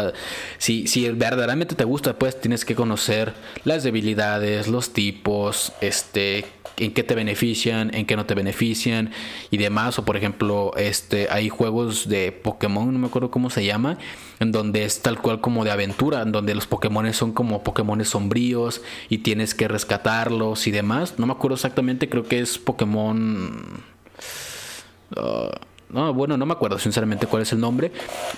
Si, 0.57 0.87
si 0.87 1.09
verdaderamente 1.11 1.74
te 1.74 1.85
gusta, 1.85 2.18
pues 2.18 2.40
tienes 2.40 2.64
que 2.64 2.74
conocer 2.74 3.35
las 3.64 3.83
debilidades, 3.83 4.68
los 4.68 4.94
tipos, 4.94 5.72
este, 5.83 6.46
en 6.79 6.93
qué 6.93 7.03
te 7.03 7.14
benefician, 7.14 7.95
en 7.95 8.07
qué 8.07 8.17
no 8.17 8.27
te 8.27 8.35
benefician 8.35 9.11
y 9.51 9.57
demás. 9.57 9.99
O 9.99 10.05
por 10.05 10.17
ejemplo, 10.17 10.73
este, 10.77 11.29
hay 11.31 11.49
juegos 11.49 12.09
de 12.09 12.33
Pokémon, 12.33 12.93
no 12.93 12.99
me 12.99 13.07
acuerdo 13.07 13.31
cómo 13.31 13.51
se 13.51 13.64
llama, 13.64 13.99
en 14.41 14.53
donde 14.53 14.85
es 14.85 15.03
tal 15.03 15.21
cual 15.21 15.41
como 15.41 15.64
de 15.64 15.71
aventura, 15.71 16.23
en 16.23 16.33
donde 16.33 16.55
los 16.55 16.67
Pokémon 16.67 17.12
son 17.12 17.33
como 17.33 17.62
Pokémon 17.62 18.05
sombríos 18.05 18.83
y 19.09 19.19
tienes 19.19 19.55
que 19.55 19.69
rescatarlos 19.69 20.67
y 20.67 20.71
demás. 20.71 21.14
No 21.19 21.27
me 21.27 21.33
acuerdo 21.33 21.55
exactamente, 21.55 22.09
creo 22.09 22.25
que 22.25 22.41
es 22.41 22.59
Pokémon... 22.59 23.83
Uh, 25.17 25.49
no, 25.91 26.12
bueno, 26.12 26.37
no 26.37 26.45
me 26.45 26.53
acuerdo 26.53 26.79
sinceramente 26.79 27.27
cuál 27.27 27.43
es 27.43 27.53
el 27.53 27.61
nombre, 27.61 27.91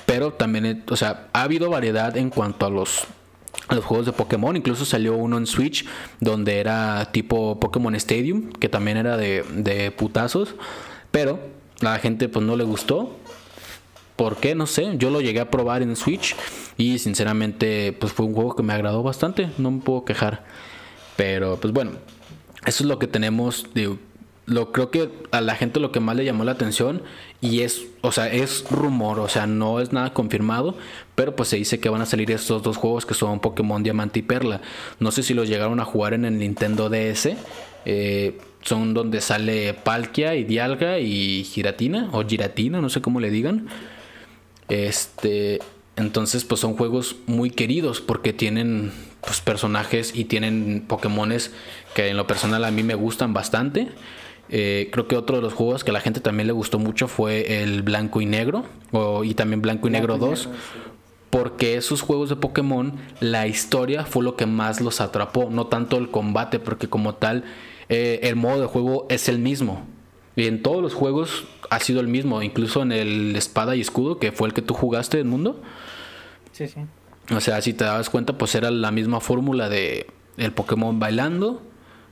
pero 0.07 0.33
también, 0.33 0.85
o 0.89 0.97
sea, 0.97 1.29
ha 1.33 1.43
habido 1.43 1.69
variedad 1.69 2.17
en 2.17 2.31
cuanto 2.31 2.65
a 2.65 2.71
los 2.71 3.09
los 3.71 3.85
juegos 3.85 4.07
de 4.07 4.13
Pokémon. 4.13 4.57
Incluso 4.57 4.85
salió 4.85 5.15
uno 5.17 5.39
en 5.39 5.47
Switch 5.47 5.87
donde 6.21 6.59
era 6.59 7.11
tipo 7.13 7.59
Pokémon 7.61 7.95
Stadium, 7.95 8.51
que 8.53 8.69
también 8.69 8.97
era 8.97 9.17
de, 9.17 9.45
de 9.55 9.91
putazos. 9.91 10.55
Pero 11.11 11.41
a 11.81 11.85
la 11.85 11.99
gente 11.99 12.29
pues 12.29 12.45
no 12.45 12.57
le 12.57 12.65
gustó. 12.65 13.17
¿Por 14.17 14.37
qué? 14.37 14.55
No 14.55 14.67
sé. 14.67 14.97
Yo 14.99 15.11
lo 15.11 15.21
llegué 15.21 15.41
a 15.41 15.51
probar 15.51 15.83
en 15.83 15.97
Switch 15.97 16.37
y 16.77 16.99
sinceramente 16.99 17.97
pues 17.99 18.13
fue 18.13 18.27
un 18.27 18.35
juego 18.35 18.55
que 18.55 18.63
me 18.63 18.73
agradó 18.73 19.03
bastante. 19.03 19.51
No 19.59 19.71
me 19.71 19.81
puedo 19.81 20.05
quejar. 20.05 20.45
Pero 21.17 21.57
pues 21.57 21.73
bueno. 21.73 21.93
eso 22.67 22.85
es 22.85 22.89
lo 22.89 22.99
que 22.99 23.07
tenemos 23.07 23.67
lo 24.47 24.73
creo 24.73 24.91
que 24.91 25.11
a 25.31 25.41
la 25.41 25.55
gente 25.55 25.81
lo 25.81 25.93
que 25.93 26.01
más 26.01 26.17
le 26.17 26.25
llamó 26.25 26.45
la 26.45 26.53
atención 26.53 27.03
y 27.41 27.63
es, 27.63 27.87
o 28.03 28.13
sea, 28.13 28.31
es 28.31 28.65
rumor, 28.71 29.19
o 29.19 29.29
sea, 29.29 29.47
no 29.47 29.81
es 29.81 29.93
nada 29.93 30.13
confirmado, 30.13 30.77
pero 31.15 31.35
pues 31.35 31.49
se 31.49 31.57
dice 31.57 31.81
que 31.81 31.89
van 31.89 32.03
a 32.03 32.07
salir 32.07 32.31
estos 32.31 32.63
dos 32.63 32.77
juegos 32.77 33.07
que 33.07 33.15
son 33.15 33.41
Pokémon 33.41 33.83
Diamante 33.83 34.19
y 34.19 34.23
Perla. 34.23 34.61
No 34.99 35.11
sé 35.11 35.23
si 35.23 35.33
los 35.33 35.49
llegaron 35.49 35.81
a 35.81 35.85
jugar 35.85 36.13
en 36.13 36.27
el 36.27 36.39
Nintendo 36.39 36.91
DS. 36.91 37.31
Eh, 37.87 38.39
son 38.63 38.93
donde 38.93 39.23
sale 39.23 39.73
Palkia 39.73 40.35
y 40.35 40.45
Dialga 40.45 40.99
y 40.99 41.45
Giratina 41.45 42.11
o 42.13 42.27
Giratina, 42.27 42.83
no 42.83 42.91
sé 42.91 43.01
cómo 43.01 43.21
le 43.21 43.31
digan. 43.31 43.69
Este, 44.69 45.61
entonces 45.97 46.45
pues 46.45 46.61
son 46.61 46.77
juegos 46.77 47.17
muy 47.27 47.51
queridos 47.51 48.03
porque 48.03 48.35
tienen 48.35 48.93
pues 49.23 49.41
personajes 49.41 50.13
y 50.15 50.25
tienen 50.27 50.85
Pokémones 50.87 51.53
que 51.95 52.09
en 52.09 52.17
lo 52.17 52.27
personal 52.27 52.65
a 52.65 52.71
mí 52.71 52.83
me 52.83 52.95
gustan 52.95 53.33
bastante. 53.33 53.89
Eh, 54.53 54.89
creo 54.91 55.07
que 55.07 55.17
otro 55.17 55.37
de 55.37 55.43
los 55.43 55.55
juegos 55.55 55.85
que 55.85 55.93
a 55.93 55.95
la 55.95 56.01
gente 56.01 56.21
también 56.21 56.49
le 56.49 56.53
gustó 56.53 56.81
mucho 56.81 57.07
fue 57.07 57.63
el 57.63 57.83
Blanco 57.83 58.21
y 58.21 58.27
Negro 58.27 58.65
o, 58.91 59.23
y 59.23 59.35
también 59.35 59.63
Blanco 59.63 59.89
y 59.89 59.93
Negro 59.93 60.19
2. 60.19 60.49
Porque 61.31 61.77
esos 61.77 62.03
juegos 62.03 62.29
de 62.29 62.37
Pokémon, 62.37 62.95
la 63.21 63.47
historia 63.47 64.05
fue 64.05 64.25
lo 64.25 64.35
que 64.35 64.47
más 64.47 64.81
los 64.81 65.01
atrapó, 65.01 65.49
no 65.49 65.69
tanto 65.69 65.97
el 65.97 66.11
combate, 66.11 66.59
porque 66.59 66.89
como 66.89 67.15
tal, 67.15 67.45
eh, 67.89 68.19
el 68.25 68.35
modo 68.35 68.61
de 68.61 68.67
juego 68.67 69.07
es 69.09 69.29
el 69.29 69.39
mismo. 69.39 69.87
Y 70.35 70.47
en 70.47 70.61
todos 70.63 70.83
los 70.83 70.95
juegos 70.95 71.45
ha 71.71 71.79
sido 71.79 72.01
el 72.01 72.09
mismo, 72.09 72.43
incluso 72.43 72.83
en 72.83 72.91
el 72.91 73.37
Espada 73.37 73.77
y 73.77 73.81
Escudo, 73.81 74.19
que 74.19 74.33
fue 74.33 74.49
el 74.49 74.55
que 74.55 74.63
tú 74.63 74.75
jugaste, 74.75 75.19
el 75.19 75.25
mundo. 75.25 75.63
Sí, 76.51 76.67
sí. 76.67 76.81
O 77.35 77.41
sea, 77.41 77.61
si 77.63 77.75
te 77.75 77.85
das 77.85 78.11
cuenta, 78.11 78.37
pues 78.37 78.57
era 78.57 78.73
la 78.73 78.91
misma 78.91 79.21
fórmula 79.21 79.69
de 79.69 80.09
el 80.37 80.53
Pokémon 80.53 80.99
bailando, 80.99 81.63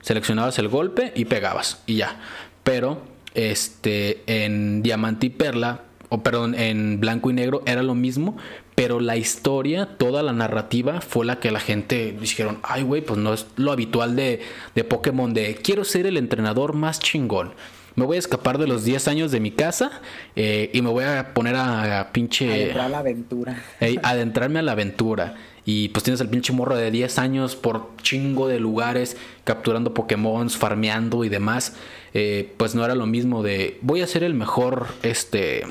seleccionabas 0.08 0.58
el 0.58 0.68
golpe 0.68 1.12
y 1.14 1.26
pegabas 1.26 1.82
y 1.84 1.96
ya. 1.96 2.18
Pero 2.64 3.02
este 3.34 4.22
en 4.26 4.82
Diamante 4.82 5.26
y 5.26 5.28
Perla, 5.28 5.82
o 6.08 6.22
perdón, 6.22 6.54
en 6.54 6.98
Blanco 6.98 7.28
y 7.28 7.34
Negro 7.34 7.62
era 7.66 7.82
lo 7.82 7.94
mismo, 7.94 8.38
pero 8.74 9.00
la 9.00 9.18
historia, 9.18 9.98
toda 9.98 10.22
la 10.22 10.32
narrativa 10.32 11.02
fue 11.02 11.26
la 11.26 11.40
que 11.40 11.50
la 11.50 11.60
gente 11.60 12.16
dijeron, 12.18 12.58
ay 12.62 12.84
güey, 12.84 13.02
pues 13.02 13.18
no 13.18 13.34
es 13.34 13.46
lo 13.56 13.70
habitual 13.70 14.16
de, 14.16 14.40
de 14.74 14.84
Pokémon 14.84 15.34
de 15.34 15.56
quiero 15.56 15.84
ser 15.84 16.06
el 16.06 16.16
entrenador 16.16 16.72
más 16.72 17.00
chingón 17.00 17.52
me 17.98 18.04
voy 18.04 18.14
a 18.14 18.20
escapar 18.20 18.58
de 18.58 18.68
los 18.68 18.84
10 18.84 19.08
años 19.08 19.32
de 19.32 19.40
mi 19.40 19.50
casa 19.50 19.90
eh, 20.36 20.70
y 20.72 20.82
me 20.82 20.90
voy 20.90 21.02
a 21.02 21.34
poner 21.34 21.56
a, 21.56 22.10
pinche... 22.12 22.48
Adentrar 22.48 22.86
a 22.86 22.88
la 22.88 22.98
aventura. 23.00 23.62
adentrarme 24.04 24.60
a 24.60 24.62
la 24.62 24.72
aventura. 24.72 25.34
Y 25.70 25.90
pues 25.90 26.02
tienes 26.02 26.22
el 26.22 26.30
pinche 26.30 26.54
morro 26.54 26.76
de 26.76 26.90
10 26.90 27.18
años 27.18 27.54
por 27.54 27.94
chingo 27.98 28.48
de 28.48 28.58
lugares, 28.58 29.18
capturando 29.44 29.92
Pokémon, 29.92 30.48
farmeando 30.48 31.24
y 31.24 31.28
demás. 31.28 31.76
Eh, 32.14 32.54
pues 32.56 32.74
no 32.74 32.86
era 32.86 32.94
lo 32.94 33.04
mismo 33.04 33.42
de 33.42 33.76
voy 33.82 34.00
a 34.00 34.06
ser 34.06 34.24
el 34.24 34.32
mejor 34.32 34.86
este 35.02 35.66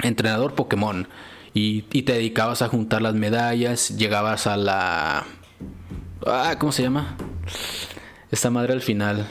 entrenador 0.00 0.54
Pokémon. 0.54 1.08
Y, 1.54 1.82
te 1.82 2.12
dedicabas 2.12 2.62
a 2.62 2.68
juntar 2.68 3.02
las 3.02 3.14
medallas, 3.14 3.98
llegabas 3.98 4.46
a 4.46 4.56
la... 4.56 5.26
Ah, 6.24 6.54
¿Cómo 6.60 6.70
se 6.70 6.84
llama? 6.84 7.16
Esta 8.30 8.48
madre 8.50 8.74
al 8.74 8.82
final. 8.82 9.26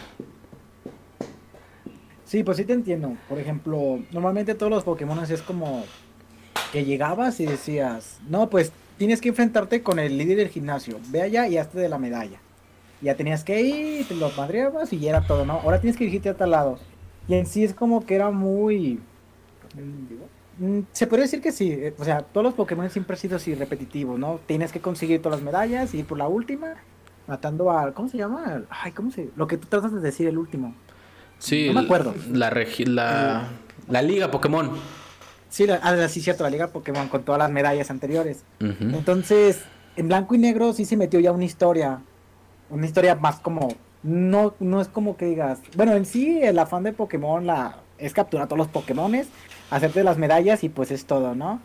Sí, 2.26 2.44
pues 2.44 2.58
sí 2.58 2.66
te 2.66 2.74
entiendo. 2.74 3.16
Por 3.30 3.40
ejemplo, 3.40 4.02
normalmente 4.12 4.56
todos 4.56 4.74
los 4.74 4.84
Pokémon 4.84 5.24
es 5.24 5.42
como 5.42 5.86
que 6.74 6.84
llegabas 6.84 7.40
y 7.40 7.46
decías, 7.46 8.20
no, 8.28 8.50
pues 8.50 8.74
tienes 8.98 9.22
que 9.22 9.30
enfrentarte 9.30 9.82
con 9.84 10.00
el 10.00 10.18
líder 10.18 10.38
del 10.38 10.50
gimnasio. 10.50 11.00
Ve 11.10 11.22
allá 11.22 11.48
y 11.48 11.58
hazte 11.58 11.80
de 11.80 11.90
la 11.90 11.98
medalla. 11.98 12.40
Ya 13.02 13.16
tenías 13.16 13.44
que 13.44 13.62
ir, 13.62 14.08
te 14.08 14.16
lo 14.16 14.32
madreabas 14.32 14.92
y 14.94 15.00
ya 15.00 15.10
era 15.12 15.28
todo, 15.28 15.46
¿no? 15.46 15.54
Ahora 15.54 15.80
tienes 15.80 15.98
que 15.98 16.06
dirigirte 16.06 16.30
a 16.30 16.36
tal 16.36 16.52
lado. 16.52 16.80
Y 17.28 17.36
en 17.36 17.46
sí 17.46 17.64
es 17.64 17.74
como 17.74 18.06
que 18.06 18.16
era 18.16 18.32
muy... 18.32 19.00
Mm, 20.58 20.80
se 20.94 21.06
podría 21.06 21.24
decir 21.24 21.42
que 21.42 21.52
sí, 21.52 21.70
eh, 21.72 21.94
o 21.98 22.06
sea, 22.06 22.22
todos 22.22 22.46
los 22.46 22.54
Pokémon 22.54 22.90
siempre 22.90 23.16
han 23.16 23.20
sido 23.20 23.36
así 23.36 23.54
repetitivos, 23.56 24.18
¿no? 24.18 24.40
Tienes 24.46 24.72
que 24.72 24.80
conseguir 24.80 25.22
todas 25.22 25.40
las 25.40 25.46
medallas 25.46 25.94
y 25.94 26.00
ir 26.00 26.06
por 26.06 26.18
la 26.18 26.28
última, 26.28 26.76
matando 27.28 27.70
a... 27.72 27.94
¿Cómo 27.94 28.08
se 28.08 28.18
llama? 28.18 28.64
Ay, 28.70 28.94
¿cómo 28.94 29.12
se...? 29.12 29.30
Lo 29.36 29.48
que 29.48 29.58
tú 29.58 29.68
tratas 29.68 29.94
de 29.94 30.00
decir, 30.00 30.28
el 30.28 30.38
último. 30.38 30.74
Sí, 31.40 31.68
no 31.68 31.74
me 31.74 31.82
acuerdo. 31.82 32.14
La, 32.32 32.50
la, 32.50 33.50
la, 33.90 34.02
liga 34.02 34.32
Pokémon. 34.32 34.72
Sí, 35.56 35.66
la, 35.66 35.80
ah, 35.84 36.10
sí, 36.10 36.20
cierto, 36.20 36.44
la 36.44 36.50
liga 36.50 36.68
Pokémon 36.68 37.08
con 37.08 37.24
todas 37.24 37.40
las 37.40 37.50
medallas 37.50 37.90
anteriores. 37.90 38.44
Entonces, 38.60 39.62
en 39.96 40.10
blanco 40.10 40.36
y 40.36 40.38
negro 40.38 40.74
sí 40.74 40.84
se 40.84 40.98
metió 40.98 41.18
ya 41.22 41.32
una 41.32 41.46
historia. 41.46 42.02
Una 42.70 42.86
historia 42.86 43.16
más 43.16 43.40
como. 43.40 43.70
No, 44.04 44.54
no 44.60 44.82
es 44.82 44.90
como 44.90 45.16
que 45.16 45.28
digas. 45.28 45.62
Bueno, 45.78 45.94
en 45.94 46.06
sí, 46.06 46.42
el 46.44 46.60
afán 46.60 46.84
de 46.84 46.92
Pokémon 46.92 47.48
la, 47.48 47.78
es 47.98 48.12
capturar 48.12 48.50
todos 48.50 48.58
los 48.58 48.68
Pokémones, 48.68 49.30
hacerte 49.70 50.04
las 50.04 50.18
medallas 50.18 50.62
y 50.66 50.68
pues 50.68 50.92
es 50.92 51.06
todo, 51.06 51.36
¿no? 51.36 51.62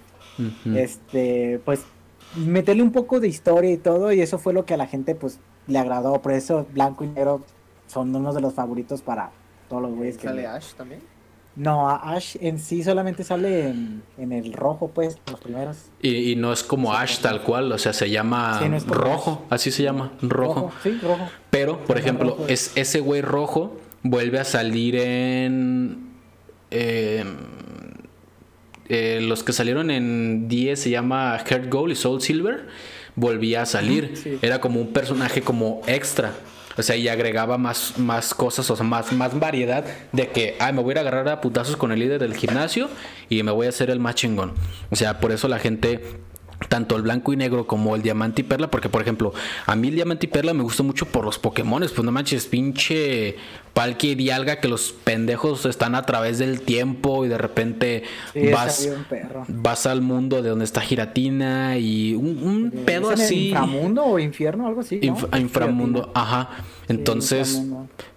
Este, 0.72 1.61
pues 1.64 1.80
meterle 2.36 2.84
un 2.84 2.93
poco 2.93 3.18
de 3.18 3.26
historia 3.26 3.72
y 3.72 3.76
todo, 3.76 4.12
y 4.12 4.20
eso 4.20 4.38
fue 4.38 4.53
lo 4.53 4.66
que 4.66 4.74
a 4.74 4.76
la 4.76 4.86
gente 4.86 5.16
pues 5.16 5.41
le 5.66 5.80
agradó. 5.80 6.22
Por 6.22 6.30
eso 6.30 6.64
blanco 6.72 7.03
y 7.03 7.09
negro 7.09 7.45
son 7.88 8.14
uno 8.14 8.32
de 8.32 8.41
los 8.41 8.55
favoritos 8.55 9.03
para, 9.03 9.32
todos 9.68 9.82
los 9.82 9.97
güeyes 9.97 10.16
que. 10.16 10.28
¿Sale 10.28 10.47
Ash 10.47 10.74
también? 10.74 11.01
No, 11.61 11.90
Ash 11.90 12.36
en 12.40 12.58
sí 12.58 12.82
solamente 12.82 13.22
sale 13.22 13.68
en, 13.68 14.32
el 14.32 14.54
rojo, 14.54 14.92
pues, 14.94 15.18
los 15.30 15.38
primeros. 15.40 15.76
Y, 16.00 16.34
no 16.36 16.54
es 16.54 16.62
como 16.62 16.94
Ash 16.94 17.18
tal 17.18 17.42
cual, 17.42 17.70
o 17.70 17.76
sea, 17.76 17.92
se 17.92 18.08
llama 18.08 18.58
rojo, 18.86 19.44
así 19.50 19.70
se 19.70 19.82
llama, 19.82 20.11
rojo. 20.22 20.72
Sí, 20.82 20.98
rojo. 21.02 21.28
Pero, 21.50 21.84
por 21.84 21.98
ejemplo, 21.98 22.38
es, 22.48 22.72
ese 22.76 23.00
güey 23.00 23.20
rojo 23.20 23.76
vuelve 24.02 24.38
a 24.38 24.44
salir 24.44 24.96
en... 24.96 26.08
Eh, 26.70 27.24
los 29.20 29.44
que 29.44 29.52
salieron 29.52 29.90
en 29.90 30.48
10 30.48 30.80
se 30.80 30.88
llama 30.88 31.38
Heart 31.46 31.70
Gold 31.70 31.92
y 31.92 31.94
Soul 31.94 32.22
Silver, 32.22 32.68
volvía 33.16 33.62
a 33.62 33.66
salir. 33.66 34.38
Era 34.40 34.62
como 34.62 34.80
un 34.80 34.94
personaje 34.94 35.42
como 35.42 35.82
extra. 35.86 36.32
O 36.81 36.83
sea, 36.83 36.97
y 36.97 37.09
agregaba 37.09 37.59
más, 37.59 37.99
más 37.99 38.33
cosas, 38.33 38.70
o 38.70 38.74
sea, 38.74 38.87
más, 38.87 39.12
más 39.12 39.39
variedad 39.39 39.85
de 40.12 40.28
que, 40.28 40.57
ay, 40.59 40.72
me 40.72 40.81
voy 40.81 40.93
a, 40.93 40.93
ir 40.93 40.99
a 40.99 41.01
agarrar 41.03 41.28
a 41.28 41.43
putazos 41.43 41.76
con 41.76 41.93
el 41.93 41.99
líder 41.99 42.20
del 42.20 42.35
gimnasio 42.35 42.89
y 43.28 43.43
me 43.43 43.53
voy 43.53 43.66
a 43.66 43.68
hacer 43.68 43.91
el 43.91 44.01
más 44.01 44.14
chingón. 44.14 44.55
O 44.91 44.97
sea, 44.97 45.20
por 45.20 45.31
eso 45.31 45.47
la 45.47 45.59
gente 45.59 46.01
tanto 46.68 46.96
el 46.96 47.02
blanco 47.02 47.32
y 47.32 47.36
negro 47.36 47.66
como 47.66 47.96
el 47.96 48.02
diamante 48.02 48.42
y 48.42 48.44
perla, 48.44 48.70
porque 48.70 48.88
por 48.88 49.02
ejemplo, 49.02 49.32
a 49.66 49.76
mí 49.76 49.88
el 49.88 49.94
diamante 49.94 50.26
y 50.26 50.28
perla 50.28 50.54
me 50.54 50.62
gusta 50.62 50.82
mucho 50.82 51.06
por 51.06 51.24
los 51.24 51.38
Pokémones, 51.38 51.92
pues 51.92 52.04
no 52.04 52.12
manches, 52.12 52.46
pinche 52.46 53.36
Palkia 53.72 54.12
y 54.12 54.14
Dialga 54.14 54.61
que 54.61 54.68
los 54.68 54.92
pendejos 54.92 55.64
están 55.64 55.94
a 55.94 56.02
través 56.02 56.38
del 56.38 56.61
tiempo 56.61 57.24
y 57.24 57.28
de 57.28 57.38
repente 57.38 58.02
vas, 58.52 58.88
vas 59.48 59.86
al 59.86 60.02
mundo 60.02 60.42
de 60.42 60.50
donde 60.50 60.64
está 60.64 60.80
Giratina 60.80 61.78
y 61.78 62.14
un, 62.14 62.70
pedo 62.84 63.11
así. 63.11 63.48
¿Inframundo 63.48 64.04
o 64.04 64.18
infierno, 64.18 64.66
algo 64.66 64.80
así? 64.80 65.00
inframundo, 65.02 66.11
ajá. 66.14 66.50
Entonces, 66.88 67.62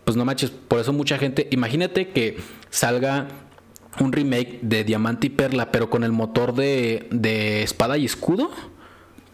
pues 0.03 0.17
no 0.17 0.25
manches, 0.25 0.49
por 0.49 0.79
eso 0.79 0.91
mucha 0.91 1.17
gente, 1.17 1.47
imagínate 1.51 2.09
que 2.09 2.37
salga 2.69 3.27
un 3.99 4.11
remake 4.11 4.59
de 4.61 4.83
Diamante 4.83 5.27
y 5.27 5.29
Perla, 5.29 5.71
pero 5.71 5.89
con 5.89 6.03
el 6.03 6.11
motor 6.11 6.53
de, 6.53 7.07
de 7.11 7.63
espada 7.63 7.97
y 7.97 8.05
escudo. 8.05 8.49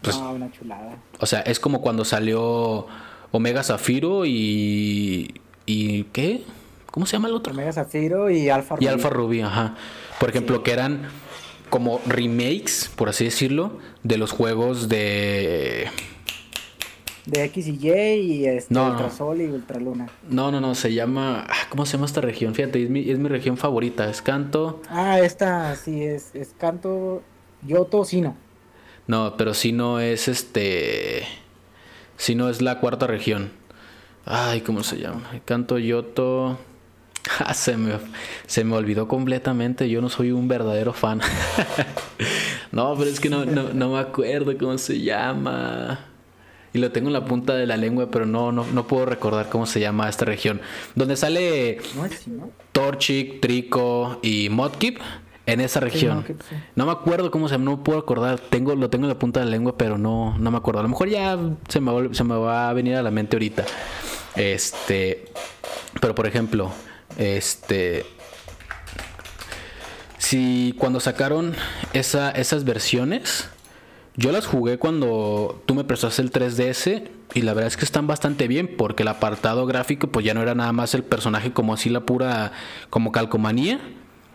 Pues, 0.02 0.16
ah, 0.16 0.30
una 0.30 0.50
chulada. 0.50 0.98
O 1.18 1.26
sea, 1.26 1.40
es 1.40 1.60
como 1.60 1.80
cuando 1.80 2.04
salió 2.04 2.86
Omega 3.32 3.62
Zafiro 3.62 4.26
y. 4.26 5.34
¿Y 5.66 6.04
qué? 6.04 6.42
¿Cómo 6.90 7.06
se 7.06 7.12
llama 7.12 7.28
el 7.28 7.34
otro? 7.34 7.52
Omega 7.52 7.72
Zafiro 7.72 8.30
y 8.30 8.48
Alfa 8.48 8.74
Rubí. 8.74 8.84
Y 8.84 8.88
Alfa 8.88 9.10
Rubí, 9.10 9.40
ajá. 9.40 9.76
Por 10.18 10.30
ejemplo, 10.30 10.62
que 10.62 10.72
eran 10.72 11.08
como 11.68 12.00
remakes, 12.06 12.90
por 12.96 13.08
así 13.08 13.24
decirlo, 13.24 13.78
de 14.02 14.18
los 14.18 14.32
juegos 14.32 14.88
de 14.88 15.88
de 17.26 17.44
X 17.44 17.68
y 17.68 17.78
Y 17.80 17.90
y 17.90 18.46
este, 18.46 18.78
Ultrasol 18.78 19.42
y 19.42 19.46
Ultraluna. 19.46 20.08
No, 20.28 20.50
no, 20.50 20.60
no, 20.60 20.74
se 20.74 20.92
llama. 20.92 21.46
Ah, 21.48 21.66
¿Cómo 21.68 21.86
se 21.86 21.92
llama 21.92 22.06
esta 22.06 22.20
región? 22.20 22.54
Fíjate, 22.54 22.82
es 22.82 22.90
mi, 22.90 23.08
es 23.10 23.18
mi 23.18 23.28
región 23.28 23.56
favorita. 23.56 24.08
Es 24.08 24.22
Canto. 24.22 24.82
Ah, 24.88 25.20
esta 25.20 25.74
sí 25.76 26.02
es, 26.02 26.34
es 26.34 26.54
Canto. 26.58 27.22
Yoto, 27.66 28.04
Sino. 28.04 28.36
No, 29.06 29.36
pero 29.36 29.54
Sino 29.54 30.00
es 30.00 30.28
este. 30.28 31.24
Sino 32.16 32.48
es 32.48 32.62
la 32.62 32.80
cuarta 32.80 33.06
región. 33.06 33.52
Ay, 34.24 34.60
¿cómo 34.62 34.82
se 34.82 34.98
llama? 34.98 35.22
Canto, 35.44 35.78
Yoto. 35.78 36.58
Ah, 37.38 37.52
se 37.52 37.76
me, 37.76 37.92
se 38.46 38.64
me 38.64 38.74
olvidó 38.74 39.06
completamente. 39.06 39.90
Yo 39.90 40.00
no 40.00 40.08
soy 40.08 40.32
un 40.32 40.48
verdadero 40.48 40.94
fan. 40.94 41.20
no, 42.72 42.94
pero 42.96 43.10
es 43.10 43.20
que 43.20 43.28
no, 43.28 43.44
no, 43.44 43.74
no 43.74 43.92
me 43.92 43.98
acuerdo 43.98 44.56
cómo 44.56 44.78
se 44.78 45.02
llama 45.02 46.09
y 46.72 46.78
lo 46.78 46.92
tengo 46.92 47.08
en 47.08 47.14
la 47.14 47.24
punta 47.24 47.54
de 47.54 47.66
la 47.66 47.76
lengua, 47.76 48.10
pero 48.10 48.26
no, 48.26 48.52
no, 48.52 48.64
no 48.64 48.86
puedo 48.86 49.06
recordar 49.06 49.48
cómo 49.48 49.66
se 49.66 49.80
llama 49.80 50.08
esta 50.08 50.24
región. 50.24 50.60
Donde 50.94 51.16
sale 51.16 51.78
Torchic, 52.72 53.40
Trico 53.40 54.18
y 54.22 54.48
Modkip 54.50 54.98
en 55.46 55.60
esa 55.60 55.80
región. 55.80 56.24
No 56.76 56.86
me 56.86 56.92
acuerdo 56.92 57.30
cómo 57.30 57.48
se 57.48 57.54
llama, 57.54 57.64
no 57.64 57.82
puedo 57.82 57.98
acordar. 57.98 58.38
Tengo, 58.38 58.74
lo 58.74 58.88
tengo 58.88 59.04
en 59.04 59.08
la 59.08 59.18
punta 59.18 59.40
de 59.40 59.46
la 59.46 59.52
lengua, 59.52 59.76
pero 59.76 59.98
no, 59.98 60.38
no 60.38 60.50
me 60.50 60.56
acuerdo. 60.56 60.80
A 60.80 60.82
lo 60.82 60.88
mejor 60.88 61.08
ya 61.08 61.38
se 61.68 61.80
me, 61.80 62.14
se 62.14 62.24
me 62.24 62.36
va 62.36 62.70
a 62.70 62.72
venir 62.72 62.96
a 62.96 63.02
la 63.02 63.10
mente 63.10 63.36
ahorita. 63.36 63.64
Este, 64.36 65.24
pero 66.00 66.14
por 66.14 66.26
ejemplo, 66.26 66.70
este, 67.18 68.06
si 70.18 70.74
cuando 70.78 71.00
sacaron 71.00 71.54
esa, 71.92 72.30
esas 72.30 72.64
versiones, 72.64 73.48
yo 74.16 74.32
las 74.32 74.46
jugué 74.46 74.78
cuando 74.78 75.62
tú 75.66 75.74
me 75.74 75.84
prestaste 75.84 76.22
el 76.22 76.32
3DS 76.32 77.08
y 77.34 77.42
la 77.42 77.54
verdad 77.54 77.68
es 77.68 77.76
que 77.76 77.84
están 77.84 78.06
bastante 78.06 78.48
bien 78.48 78.74
porque 78.76 79.02
el 79.02 79.08
apartado 79.08 79.66
gráfico 79.66 80.08
pues 80.08 80.26
ya 80.26 80.34
no 80.34 80.42
era 80.42 80.54
nada 80.54 80.72
más 80.72 80.94
el 80.94 81.04
personaje 81.04 81.52
como 81.52 81.74
así 81.74 81.88
la 81.88 82.00
pura 82.00 82.52
como 82.90 83.12
calcomanía 83.12 83.80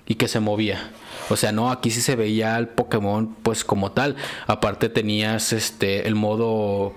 y 0.08 0.16
que 0.16 0.28
se 0.28 0.40
movía. 0.40 0.92
O 1.30 1.36
sea, 1.36 1.52
no, 1.52 1.72
aquí 1.72 1.90
sí 1.90 2.02
se 2.02 2.16
veía 2.16 2.58
el 2.58 2.68
Pokémon 2.68 3.36
pues 3.42 3.64
como 3.64 3.92
tal. 3.92 4.16
Aparte 4.48 4.90
tenías 4.90 5.52
este 5.52 6.08
el 6.08 6.16
modo 6.16 6.94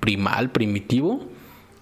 primal, 0.00 0.50
primitivo 0.50 1.26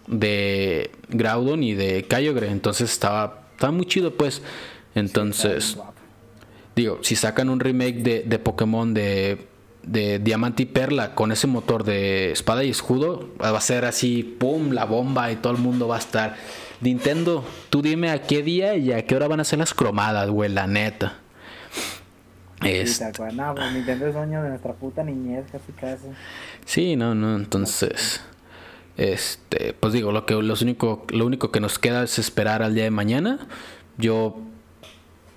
de 0.06 0.90
Groudon 1.08 1.62
y 1.62 1.74
de 1.74 2.04
Kyogre, 2.04 2.50
entonces 2.50 2.90
estaba 2.90 3.44
estaba 3.52 3.72
muy 3.72 3.84
chido 3.84 4.14
pues. 4.14 4.42
Entonces, 4.94 5.76
digo, 6.74 6.98
si 7.02 7.14
sacan 7.14 7.50
un 7.50 7.60
remake 7.60 8.02
de, 8.02 8.22
de 8.22 8.38
Pokémon 8.38 8.92
de 8.92 9.49
de 9.82 10.18
Diamante 10.18 10.64
y 10.64 10.66
Perla 10.66 11.14
con 11.14 11.32
ese 11.32 11.46
motor 11.46 11.84
de 11.84 12.32
espada 12.32 12.64
y 12.64 12.70
escudo, 12.70 13.30
va 13.42 13.56
a 13.56 13.60
ser 13.60 13.84
así, 13.84 14.22
¡pum! 14.22 14.70
la 14.72 14.84
bomba 14.84 15.30
y 15.32 15.36
todo 15.36 15.52
el 15.52 15.58
mundo 15.58 15.88
va 15.88 15.96
a 15.96 16.00
estar. 16.00 16.36
Nintendo, 16.80 17.44
tú 17.68 17.82
dime 17.82 18.10
a 18.10 18.22
qué 18.22 18.42
día 18.42 18.74
y 18.76 18.92
a 18.92 19.04
qué 19.06 19.16
hora 19.16 19.28
van 19.28 19.40
a 19.40 19.44
ser 19.44 19.58
las 19.58 19.74
cromadas, 19.74 20.30
güey, 20.30 20.50
la 20.50 20.66
neta. 20.66 21.18
Es... 22.64 23.00
No, 23.34 23.54
pues, 23.54 23.72
Nintendo 23.72 24.06
es 24.06 24.14
dueño 24.14 24.42
de 24.42 24.50
nuestra 24.50 24.74
puta 24.74 25.02
niñez, 25.02 25.46
casi 25.50 25.72
casi. 25.72 26.06
Sí, 26.64 26.96
no, 26.96 27.14
no, 27.14 27.36
entonces. 27.36 28.20
Este, 28.96 29.72
pues 29.72 29.94
digo, 29.94 30.12
lo 30.12 30.26
que 30.26 30.34
los 30.34 30.60
único, 30.60 31.06
lo 31.08 31.24
único 31.24 31.50
que 31.50 31.60
nos 31.60 31.78
queda 31.78 32.02
es 32.02 32.18
esperar 32.18 32.62
al 32.62 32.74
día 32.74 32.84
de 32.84 32.90
mañana. 32.90 33.38
Yo 33.96 34.36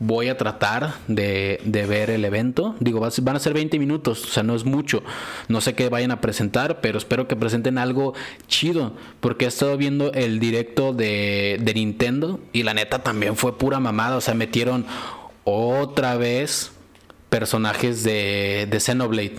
voy 0.05 0.27
a 0.27 0.37
tratar 0.37 0.95
de, 1.07 1.59
ver 1.63 2.09
el 2.09 2.25
evento. 2.25 2.75
Digo, 2.79 2.99
van 2.99 3.35
a 3.35 3.39
ser 3.39 3.53
20 3.53 3.79
minutos, 3.79 4.25
o 4.25 4.27
sea, 4.27 4.43
no 4.43 4.53
es 4.53 4.65
mucho. 4.65 5.01
No 5.47 5.61
sé 5.61 5.75
qué 5.75 5.87
vayan 5.87 6.11
a 6.11 6.19
presentar, 6.19 6.81
pero 6.81 6.97
espero 6.97 7.27
que 7.27 7.35
presenten 7.35 7.77
algo 7.77 8.13
chido, 8.47 8.93
porque 9.21 9.45
he 9.45 9.47
estado 9.47 9.77
viendo 9.77 10.11
el 10.13 10.39
directo 10.39 10.93
de, 10.93 11.71
Nintendo 11.73 12.39
y 12.51 12.63
la 12.63 12.73
neta 12.73 12.99
también 12.99 13.35
fue 13.35 13.57
pura 13.57 13.79
mamada, 13.79 14.17
o 14.17 14.21
sea, 14.21 14.35
metieron 14.35 14.85
otra 15.43 16.17
vez 16.17 16.71
personajes 17.29 18.03
de, 18.03 18.67
de 18.69 18.79
Xenoblade 18.79 19.35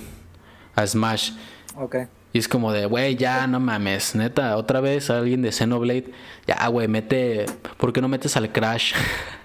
a 0.75 0.87
Smash. 0.87 1.33
Ok. 1.77 1.97
Y 2.33 2.39
es 2.39 2.49
como 2.49 2.73
de, 2.73 2.87
güey, 2.87 3.15
ya 3.15 3.47
no 3.47 3.61
mames, 3.61 4.17
neta, 4.17 4.57
otra 4.57 4.81
vez 4.81 5.11
alguien 5.11 5.43
de 5.43 5.53
Xenoblade. 5.53 6.11
Ya, 6.47 6.67
güey, 6.67 6.89
mete, 6.89 7.47
¿por 7.77 7.93
qué 7.93 8.01
no 8.01 8.09
metes 8.09 8.37
al 8.37 8.51
Crash? 8.51 8.95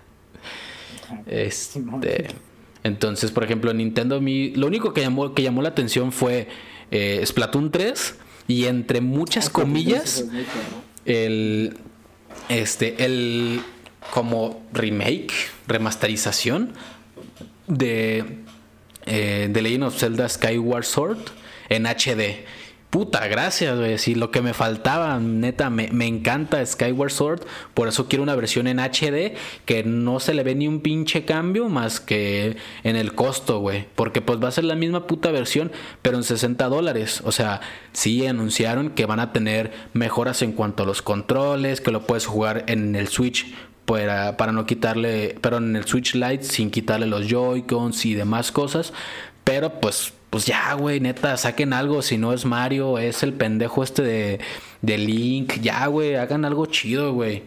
Este, 1.25 1.83
entonces, 2.83 3.31
por 3.31 3.43
ejemplo, 3.43 3.73
Nintendo, 3.73 4.19
lo 4.19 4.67
único 4.67 4.93
que 4.93 5.01
llamó, 5.01 5.33
que 5.33 5.43
llamó 5.43 5.61
la 5.61 5.69
atención 5.69 6.11
fue 6.11 6.47
eh, 6.91 7.21
Splatoon 7.25 7.71
3 7.71 8.15
y 8.47 8.65
entre 8.65 9.01
muchas 9.01 9.49
comillas, 9.49 10.25
el, 11.05 11.77
este, 12.49 13.03
el 13.05 13.61
como 14.11 14.65
remake, 14.73 15.31
remasterización 15.67 16.73
de, 17.67 18.39
eh, 19.05 19.49
de 19.51 19.61
Legend 19.61 19.83
of 19.83 19.99
Zelda 19.99 20.27
Skyward 20.27 20.85
Sword 20.85 21.19
en 21.69 21.85
HD. 21.85 22.45
Puta, 22.89 23.27
gracias, 23.27 23.77
güey. 23.77 23.99
Sí, 23.99 24.15
lo 24.15 24.31
que 24.31 24.41
me 24.41 24.55
faltaba, 24.55 25.19
neta, 25.19 25.69
me, 25.69 25.89
me, 25.91 26.07
encanta 26.07 26.65
Skyward 26.65 27.11
Sword. 27.11 27.41
Por 27.75 27.87
eso 27.87 28.07
quiero 28.07 28.23
una 28.23 28.33
versión 28.33 28.65
en 28.65 28.79
HD 28.79 29.35
que 29.65 29.83
no 29.85 30.19
se 30.19 30.33
le 30.33 30.41
ve 30.41 30.55
ni 30.55 30.67
un 30.67 30.79
pinche 30.81 31.23
cambio 31.23 31.69
más 31.69 31.99
que 31.99 32.57
en 32.83 32.95
el 32.95 33.13
costo, 33.13 33.59
güey. 33.59 33.85
Porque 33.93 34.21
pues 34.21 34.41
va 34.43 34.47
a 34.47 34.51
ser 34.51 34.63
la 34.63 34.73
misma 34.73 35.05
puta 35.05 35.29
versión, 35.29 35.71
pero 36.01 36.17
en 36.17 36.23
60 36.23 36.67
dólares. 36.67 37.21
O 37.25 37.31
sea, 37.31 37.61
sí 37.93 38.25
anunciaron 38.25 38.89
que 38.89 39.05
van 39.05 39.19
a 39.19 39.33
tener 39.33 39.71
mejoras 39.93 40.41
en 40.41 40.53
cuanto 40.53 40.81
a 40.81 40.87
los 40.87 41.03
controles, 41.03 41.81
que 41.81 41.91
lo 41.91 42.07
puedes 42.07 42.25
jugar 42.25 42.63
en 42.65 42.95
el 42.95 43.07
Switch 43.07 43.53
para, 43.85 44.35
para 44.35 44.51
no 44.51 44.65
quitarle, 44.65 45.35
pero 45.41 45.57
en 45.57 45.75
el 45.75 45.85
Switch 45.85 46.15
Lite 46.15 46.43
sin 46.43 46.71
quitarle 46.71 47.05
los 47.05 47.27
Joy-Cons 47.27 48.03
y 48.07 48.15
demás 48.15 48.51
cosas. 48.51 48.93
Pero 49.43 49.79
pues 49.79 50.13
pues 50.29 50.45
ya, 50.45 50.73
güey, 50.73 50.99
neta, 50.99 51.37
saquen 51.37 51.73
algo. 51.73 52.01
Si 52.01 52.17
no 52.17 52.33
es 52.33 52.45
Mario, 52.45 52.97
es 52.99 53.23
el 53.23 53.33
pendejo 53.33 53.83
este 53.83 54.03
de, 54.03 54.39
de 54.81 54.97
Link. 54.97 55.59
Ya, 55.61 55.87
güey, 55.87 56.15
hagan 56.15 56.45
algo 56.45 56.65
chido, 56.67 57.13
güey. 57.13 57.43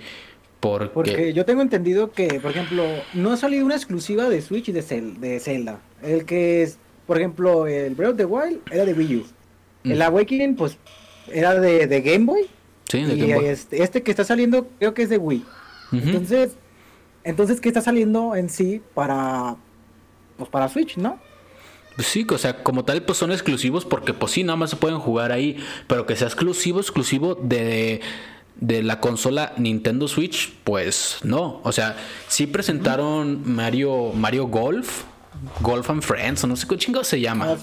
Porque... 0.61 0.91
Porque 0.93 1.33
yo 1.33 1.45
tengo 1.45 1.63
entendido 1.63 2.13
que, 2.13 2.41
por 2.41 2.53
ejemplo, 2.53 2.85
no 3.15 3.33
ha 3.33 3.37
salido 3.37 3.65
una 3.65 3.75
exclusiva 3.75 4.29
de 4.29 4.41
Switch 4.43 4.69
y 4.69 4.73
de, 4.73 4.83
de 5.19 5.41
Zelda. 5.41 5.81
El 6.03 6.25
que 6.25 6.63
es, 6.63 6.79
por 7.07 7.19
ejemplo, 7.19 7.67
el 7.67 7.95
Breath 7.95 8.13
of 8.13 8.17
the 8.17 8.25
Wild 8.25 8.61
era 8.71 8.85
de 8.85 8.95
Wii 8.95 9.17
U. 9.17 9.27
El 9.85 9.99
mm. 9.99 10.03
Awakening, 10.03 10.57
pues, 10.57 10.79
era 11.33 11.55
de, 11.55 11.87
de 11.87 12.01
Game 12.01 12.25
Boy. 12.25 12.47
Sí, 12.89 13.03
de 13.03 13.15
y 13.15 13.21
Game 13.21 13.35
Boy. 13.35 13.47
Este, 13.47 13.83
este, 13.83 14.03
que 14.03 14.11
está 14.11 14.25
saliendo, 14.25 14.69
creo 14.79 14.95
que 14.95 15.03
es 15.03 15.09
de 15.09 15.19
Wii. 15.19 15.45
Entonces, 15.93 16.53
entonces, 17.25 17.61
¿qué 17.61 17.69
está 17.69 17.81
saliendo 17.81 18.35
en 18.35 18.49
sí 18.49 18.81
para, 18.95 19.57
pues, 20.37 20.49
para 20.49 20.69
Switch, 20.69 20.97
no? 20.97 21.19
Pues 21.97 22.09
sí, 22.09 22.27
o 22.31 22.39
sea, 22.39 22.63
como 22.63 22.85
tal, 22.85 23.03
pues 23.03 23.19
son 23.19 23.33
exclusivos 23.33 23.85
porque 23.85 24.15
pues 24.15 24.33
sí, 24.33 24.45
nada 24.45 24.57
más 24.57 24.71
se 24.71 24.77
pueden 24.77 24.99
jugar 24.99 25.33
ahí, 25.33 25.57
pero 25.87 26.07
que 26.07 26.17
sea 26.17 26.27
exclusivo, 26.27 26.81
exclusivo 26.81 27.35
de, 27.35 28.01
de 28.57 28.83
la 28.83 29.01
consola 29.01 29.53
Nintendo 29.57 30.09
Switch, 30.09 30.53
pues 30.65 31.19
no. 31.23 31.61
O 31.65 31.73
sea, 31.73 31.97
sí 32.29 32.47
presentaron 32.47 33.43
Mario, 33.45 34.13
Mario 34.15 34.47
Golf, 34.47 35.05
Golf 35.61 35.91
and 35.91 36.03
Friends, 36.03 36.45
o 36.45 36.47
no 36.47 36.57
sé 36.57 36.67
qué 36.67 36.77
chingo 36.77 37.05
se 37.05 37.21
llama. 37.21 37.47
Ah, 37.49 37.57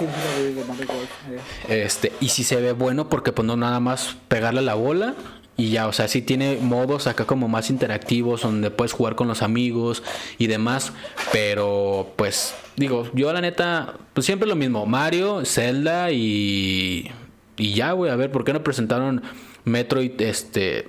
eh. 1.70 1.84
Este, 1.86 2.12
y 2.20 2.30
si 2.30 2.44
se 2.44 2.58
ve 2.58 2.74
bueno 2.74 3.10
porque 3.10 3.32
pues 3.32 3.46
no 3.46 3.56
nada 3.56 3.80
más 3.80 4.18
pegarle 4.28 4.62
la 4.62 4.76
bola 4.76 5.16
y 5.60 5.72
ya, 5.72 5.88
o 5.88 5.94
sea, 5.94 6.08
sí 6.08 6.22
tiene 6.22 6.58
modos 6.62 7.06
acá 7.06 7.26
como 7.26 7.50
más 7.50 7.70
interactivos 7.70 8.44
donde 8.44 8.72
puedes 8.72 8.94
jugar 8.94 9.16
con 9.16 9.28
los 9.28 9.42
amigos 9.42 10.04
y 10.38 10.48
demás, 10.48 10.94
pero 11.34 12.14
pues 12.16 12.56
digo, 12.78 13.10
yo 13.14 13.32
la 13.34 13.42
neta, 13.42 13.96
pues 14.14 14.26
siempre 14.26 14.48
lo 14.48 14.56
mismo, 14.56 14.86
Mario, 14.86 15.44
Zelda 15.46 16.12
y 16.12 17.12
y 17.58 17.74
ya, 17.74 17.92
güey, 17.92 18.10
a 18.10 18.16
ver, 18.16 18.32
¿por 18.32 18.46
qué 18.46 18.54
no 18.54 18.64
presentaron 18.64 19.22
Metroid 19.66 20.20
este 20.22 20.88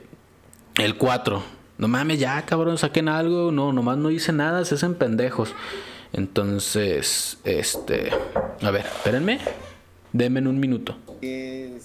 el 0.76 0.96
4? 0.96 1.42
No 1.78 1.88
mames, 1.88 2.20
ya, 2.20 2.40
cabrón, 2.46 2.78
saquen 2.78 3.08
algo, 3.08 3.50
no, 3.50 3.72
nomás 3.72 3.98
no 3.98 4.10
hice 4.10 4.32
nada, 4.32 4.64
se 4.64 4.76
hacen 4.76 4.94
pendejos. 4.94 5.52
Entonces, 6.12 7.38
este, 7.42 8.10
a 8.62 8.70
ver, 8.70 8.86
espérenme. 8.86 9.40
Denme 10.12 10.40
en 10.40 10.48
un 10.48 10.58
minuto. 10.58 10.96
Eh, 11.22 11.78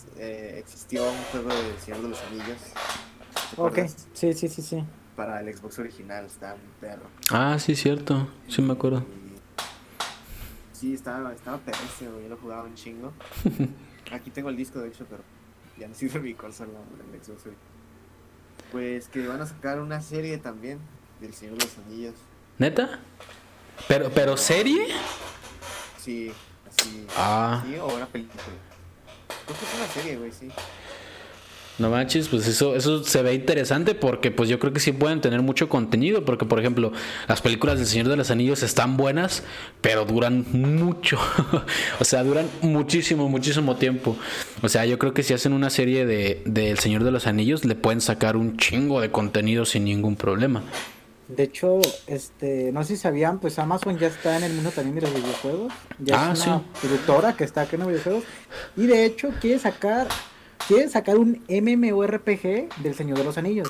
existió 0.58 1.04
un 1.04 1.18
juego 1.32 1.50
de 1.50 1.80
Señor 1.80 2.02
de 2.02 2.10
los 2.10 2.22
Anillos. 2.24 2.58
Ok, 3.58 3.80
sí, 4.14 4.34
sí, 4.34 4.48
sí, 4.48 4.62
sí. 4.62 4.84
Para 5.16 5.42
el 5.42 5.56
Xbox 5.56 5.80
original, 5.80 6.26
está 6.26 6.56
un 6.56 6.62
perro. 6.82 7.06
Ah, 7.32 7.58
sí, 7.60 7.76
cierto. 7.76 8.28
Sí, 8.48 8.62
me 8.62 8.74
acuerdo. 8.74 9.06
Sí, 10.74 10.94
estaba, 10.94 11.34
estaba 11.34 11.58
perrísimo, 11.60 12.20
yo 12.22 12.30
lo 12.30 12.38
jugaba 12.38 12.64
un 12.64 12.76
chingo. 12.76 13.14
Aquí 14.12 14.30
tengo 14.32 14.50
el 14.50 14.58
disco, 14.58 14.80
de 14.80 14.90
hecho, 14.90 15.06
pero 15.10 15.22
ya 15.78 15.88
no 15.88 15.96
sirve 15.96 16.20
mi 16.20 16.34
consola 16.34 16.72
el 17.14 17.24
Xbox 17.24 17.44
Pues 18.72 19.08
que 19.08 19.28
van 19.28 19.42
a 19.42 19.46
sacar 19.46 19.80
una 19.80 20.02
serie 20.02 20.38
también 20.38 20.80
del 21.22 21.34
Señor 21.34 21.58
de 21.58 21.66
los 21.66 21.78
Anillos. 21.78 22.16
¿Neta? 22.58 23.00
¿Pero, 23.88 24.10
pero 24.14 24.36
serie? 24.36 24.88
Sí, 26.00 26.32
Ah. 27.18 27.64
Sí, 27.66 27.76
o 27.78 27.88
una 27.88 28.06
película. 28.06 28.44
Creo 29.46 29.58
que 29.58 29.66
es 29.66 29.74
una 29.76 29.88
serie, 29.88 30.18
güey, 30.18 30.32
sí. 30.32 30.50
No 31.78 31.90
manches, 31.90 32.30
pues 32.30 32.48
eso, 32.48 32.74
eso 32.76 33.04
se 33.04 33.22
ve 33.22 33.34
interesante 33.34 33.96
porque 33.96 34.32
pues 34.32 34.48
yo 34.48 34.60
creo 34.60 34.72
que 34.72 34.80
sí 34.80 34.94
pueden 34.94 35.20
tener 35.20 35.42
mucho 35.42 35.68
contenido, 35.68 36.24
porque 36.24 36.46
por 36.46 36.58
ejemplo, 36.58 36.94
las 37.28 37.42
películas 37.42 37.78
del 37.78 37.86
Señor 37.86 38.08
de 38.08 38.16
los 38.16 38.32
Anillos 38.32 38.64
están 38.64 38.96
buenas, 38.96 39.44
pero 39.82 40.06
duran 40.06 40.46
mucho. 40.54 41.20
o 42.00 42.06
sea, 42.06 42.24
duran 42.24 42.50
muchísimo, 42.62 43.28
muchísimo 43.28 43.76
tiempo. 43.76 44.16
O 44.62 44.70
sea, 44.70 44.86
yo 44.86 44.98
creo 44.98 45.14
que 45.14 45.24
si 45.24 45.34
hacen 45.34 45.52
una 45.52 45.70
serie 45.70 46.06
de, 46.06 46.42
de 46.46 46.72
El 46.72 46.80
Señor 46.80 47.04
de 47.04 47.12
los 47.12 47.28
Anillos, 47.28 47.66
le 47.66 47.76
pueden 47.76 48.00
sacar 48.00 48.38
un 48.38 48.56
chingo 48.56 49.02
de 49.02 49.12
contenido 49.12 49.66
sin 49.66 49.84
ningún 49.84 50.16
problema. 50.16 50.64
De 51.28 51.44
hecho, 51.44 51.80
este, 52.06 52.72
no 52.72 52.84
sé 52.84 52.96
si 52.96 53.02
sabían, 53.02 53.40
pues 53.40 53.58
Amazon 53.58 53.98
ya 53.98 54.08
está 54.08 54.38
en 54.38 54.44
el 54.44 54.54
mundo 54.54 54.70
también 54.70 54.96
de 54.96 55.02
los 55.02 55.14
videojuegos. 55.14 55.74
Ya 55.98 56.32
es 56.32 56.48
ah, 56.48 56.58
una 56.58 56.64
productora 56.80 57.36
que 57.36 57.44
está 57.44 57.62
aquí 57.62 57.76
en 57.76 57.82
los 57.82 57.90
videojuegos. 57.90 58.24
Y 58.78 58.86
de 58.86 59.06
hecho 59.06 59.30
quiere 59.42 59.58
sacar, 59.58 60.08
quiere 60.68 60.88
sacar 60.88 61.18
un 61.18 61.44
MMORPG 61.50 62.82
del 62.84 62.94
Señor 62.94 63.18
de 63.18 63.24
los 63.24 63.38
Anillos. 63.40 63.70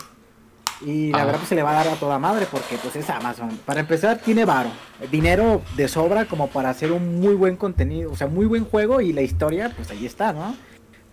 Y 0.82 1.12
la 1.12 1.22
ah. 1.22 1.26
verdad 1.26 1.39
pues 1.39 1.49
se 1.49 1.56
le 1.56 1.64
va 1.64 1.72
a 1.72 1.86
dar 1.86 1.88
a 1.88 1.95
toda 1.95 2.20
madre 2.20 2.45
porque 2.51 2.78
pues 2.82 2.93
es 2.97 3.10
Amazon. 3.10 3.58
Para 3.66 3.80
empezar 3.80 4.18
tiene 4.18 4.43
varo, 4.43 4.70
dinero 5.10 5.62
de 5.78 5.88
sobra 5.88 6.26
como 6.26 6.49
para 6.49 6.70
hacer 6.70 6.91
un 6.91 7.22
muy 7.22 7.36
buen 7.36 7.56
contenido, 7.56 8.12
o 8.12 8.18
sea, 8.18 8.28
muy 8.28 8.45
buen 8.45 8.66
juego 8.66 8.99
y 8.99 9.14
la 9.14 9.22
historia 9.22 9.72
pues 9.74 9.89
ahí 9.91 10.06
está, 10.06 10.34
¿no? 10.34 10.58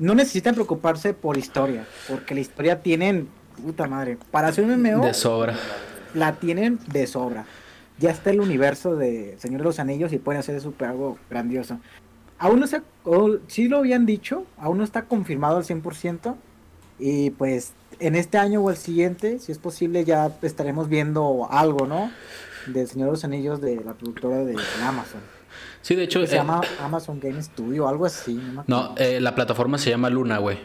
No 0.00 0.16
necesitan 0.16 0.54
preocuparse 0.54 1.14
por 1.14 1.38
historia, 1.38 1.86
porque 2.08 2.34
la 2.34 2.40
historia 2.40 2.82
tienen 2.82 3.28
puta 3.62 3.86
madre. 3.86 4.18
Para 4.32 4.48
hacer 4.48 4.64
un 4.64 4.82
MMO. 4.82 5.04
De 5.04 5.14
sobra. 5.14 5.54
La 6.14 6.34
tienen 6.34 6.78
de 6.92 7.06
sobra. 7.06 7.44
Ya 7.98 8.10
está 8.10 8.30
el 8.30 8.40
universo 8.40 8.96
de 8.96 9.36
Señor 9.38 9.60
de 9.60 9.64
los 9.64 9.78
Anillos 9.78 10.12
y 10.12 10.18
pueden 10.18 10.40
hacer 10.40 10.60
super 10.60 10.88
algo 10.88 11.18
grandioso. 11.30 11.78
Aún 12.38 12.60
no 12.60 12.66
se. 12.66 12.82
sí 13.46 13.68
lo 13.68 13.78
habían 13.78 14.04
dicho, 14.06 14.44
aún 14.58 14.78
no 14.78 14.84
está 14.84 15.02
confirmado 15.02 15.58
al 15.58 15.64
100%. 15.64 16.34
Y 16.98 17.30
pues 17.30 17.72
en 18.00 18.16
este 18.16 18.38
año 18.38 18.60
o 18.62 18.70
el 18.70 18.76
siguiente, 18.76 19.38
si 19.38 19.52
es 19.52 19.58
posible, 19.58 20.04
ya 20.04 20.30
estaremos 20.42 20.88
viendo 20.88 21.48
algo, 21.50 21.86
¿no? 21.86 22.10
Del 22.66 22.86
Señor 22.88 23.06
de 23.08 23.12
los 23.12 23.24
Anillos 23.24 23.60
de 23.60 23.76
la 23.76 23.94
productora 23.94 24.38
de 24.38 24.56
Amazon. 24.84 25.20
Sí, 25.82 25.94
de 25.94 26.04
hecho. 26.04 26.24
se 26.26 26.34
eh, 26.34 26.38
llama 26.38 26.60
Amazon 26.80 27.20
Game 27.20 27.42
Studio, 27.42 27.88
algo 27.88 28.06
así. 28.06 28.40
No, 28.66 28.94
eh, 28.96 29.20
la 29.20 29.34
plataforma 29.34 29.78
se 29.78 29.90
llama 29.90 30.10
Luna, 30.10 30.38
güey. 30.38 30.58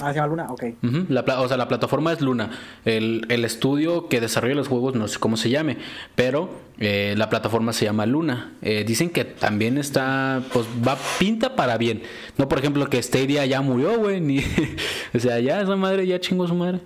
Ah, 0.00 0.12
se 0.12 0.16
llama 0.16 0.28
Luna, 0.28 0.46
ok. 0.50 0.64
la, 1.08 1.22
o 1.40 1.48
sea, 1.48 1.56
la 1.56 1.66
plataforma 1.66 2.12
es 2.12 2.20
Luna. 2.20 2.50
El, 2.84 3.44
estudio 3.44 4.08
que 4.08 4.20
desarrolla 4.20 4.54
los 4.54 4.68
juegos, 4.68 4.94
no 4.94 5.08
sé 5.08 5.18
cómo 5.18 5.36
se 5.36 5.50
llame, 5.50 5.78
pero 6.14 6.50
eh, 6.78 7.14
la 7.16 7.28
plataforma 7.28 7.72
se 7.72 7.86
llama 7.86 8.06
Luna. 8.06 8.52
Eh, 8.62 8.84
dicen 8.86 9.10
que 9.10 9.24
también 9.24 9.76
está, 9.76 10.40
pues 10.52 10.66
va, 10.86 10.96
pinta 11.18 11.56
para 11.56 11.76
bien. 11.78 12.02
No, 12.36 12.48
por 12.48 12.58
ejemplo, 12.58 12.88
que 12.88 13.02
Stadia 13.02 13.44
ya 13.46 13.60
murió, 13.60 13.98
güey. 13.98 14.20
Ni, 14.20 14.38
o 15.14 15.18
sea, 15.18 15.40
ya 15.40 15.60
esa 15.60 15.74
madre 15.74 16.06
ya 16.06 16.20
chingó 16.20 16.46
su 16.46 16.54
madre. 16.54 16.80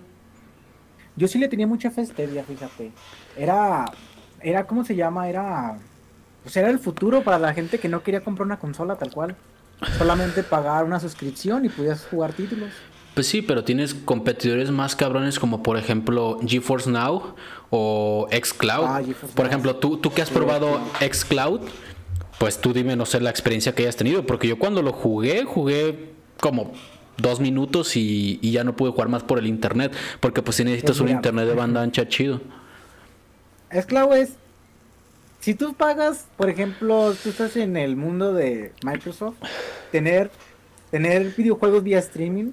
Yo 1.15 1.29
sí 1.29 1.39
le 1.39 1.49
tenía 1.49 1.67
mucha 1.67 1.91
fe 1.91 2.01
a 2.01 2.07
Stadia, 2.07 2.45
fíjate. 2.45 2.93
Era, 3.37 3.85
era, 4.41 4.67
¿cómo 4.67 4.85
se 4.87 4.97
llama? 4.97 5.29
Era, 5.29 5.77
pues 6.43 6.57
era 6.57 6.71
el 6.71 6.79
futuro 6.79 7.23
para 7.23 7.39
la 7.39 7.53
gente 7.53 7.79
que 7.79 7.91
no 7.91 8.03
quería 8.03 8.23
comprar 8.23 8.47
una 8.47 8.59
consola 8.59 8.97
tal 8.97 9.11
cual. 9.13 9.37
Solamente 9.99 10.43
pagar 10.43 10.85
una 10.85 11.01
suscripción 11.01 11.65
y 11.65 11.69
podías 11.69 12.07
jugar 12.07 12.33
títulos. 12.33 12.71
Pues 13.15 13.27
sí, 13.27 13.43
pero 13.43 13.63
tienes 13.63 13.95
competidores 13.95 14.71
más 14.71 14.97
cabrones 14.97 15.39
como 15.39 15.63
por 15.63 15.77
ejemplo 15.77 16.39
GeForce 16.47 16.91
Now 16.91 17.35
o 17.71 18.27
Xcloud. 18.31 18.85
Ah, 18.87 19.03
por 19.35 19.47
ejemplo, 19.47 19.77
tú, 19.77 19.99
tú 19.99 20.13
que 20.13 20.23
has 20.23 20.31
probado 20.31 20.81
Xcloud, 21.01 21.61
pues 22.39 22.59
tú 22.59 22.73
dime, 22.73 22.97
no 22.97 23.05
sé, 23.05 23.21
la 23.21 23.31
experiencia 23.31 23.75
que 23.75 23.83
hayas 23.83 23.97
tenido, 23.97 24.27
porque 24.27 24.49
yo 24.49 24.59
cuando 24.59 24.83
lo 24.83 24.93
jugué, 24.93 25.45
jugué 25.45 26.13
como 26.41 26.73
dos 27.19 27.41
minutos 27.41 27.97
y, 27.97 28.39
ya 28.51 28.65
no 28.65 28.75
pude 28.77 28.93
jugar 28.93 29.09
más 29.09 29.23
por 29.23 29.39
el 29.39 29.47
internet, 29.47 29.93
porque 30.21 30.43
pues 30.43 30.57
si 30.57 30.65
necesitas 30.65 31.01
un 31.01 31.09
internet 31.09 31.47
de 31.47 31.55
banda 31.55 31.83
ancha 31.83 32.09
chido. 32.09 32.41
Xcloud 33.71 34.15
es, 34.15 34.37
si 35.43 35.55
tú 35.55 35.75
pagas, 35.75 36.29
por 36.39 36.49
ejemplo, 36.49 37.13
tú 37.23 37.29
estás 37.29 37.55
en 37.57 37.77
el 37.77 37.97
mundo 37.97 38.33
de 38.33 38.73
Microsoft, 38.83 39.37
tener, 39.91 40.31
tener 40.91 41.35
videojuegos 41.37 41.83
vía 41.83 41.99
streaming 41.99 42.53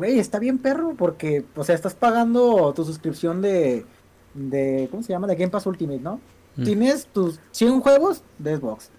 güey, 0.00 0.18
está 0.18 0.38
bien 0.38 0.56
perro 0.56 0.94
porque, 0.96 1.44
o 1.54 1.62
sea, 1.62 1.74
estás 1.74 1.94
pagando 1.94 2.72
tu 2.72 2.84
suscripción 2.84 3.42
de, 3.42 3.84
de 4.32 4.88
¿cómo 4.90 5.02
se 5.02 5.12
llama? 5.12 5.26
De 5.26 5.36
Game 5.36 5.50
Pass 5.50 5.66
Ultimate, 5.66 6.00
¿no? 6.00 6.20
Mm. 6.56 6.64
Tienes 6.64 7.06
tus 7.06 7.38
100 7.50 7.80
juegos 7.80 8.22
de 8.38 8.56
Xbox. 8.56 8.90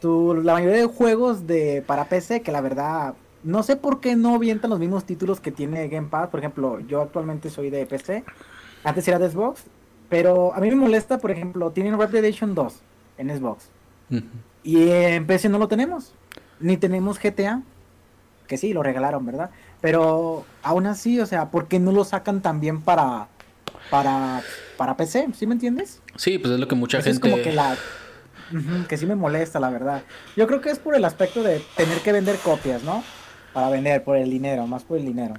Tu, 0.00 0.34
la 0.42 0.54
mayoría 0.54 0.78
de 0.78 0.86
juegos 0.86 1.46
de 1.46 1.84
para 1.86 2.08
PC, 2.08 2.40
que 2.40 2.50
la 2.50 2.60
verdad, 2.60 3.14
no 3.44 3.62
sé 3.62 3.76
por 3.76 4.00
qué 4.00 4.16
no 4.16 4.34
avientan 4.34 4.70
los 4.70 4.80
mismos 4.80 5.04
títulos 5.04 5.40
que 5.40 5.52
tiene 5.52 5.88
Game 5.88 6.08
Pass. 6.08 6.30
Por 6.30 6.40
ejemplo, 6.40 6.80
yo 6.80 7.02
actualmente 7.02 7.48
soy 7.48 7.70
de 7.70 7.86
PC. 7.86 8.24
Antes 8.82 9.06
era 9.06 9.20
de 9.20 9.30
Xbox. 9.30 9.62
Pero 10.10 10.52
a 10.52 10.60
mí 10.60 10.68
me 10.68 10.76
molesta, 10.76 11.18
por 11.18 11.30
ejemplo, 11.30 11.70
tienen 11.70 11.98
Red 11.98 12.08
Dead 12.08 12.20
Redemption 12.20 12.54
2 12.54 12.74
en 13.18 13.38
Xbox. 13.38 13.70
Y 14.64 14.90
en 14.90 15.26
PC 15.26 15.48
no 15.48 15.58
lo 15.58 15.68
tenemos. 15.68 16.12
Ni 16.58 16.76
tenemos 16.76 17.18
GTA. 17.18 17.62
Que 18.48 18.58
sí, 18.58 18.72
lo 18.72 18.82
regalaron, 18.82 19.24
¿verdad? 19.24 19.50
Pero 19.80 20.44
aún 20.62 20.86
así, 20.86 21.20
o 21.20 21.26
sea, 21.26 21.50
¿por 21.50 21.68
qué 21.68 21.78
no 21.78 21.92
lo 21.92 22.04
sacan 22.04 22.42
también 22.42 22.82
para, 22.82 23.28
para, 23.88 24.42
para 24.76 24.96
PC? 24.96 25.28
¿Sí 25.34 25.46
me 25.46 25.54
entiendes? 25.54 26.02
Sí, 26.16 26.38
pues 26.38 26.54
es 26.54 26.60
lo 26.60 26.66
que 26.66 26.74
mucha 26.74 27.00
gente... 27.00 27.10
Es 27.10 27.20
como 27.20 27.42
que 27.42 27.52
la... 27.52 27.76
que 28.88 28.96
sí 28.96 29.06
me 29.06 29.14
molesta, 29.14 29.60
la 29.60 29.70
verdad. 29.70 30.02
Yo 30.36 30.48
creo 30.48 30.60
que 30.60 30.70
es 30.70 30.80
por 30.80 30.96
el 30.96 31.04
aspecto 31.04 31.44
de 31.44 31.62
tener 31.76 31.98
que 31.98 32.10
vender 32.10 32.36
copias, 32.38 32.82
¿no? 32.82 33.04
Para 33.52 33.70
vender, 33.70 34.02
por 34.02 34.16
el 34.16 34.28
dinero, 34.28 34.66
más 34.66 34.82
por 34.82 34.98
el 34.98 35.06
dinero. 35.06 35.34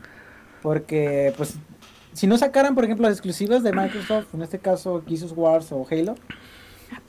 Porque, 0.61 1.34
pues, 1.36 1.55
si 2.14 2.28
no 2.28 2.38
sacaran, 2.38 2.76
por 2.76 2.84
ejemplo, 2.84 3.07
las 3.07 3.18
exclusivas 3.18 3.64
de 3.64 3.72
Microsoft, 3.72 4.34
en 4.34 4.41
este 4.41 4.59
caso 4.59 5.03
Jesus 5.07 5.34
Wars 5.36 5.72
o 5.72 5.86
Halo, 5.89 6.16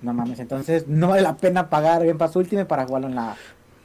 no 0.00 0.12
mames, 0.12 0.38
entonces 0.38 0.86
no 0.86 1.08
vale 1.08 1.22
la 1.22 1.36
pena 1.36 1.68
pagar 1.68 2.04
Game 2.04 2.18
Pass 2.18 2.36
Ultimate 2.36 2.66
para 2.66 2.86
jugarlo 2.86 3.08
en 3.08 3.14
la, 3.14 3.36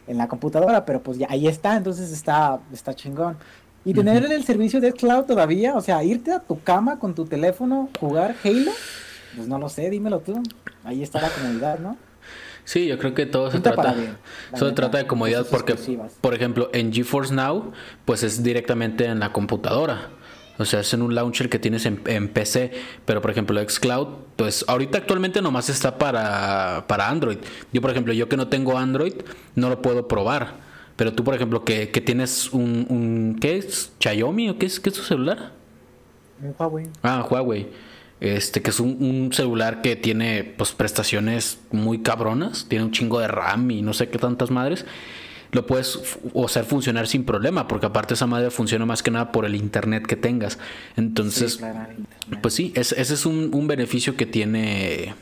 en 0.08 0.18
la 0.18 0.28
computadora, 0.28 0.86
pero 0.86 1.02
pues 1.02 1.18
ya 1.18 1.28
ahí 1.30 1.48
está, 1.48 1.76
entonces 1.76 2.12
está, 2.12 2.60
está 2.72 2.94
chingón. 2.94 3.38
Y 3.86 3.94
tener 3.94 4.30
el 4.30 4.44
servicio 4.44 4.82
de 4.82 4.92
cloud 4.92 5.24
todavía, 5.24 5.76
o 5.76 5.82
sea, 5.82 6.04
irte 6.04 6.34
a 6.34 6.40
tu 6.40 6.62
cama 6.62 7.00
con 7.00 7.16
tu 7.16 7.26
teléfono, 7.26 7.90
jugar 8.00 8.36
Halo, 8.44 8.72
pues 9.36 9.48
no 9.48 9.58
lo 9.60 9.70
sé, 9.70 9.90
dímelo 9.90 10.20
tú. 10.20 10.44
Ahí 10.84 11.04
está 11.04 11.22
la 11.22 11.30
comodidad, 11.30 11.80
¿no? 11.80 11.98
Sí, 12.66 12.86
yo 12.86 13.00
creo 13.00 13.14
que 13.14 13.26
todo 13.26 13.50
se 13.50 13.62
trata, 13.62 13.96
se 14.54 14.72
trata 14.74 14.98
de 14.98 15.08
comodidad 15.08 15.48
porque, 15.50 15.76
por 16.20 16.34
ejemplo, 16.34 16.70
en 16.74 16.92
GeForce 16.92 17.34
Now, 17.34 17.72
pues 18.04 18.24
es 18.24 18.44
directamente 18.44 19.06
en 19.06 19.20
la 19.20 19.32
computadora. 19.32 20.10
O 20.60 20.66
sea, 20.66 20.80
es 20.80 20.94
en 20.94 21.02
un 21.02 21.14
launcher 21.14 21.50
que 21.50 21.60
tienes 21.60 21.86
en, 21.86 22.28
PC. 22.30 22.72
Pero, 23.06 23.22
por 23.22 23.32
ejemplo, 23.32 23.62
Xcloud, 23.62 24.08
pues 24.36 24.66
ahorita 24.68 24.98
actualmente 24.98 25.42
nomás 25.42 25.70
está 25.70 25.98
para, 25.98 26.86
para 26.88 27.10
Android. 27.10 27.38
Yo, 27.72 27.82
por 27.82 27.92
ejemplo, 27.92 28.14
yo 28.14 28.28
que 28.28 28.38
no 28.38 28.48
tengo 28.48 28.78
Android, 28.78 29.14
no 29.56 29.70
lo 29.70 29.82
puedo 29.82 30.08
probar. 30.08 30.56
Pero 30.96 31.14
tú, 31.14 31.24
por 31.24 31.36
ejemplo, 31.36 31.64
que, 31.64 31.90
que 31.90 32.02
tienes 32.02 32.52
un, 32.52 32.88
un, 32.90 33.38
¿Qué 33.40 33.58
es? 33.58 33.92
¿Xiaomi 34.00 34.50
o 34.50 34.58
qué 34.58 34.66
es, 34.66 34.80
qué 34.80 34.90
es 34.90 34.96
tu 34.96 35.04
celular? 35.04 35.52
Un 36.42 36.56
Huawei. 36.58 36.88
Ah, 37.04 37.28
Huawei. 37.30 37.68
Este, 38.20 38.64
que 38.64 38.72
es 38.72 38.80
un, 38.80 38.98
un, 39.00 39.32
celular 39.32 39.84
que 39.84 39.96
tiene 39.96 40.44
pues 40.44 40.72
prestaciones 40.72 41.60
muy 41.72 42.00
cabronas. 42.00 42.66
Tiene 42.68 42.86
un 42.86 42.92
chingo 42.92 43.20
de 43.20 43.28
RAM 43.28 43.70
y 43.70 43.84
no 43.84 43.94
sé 43.94 44.10
qué 44.10 44.18
tantas 44.18 44.50
madres 44.50 44.86
lo 45.58 45.66
puedes 45.66 46.00
hacer 46.46 46.64
funcionar 46.66 47.08
sin 47.08 47.26
problema, 47.26 47.68
porque 47.68 47.88
aparte 47.88 48.14
esa 48.14 48.28
madre 48.28 48.52
funciona 48.52 48.86
más 48.86 49.04
que 49.04 49.12
nada 49.12 49.32
por 49.32 49.44
el 49.44 49.56
internet 49.56 50.06
que 50.06 50.16
tengas. 50.16 50.60
Entonces, 50.96 51.60
pues 52.42 52.54
sí, 52.54 52.72
ese 52.76 53.02
es 53.02 53.26
un, 53.26 53.50
un, 53.54 53.68
beneficio 53.68 54.16
que 54.16 54.26
tiene 54.26 55.16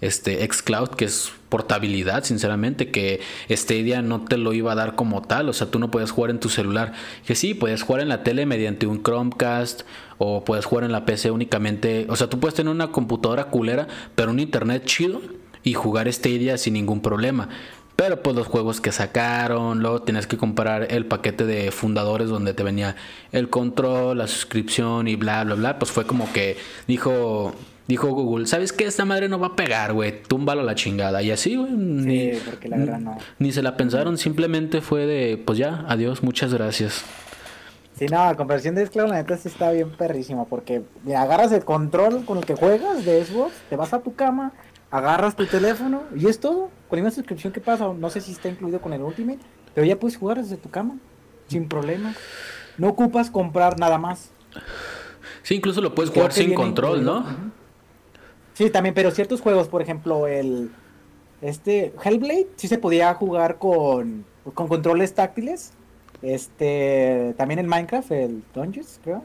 este 0.00 0.46
xCloud, 0.46 0.90
que 0.90 1.06
es 1.06 1.32
portabilidad, 1.48 2.24
sinceramente, 2.24 2.90
que 2.90 3.20
Stadia 3.50 4.02
no 4.02 4.24
te 4.24 4.36
lo 4.36 4.52
iba 4.52 4.72
a 4.72 4.74
dar 4.74 4.94
como 4.94 5.22
tal, 5.22 5.48
o 5.48 5.52
sea, 5.52 5.70
tú 5.70 5.78
no 5.78 5.90
puedes 5.90 6.10
jugar 6.10 6.30
en 6.30 6.38
tu 6.38 6.48
celular, 6.48 6.92
que 7.26 7.34
sí, 7.34 7.54
puedes 7.54 7.82
jugar 7.82 8.02
en 8.02 8.08
la 8.08 8.22
tele 8.22 8.46
mediante 8.46 8.86
un 8.86 9.02
Chromecast 9.02 9.82
o 10.18 10.44
puedes 10.44 10.66
jugar 10.66 10.84
en 10.84 10.92
la 10.92 11.06
PC 11.06 11.30
únicamente, 11.30 12.06
o 12.10 12.16
sea, 12.16 12.28
tú 12.28 12.38
puedes 12.38 12.54
tener 12.54 12.70
una 12.70 12.92
computadora 12.92 13.46
culera, 13.46 13.88
pero 14.14 14.30
un 14.30 14.38
internet 14.38 14.84
chido 14.84 15.20
y 15.62 15.74
jugar 15.74 16.12
Stadia 16.12 16.58
sin 16.58 16.74
ningún 16.74 17.00
problema. 17.00 17.48
Pero 17.98 18.22
pues 18.22 18.36
los 18.36 18.46
juegos 18.46 18.80
que 18.80 18.92
sacaron, 18.92 19.80
luego 19.80 20.02
tienes 20.02 20.28
que 20.28 20.36
comprar 20.36 20.86
el 20.92 21.06
paquete 21.06 21.44
de 21.44 21.72
fundadores 21.72 22.28
donde 22.28 22.54
te 22.54 22.62
venía 22.62 22.94
el 23.32 23.50
control, 23.50 24.18
la 24.18 24.28
suscripción 24.28 25.08
y 25.08 25.16
bla, 25.16 25.42
bla, 25.42 25.56
bla. 25.56 25.78
Pues 25.80 25.90
fue 25.90 26.06
como 26.06 26.32
que 26.32 26.56
dijo, 26.86 27.52
dijo 27.88 28.06
Google, 28.10 28.46
¿sabes 28.46 28.72
qué? 28.72 28.84
Esta 28.84 29.04
madre 29.04 29.28
no 29.28 29.40
va 29.40 29.48
a 29.48 29.56
pegar, 29.56 29.94
güey. 29.94 30.22
Túmbalo 30.22 30.60
a 30.60 30.64
la 30.64 30.76
chingada. 30.76 31.22
Y 31.22 31.32
así, 31.32 31.56
güey. 31.56 31.72
Ni, 31.72 32.30
porque 32.48 32.68
la 32.68 32.76
verdad 32.76 33.00
no. 33.00 33.18
Ni 33.40 33.50
se 33.50 33.62
la 33.62 33.76
pensaron, 33.76 34.16
simplemente 34.16 34.80
fue 34.80 35.04
de, 35.04 35.36
pues 35.36 35.58
ya, 35.58 35.84
adiós, 35.88 36.22
muchas 36.22 36.54
gracias. 36.54 37.04
Sí, 37.98 38.06
no, 38.06 38.24
la 38.24 38.36
conversión 38.36 38.76
de 38.76 38.84
esclavo, 38.84 39.08
la 39.08 39.16
neta 39.16 39.36
sí 39.36 39.48
está 39.48 39.72
bien 39.72 39.90
perrísima. 39.90 40.44
Porque 40.44 40.82
mira, 41.02 41.22
agarras 41.22 41.50
el 41.50 41.64
control 41.64 42.24
con 42.24 42.38
el 42.38 42.46
que 42.46 42.54
juegas 42.54 43.04
de 43.04 43.24
Xbox, 43.24 43.52
te 43.68 43.74
vas 43.74 43.92
a 43.92 43.98
tu 43.98 44.14
cama, 44.14 44.52
agarras 44.90 45.36
tu 45.36 45.46
teléfono 45.46 46.02
y 46.14 46.26
es 46.26 46.40
todo. 46.40 46.70
Con 46.88 47.00
una 47.00 47.10
suscripción 47.10 47.52
que 47.52 47.60
pasa, 47.60 47.92
no 47.92 48.10
sé 48.10 48.20
si 48.20 48.32
está 48.32 48.48
incluido 48.48 48.80
con 48.80 48.92
el 48.92 49.02
Ultimate, 49.02 49.40
pero 49.74 49.86
ya 49.86 49.98
puedes 49.98 50.16
jugar 50.16 50.38
desde 50.38 50.56
tu 50.56 50.70
cama, 50.70 50.96
sin 51.48 51.68
problema. 51.68 52.14
No 52.78 52.88
ocupas 52.88 53.30
comprar 53.30 53.78
nada 53.78 53.98
más. 53.98 54.30
Sí, 55.42 55.56
incluso 55.56 55.80
lo 55.80 55.94
puedes 55.94 56.10
jugar 56.10 56.32
sin 56.32 56.54
control, 56.54 57.04
¿no? 57.04 57.24
Sí, 58.54 58.70
también, 58.70 58.94
pero 58.94 59.10
ciertos 59.10 59.40
juegos, 59.40 59.68
por 59.68 59.82
ejemplo, 59.82 60.26
el 60.26 60.70
este 61.40 61.92
Hellblade 62.02 62.48
sí 62.56 62.66
se 62.66 62.78
podía 62.78 63.14
jugar 63.14 63.58
con, 63.58 64.24
con 64.54 64.68
controles 64.68 65.14
táctiles. 65.14 65.72
Este, 66.22 67.34
también 67.36 67.60
el 67.60 67.66
Minecraft, 67.66 68.10
el 68.10 68.42
Dungeons, 68.54 69.00
creo. 69.04 69.22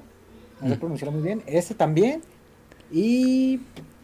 No 0.61 0.69
sé 0.69 0.77
pronunciarlo 0.77 1.11
muy 1.11 1.23
bien. 1.23 1.43
Ese 1.45 1.73
también. 1.73 2.21
Y 2.91 3.59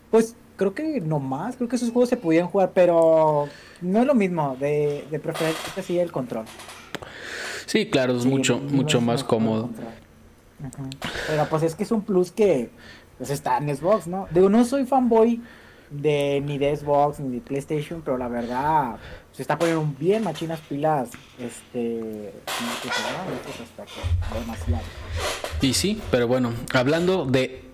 pues 0.09 0.35
creo 0.59 0.75
que 0.75 1.01
no 1.01 1.19
más, 1.19 1.55
creo 1.55 1.67
que 1.67 1.77
esos 1.77 1.89
juegos 1.89 2.09
se 2.09 2.17
podían 2.17 2.47
jugar, 2.47 2.71
pero 2.75 3.47
no 3.81 3.99
es 4.01 4.05
lo 4.05 4.13
mismo 4.13 4.55
de, 4.59 5.07
de 5.09 5.21
que 5.73 5.81
siga 5.81 6.03
el 6.03 6.11
control. 6.11 6.45
Sí, 7.65 7.89
claro, 7.89 8.15
es 8.17 8.25
mucho, 8.25 8.59
mucho 8.59 8.99
más 8.99 9.23
cómodo. 9.23 9.69
Pero 11.27 11.45
pues 11.49 11.63
es 11.63 11.75
que 11.75 11.83
es 11.83 11.91
un 11.91 12.01
plus 12.01 12.31
que 12.31 12.69
pues 13.17 13.29
está 13.29 13.57
en 13.57 13.75
Xbox, 13.75 14.07
¿no? 14.07 14.27
Digo, 14.31 14.49
no 14.49 14.65
soy 14.65 14.85
fanboy 14.85 15.41
de 15.89 16.41
ni 16.45 16.57
de 16.57 16.75
Xbox 16.75 17.19
ni 17.19 17.35
de 17.35 17.41
PlayStation, 17.41 18.01
pero 18.03 18.17
la 18.17 18.27
verdad 18.27 18.97
se 19.31 19.41
está 19.41 19.57
poniendo 19.57 19.87
bien 19.97 20.23
machinas 20.23 20.59
pilas 20.61 21.09
este, 21.39 22.29
este 22.29 22.89
demasiado. 24.39 24.83
Y 25.61 25.73
sí, 25.73 26.01
pero 26.11 26.27
bueno, 26.27 26.51
hablando 26.73 27.25
de 27.25 27.68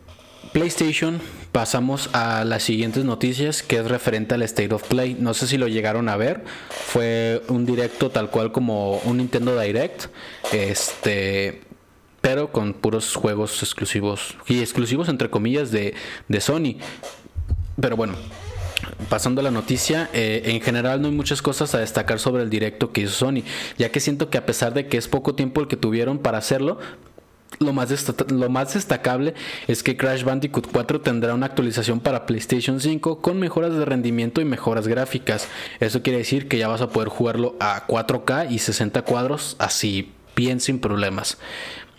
PlayStation, 0.55 1.19
pasamos 1.51 2.09
a 2.13 2.45
las 2.45 2.63
siguientes 2.63 3.03
noticias 3.03 3.61
que 3.61 3.75
es 3.75 3.85
referente 3.89 4.35
al 4.35 4.41
State 4.43 4.73
of 4.73 4.87
Play. 4.87 5.17
No 5.19 5.33
sé 5.33 5.47
si 5.47 5.57
lo 5.57 5.67
llegaron 5.67 6.07
a 6.07 6.15
ver. 6.15 6.45
Fue 6.69 7.43
un 7.49 7.65
directo 7.65 8.09
tal 8.09 8.29
cual 8.29 8.53
como 8.53 8.99
un 8.99 9.17
Nintendo 9.17 9.59
Direct. 9.59 10.05
Este. 10.53 11.61
Pero 12.21 12.53
con 12.53 12.73
puros 12.73 13.15
juegos 13.15 13.61
exclusivos. 13.63 14.37
Y 14.47 14.61
exclusivos 14.61 15.09
entre 15.09 15.29
comillas 15.29 15.71
de, 15.71 15.93
de 16.29 16.39
Sony. 16.39 16.77
Pero 17.81 17.97
bueno, 17.97 18.13
pasando 19.09 19.41
a 19.41 19.43
la 19.43 19.51
noticia, 19.51 20.09
eh, 20.13 20.43
en 20.45 20.61
general 20.61 21.01
no 21.01 21.09
hay 21.09 21.13
muchas 21.13 21.41
cosas 21.41 21.75
a 21.75 21.79
destacar 21.79 22.17
sobre 22.17 22.43
el 22.43 22.49
directo 22.49 22.93
que 22.93 23.01
hizo 23.01 23.11
Sony, 23.11 23.43
ya 23.77 23.91
que 23.91 23.99
siento 23.99 24.29
que 24.29 24.37
a 24.37 24.45
pesar 24.45 24.73
de 24.73 24.87
que 24.87 24.95
es 24.95 25.09
poco 25.09 25.35
tiempo 25.35 25.59
el 25.59 25.67
que 25.67 25.75
tuvieron 25.75 26.17
para 26.19 26.37
hacerlo, 26.37 26.79
lo 27.59 27.73
más, 27.73 27.89
lo 28.31 28.49
más 28.49 28.73
destacable 28.73 29.33
es 29.67 29.83
que 29.83 29.97
Crash 29.97 30.23
Bandicoot 30.23 30.67
4 30.71 31.01
tendrá 31.01 31.33
una 31.33 31.45
actualización 31.45 31.99
para 31.99 32.25
PlayStation 32.25 32.79
5 32.79 33.21
con 33.21 33.39
mejoras 33.39 33.73
de 33.73 33.85
rendimiento 33.85 34.41
y 34.41 34.45
mejoras 34.45 34.87
gráficas. 34.87 35.47
Eso 35.79 36.01
quiere 36.01 36.19
decir 36.19 36.47
que 36.47 36.57
ya 36.57 36.67
vas 36.67 36.81
a 36.81 36.89
poder 36.89 37.09
jugarlo 37.09 37.55
a 37.59 37.87
4K 37.87 38.51
y 38.51 38.59
60 38.59 39.01
cuadros 39.03 39.55
así 39.59 40.11
bien 40.35 40.59
sin 40.59 40.79
problemas. 40.79 41.37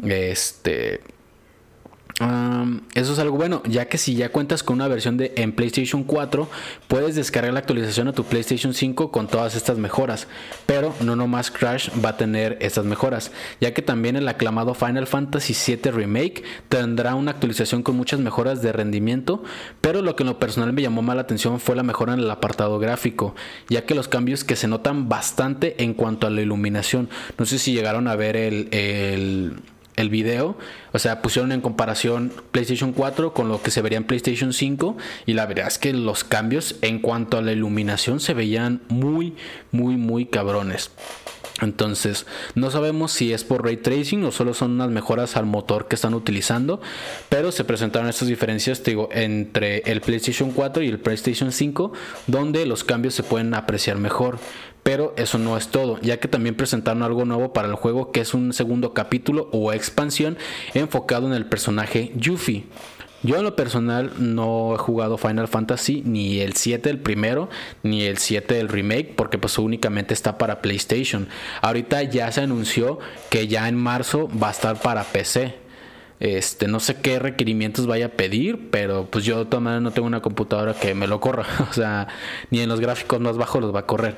Este 0.04 1.00
eso 2.18 3.12
es 3.12 3.18
algo 3.18 3.36
bueno, 3.36 3.62
ya 3.66 3.88
que 3.88 3.98
si 3.98 4.14
ya 4.14 4.30
cuentas 4.30 4.62
con 4.62 4.76
una 4.76 4.88
versión 4.88 5.18
de 5.18 5.34
en 5.36 5.52
PlayStation 5.52 6.02
4, 6.02 6.48
puedes 6.88 7.14
descargar 7.14 7.52
la 7.52 7.60
actualización 7.60 8.08
a 8.08 8.14
tu 8.14 8.24
PlayStation 8.24 8.72
5 8.72 9.10
con 9.10 9.26
todas 9.26 9.54
estas 9.54 9.76
mejoras. 9.76 10.26
Pero 10.64 10.94
no 11.00 11.14
nomás 11.14 11.50
Crash 11.50 11.90
va 12.02 12.10
a 12.10 12.16
tener 12.16 12.56
estas 12.62 12.86
mejoras, 12.86 13.32
ya 13.60 13.74
que 13.74 13.82
también 13.82 14.16
el 14.16 14.28
aclamado 14.28 14.72
Final 14.72 15.06
Fantasy 15.06 15.54
VII 15.76 15.90
Remake 15.90 16.42
tendrá 16.70 17.14
una 17.14 17.32
actualización 17.32 17.82
con 17.82 17.96
muchas 17.96 18.18
mejoras 18.18 18.62
de 18.62 18.72
rendimiento. 18.72 19.44
Pero 19.82 20.00
lo 20.00 20.16
que 20.16 20.22
en 20.22 20.28
lo 20.28 20.38
personal 20.38 20.72
me 20.72 20.80
llamó 20.80 21.02
más 21.02 21.16
la 21.16 21.22
atención 21.22 21.60
fue 21.60 21.76
la 21.76 21.82
mejora 21.82 22.14
en 22.14 22.20
el 22.20 22.30
apartado 22.30 22.78
gráfico, 22.78 23.34
ya 23.68 23.84
que 23.84 23.94
los 23.94 24.08
cambios 24.08 24.42
que 24.42 24.56
se 24.56 24.68
notan 24.68 25.10
bastante 25.10 25.82
en 25.82 25.92
cuanto 25.92 26.26
a 26.26 26.30
la 26.30 26.40
iluminación. 26.40 27.10
No 27.36 27.44
sé 27.44 27.58
si 27.58 27.74
llegaron 27.74 28.08
a 28.08 28.16
ver 28.16 28.36
el, 28.36 28.68
el 28.72 29.56
el 29.96 30.10
video. 30.10 30.56
O 30.92 30.98
sea, 30.98 31.22
pusieron 31.22 31.52
en 31.52 31.60
comparación 31.60 32.32
PlayStation 32.52 32.92
4 32.92 33.34
con 33.34 33.48
lo 33.48 33.62
que 33.62 33.70
se 33.70 33.82
vería 33.82 33.98
en 33.98 34.04
PlayStation 34.04 34.52
5. 34.52 34.96
Y 35.26 35.32
la 35.32 35.46
verdad 35.46 35.66
es 35.66 35.78
que 35.78 35.92
los 35.92 36.24
cambios 36.24 36.76
en 36.82 37.00
cuanto 37.00 37.38
a 37.38 37.42
la 37.42 37.52
iluminación 37.52 38.20
se 38.20 38.34
veían 38.34 38.82
muy, 38.88 39.34
muy, 39.72 39.96
muy 39.96 40.26
cabrones. 40.26 40.90
Entonces, 41.62 42.26
no 42.54 42.70
sabemos 42.70 43.12
si 43.12 43.32
es 43.32 43.42
por 43.42 43.64
ray 43.64 43.78
tracing 43.78 44.24
o 44.24 44.32
solo 44.32 44.52
son 44.52 44.72
unas 44.72 44.90
mejoras 44.90 45.36
al 45.36 45.46
motor 45.46 45.88
que 45.88 45.94
están 45.94 46.12
utilizando, 46.12 46.82
pero 47.30 47.50
se 47.50 47.64
presentaron 47.64 48.10
estas 48.10 48.28
diferencias 48.28 48.82
entre 49.12 49.78
el 49.86 50.02
PlayStation 50.02 50.50
4 50.50 50.82
y 50.82 50.88
el 50.88 51.00
PlayStation 51.00 51.52
5, 51.52 51.92
donde 52.26 52.66
los 52.66 52.84
cambios 52.84 53.14
se 53.14 53.22
pueden 53.22 53.54
apreciar 53.54 53.96
mejor. 53.96 54.38
Pero 54.86 55.12
eso 55.16 55.36
no 55.38 55.56
es 55.56 55.66
todo, 55.66 55.98
ya 56.00 56.20
que 56.20 56.28
también 56.28 56.54
presentaron 56.54 57.02
algo 57.02 57.24
nuevo 57.24 57.52
para 57.52 57.66
el 57.66 57.74
juego 57.74 58.12
que 58.12 58.20
es 58.20 58.34
un 58.34 58.52
segundo 58.52 58.94
capítulo 58.94 59.48
o 59.50 59.72
expansión 59.72 60.38
enfocado 60.74 61.26
en 61.26 61.32
el 61.32 61.46
personaje 61.46 62.12
Yuffie. 62.14 62.66
Yo 63.24 63.34
en 63.34 63.42
lo 63.42 63.56
personal 63.56 64.12
no 64.18 64.76
he 64.76 64.78
jugado 64.78 65.18
Final 65.18 65.48
Fantasy 65.48 66.04
ni 66.06 66.38
el 66.38 66.54
7 66.54 66.88
el 66.88 67.00
primero 67.00 67.48
ni 67.82 68.04
el 68.04 68.18
7 68.18 68.54
del 68.54 68.68
remake 68.68 69.12
porque 69.16 69.38
pues 69.38 69.58
únicamente 69.58 70.14
está 70.14 70.38
para 70.38 70.62
PlayStation. 70.62 71.26
Ahorita 71.62 72.04
ya 72.04 72.30
se 72.30 72.42
anunció 72.42 73.00
que 73.28 73.48
ya 73.48 73.66
en 73.66 73.74
marzo 73.74 74.28
va 74.40 74.50
a 74.50 74.52
estar 74.52 74.80
para 74.80 75.02
PC. 75.02 75.66
Este, 76.18 76.66
no 76.66 76.80
sé 76.80 76.96
qué 76.96 77.18
requerimientos 77.18 77.86
vaya 77.86 78.06
a 78.06 78.10
pedir, 78.10 78.70
pero 78.70 79.06
pues 79.06 79.24
yo 79.24 79.38
de 79.38 79.44
todas 79.44 79.62
maneras 79.62 79.82
no 79.82 79.90
tengo 79.90 80.06
una 80.06 80.22
computadora 80.22 80.72
que 80.74 80.94
me 80.94 81.06
lo 81.06 81.20
corra. 81.20 81.44
O 81.70 81.72
sea, 81.72 82.08
ni 82.50 82.60
en 82.60 82.68
los 82.68 82.80
gráficos 82.80 83.20
más 83.20 83.36
bajos 83.36 83.60
los 83.60 83.74
va 83.74 83.80
a 83.80 83.86
correr. 83.86 84.16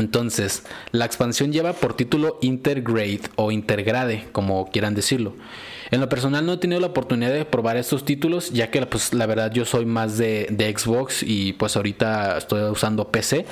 Entonces, 0.00 0.62
la 0.92 1.04
expansión 1.04 1.52
lleva 1.52 1.74
por 1.74 1.94
título 1.94 2.38
Intergrade 2.40 3.20
o 3.36 3.52
Intergrade, 3.52 4.28
como 4.32 4.70
quieran 4.70 4.94
decirlo. 4.94 5.34
En 5.90 6.00
lo 6.00 6.08
personal 6.08 6.46
no 6.46 6.52
he 6.52 6.56
tenido 6.58 6.80
la 6.80 6.86
oportunidad 6.88 7.32
de 7.32 7.44
probar 7.44 7.76
estos 7.76 8.04
títulos, 8.04 8.50
ya 8.50 8.70
que 8.70 8.84
pues, 8.86 9.12
la 9.12 9.26
verdad 9.26 9.50
yo 9.50 9.64
soy 9.64 9.86
más 9.86 10.18
de, 10.18 10.46
Xbox 10.76 11.24
y 11.24 11.54
pues 11.54 11.76
ahorita 11.76 12.38
estoy 12.38 12.62
usando 12.62 13.08
PC. 13.08 13.44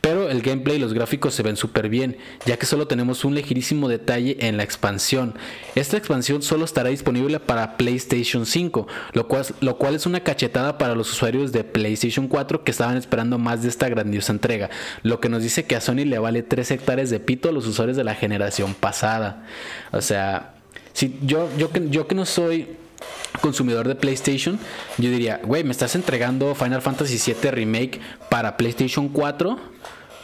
Pero 0.00 0.30
el 0.30 0.40
gameplay 0.40 0.76
y 0.76 0.80
los 0.80 0.94
gráficos 0.94 1.34
se 1.34 1.42
ven 1.42 1.56
súper 1.56 1.88
bien, 1.88 2.16
ya 2.46 2.56
que 2.56 2.64
solo 2.64 2.86
tenemos 2.86 3.24
un 3.24 3.34
ligerísimo 3.34 3.88
detalle 3.88 4.36
en 4.40 4.56
la 4.56 4.62
expansión. 4.62 5.34
Esta 5.74 5.96
expansión 5.96 6.42
solo 6.42 6.64
estará 6.64 6.88
disponible 6.88 7.38
para 7.38 7.76
PlayStation 7.76 8.46
5, 8.46 8.86
lo 9.12 9.28
cual, 9.28 9.46
lo 9.60 9.76
cual 9.76 9.94
es 9.94 10.06
una 10.06 10.20
cachetada 10.20 10.78
para 10.78 10.94
los 10.94 11.12
usuarios 11.12 11.52
de 11.52 11.64
PlayStation 11.64 12.28
4 12.28 12.64
que 12.64 12.70
estaban 12.70 12.96
esperando 12.96 13.38
más 13.38 13.62
de 13.62 13.68
esta 13.68 13.88
grandiosa 13.88 14.32
entrega, 14.32 14.70
lo 15.02 15.20
que 15.20 15.28
nos 15.28 15.42
dice 15.42 15.64
que 15.64 15.76
a 15.76 15.80
Sony 15.80 16.04
le 16.06 16.18
vale 16.18 16.42
3 16.42 16.70
hectáreas 16.70 17.10
de 17.10 17.20
pito 17.20 17.48
a 17.48 17.52
los 17.52 17.66
usuarios 17.66 17.96
de 17.96 18.04
la 18.04 18.14
generación 18.14 18.74
pasada. 18.74 19.44
O 19.92 20.00
sea, 20.00 20.53
si 20.94 21.18
yo, 21.22 21.50
yo, 21.58 21.70
que, 21.70 21.90
yo 21.90 22.06
que 22.06 22.14
no 22.14 22.24
soy 22.24 22.76
consumidor 23.40 23.86
de 23.86 23.96
PlayStation, 23.96 24.58
yo 24.96 25.10
diría, 25.10 25.40
güey, 25.44 25.64
me 25.64 25.72
estás 25.72 25.94
entregando 25.96 26.54
Final 26.54 26.80
Fantasy 26.80 27.18
VII 27.32 27.50
Remake 27.50 28.00
para 28.30 28.56
PlayStation 28.56 29.08
4, 29.08 29.58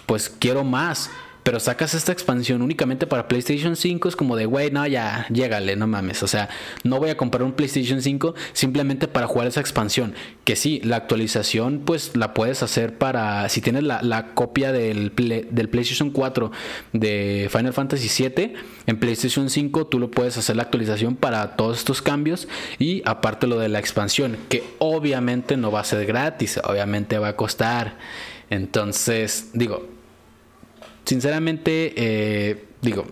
pues 0.06 0.30
quiero 0.30 0.64
más. 0.64 1.10
Pero 1.50 1.58
sacas 1.58 1.94
esta 1.94 2.12
expansión 2.12 2.62
únicamente 2.62 3.08
para 3.08 3.26
PlayStation 3.26 3.74
5, 3.74 4.08
es 4.08 4.14
como 4.14 4.36
de, 4.36 4.46
güey, 4.46 4.70
no, 4.70 4.86
ya, 4.86 5.26
llégale, 5.30 5.74
no 5.74 5.88
mames. 5.88 6.22
O 6.22 6.28
sea, 6.28 6.48
no 6.84 7.00
voy 7.00 7.10
a 7.10 7.16
comprar 7.16 7.42
un 7.42 7.54
PlayStation 7.54 8.00
5 8.00 8.36
simplemente 8.52 9.08
para 9.08 9.26
jugar 9.26 9.48
esa 9.48 9.58
expansión. 9.58 10.14
Que 10.44 10.54
sí, 10.54 10.80
la 10.84 10.94
actualización, 10.94 11.80
pues 11.84 12.16
la 12.16 12.34
puedes 12.34 12.62
hacer 12.62 12.98
para, 12.98 13.48
si 13.48 13.60
tienes 13.60 13.82
la, 13.82 14.26
copia 14.34 14.70
del, 14.70 15.12
del 15.16 15.68
PlayStation 15.68 16.10
4 16.10 16.52
de 16.92 17.48
Final 17.50 17.72
Fantasy 17.72 18.08
7, 18.08 18.54
en 18.86 19.00
PlayStation 19.00 19.50
5 19.50 19.88
tú 19.88 19.98
lo 19.98 20.08
puedes 20.08 20.38
hacer 20.38 20.54
la 20.54 20.62
actualización 20.62 21.16
para 21.16 21.56
todos 21.56 21.78
estos 21.78 22.00
cambios. 22.00 22.46
Y 22.78 23.02
aparte 23.06 23.48
lo 23.48 23.58
de 23.58 23.68
la 23.68 23.80
expansión, 23.80 24.36
que 24.48 24.62
obviamente 24.78 25.56
no 25.56 25.72
va 25.72 25.80
a 25.80 25.84
ser 25.84 26.06
gratis, 26.06 26.60
obviamente 26.62 27.18
va 27.18 27.26
a 27.26 27.34
costar. 27.34 27.98
Entonces, 28.50 29.50
digo, 29.52 29.88
sinceramente, 31.10 31.92
eh, 31.96 32.66
digo, 32.82 33.04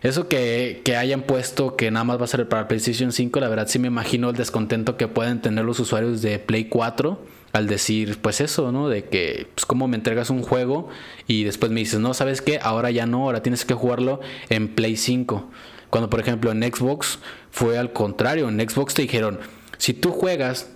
eso 0.00 0.28
que, 0.28 0.82
hayan 0.98 1.20
puesto 1.20 1.76
que 1.76 1.90
nada 1.90 2.04
más 2.04 2.18
va 2.18 2.24
a 2.24 2.26
ser 2.26 2.48
para 2.48 2.68
PlayStation 2.68 3.12
5, 3.12 3.38
la 3.38 3.50
verdad 3.50 3.68
sí 3.68 3.78
me 3.78 3.88
imagino 3.88 4.30
el 4.30 4.36
descontento 4.36 4.96
que 4.96 5.06
pueden 5.06 5.42
tener 5.42 5.66
los 5.66 5.78
usuarios 5.78 6.22
de 6.22 6.38
Play 6.38 6.70
4 6.70 7.20
al 7.52 7.66
decir, 7.66 8.16
pues 8.22 8.40
eso, 8.40 8.72
¿no? 8.72 8.88
De 8.88 9.04
que, 9.04 9.48
pues, 9.54 9.66
como 9.66 9.88
me 9.88 9.96
entregas 9.96 10.30
un 10.30 10.40
juego 10.40 10.88
y 11.26 11.44
después 11.44 11.70
me 11.70 11.80
dices, 11.80 12.00
no, 12.00 12.14
¿sabes 12.14 12.40
qué? 12.40 12.58
Ahora 12.62 12.90
ya 12.90 13.04
no, 13.04 13.24
ahora 13.24 13.42
tienes 13.42 13.66
que 13.66 13.74
jugarlo 13.74 14.20
en 14.48 14.68
Play 14.68 14.96
5. 14.96 15.50
Cuando, 15.90 16.08
por 16.08 16.20
ejemplo, 16.20 16.50
en 16.50 16.62
Xbox 16.62 17.18
fue 17.50 17.76
al 17.76 17.92
contrario, 17.92 18.48
en 18.48 18.58
Xbox 18.58 18.94
te 18.94 19.02
dijeron, 19.02 19.38
si 19.76 19.92
tú 19.92 20.12
juegas 20.12 20.70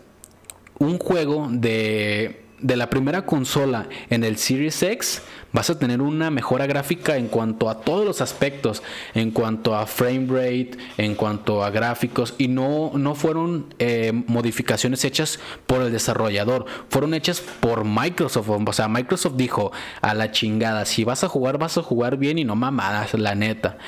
un 0.78 0.98
juego 0.98 1.48
de 1.50 2.44
de 2.64 2.76
la 2.76 2.88
primera 2.88 3.26
consola 3.26 3.86
en 4.08 4.24
el 4.24 4.38
Series 4.38 4.82
X 4.82 5.20
vas 5.54 5.70
a 5.70 5.78
tener 5.78 6.02
una 6.02 6.30
mejora 6.30 6.66
gráfica 6.66 7.16
en 7.16 7.28
cuanto 7.28 7.70
a 7.70 7.80
todos 7.80 8.04
los 8.04 8.20
aspectos, 8.20 8.82
en 9.14 9.30
cuanto 9.30 9.74
a 9.74 9.86
frame 9.86 10.26
rate, 10.28 10.72
en 10.98 11.14
cuanto 11.14 11.64
a 11.64 11.70
gráficos 11.70 12.34
y 12.36 12.48
no, 12.48 12.90
no 12.94 13.14
fueron 13.14 13.72
eh, 13.78 14.12
modificaciones 14.26 15.04
hechas 15.04 15.38
por 15.66 15.80
el 15.80 15.92
desarrollador, 15.92 16.66
fueron 16.90 17.14
hechas 17.14 17.40
por 17.40 17.84
Microsoft. 17.84 18.50
O 18.50 18.72
sea, 18.72 18.88
Microsoft 18.88 19.36
dijo 19.36 19.72
a 20.02 20.12
la 20.12 20.32
chingada, 20.32 20.84
si 20.84 21.04
vas 21.04 21.24
a 21.24 21.28
jugar 21.28 21.56
vas 21.56 21.78
a 21.78 21.82
jugar 21.82 22.18
bien 22.18 22.38
y 22.38 22.44
no 22.44 22.56
mamadas, 22.56 23.14
la 23.14 23.34
neta. 23.34 23.78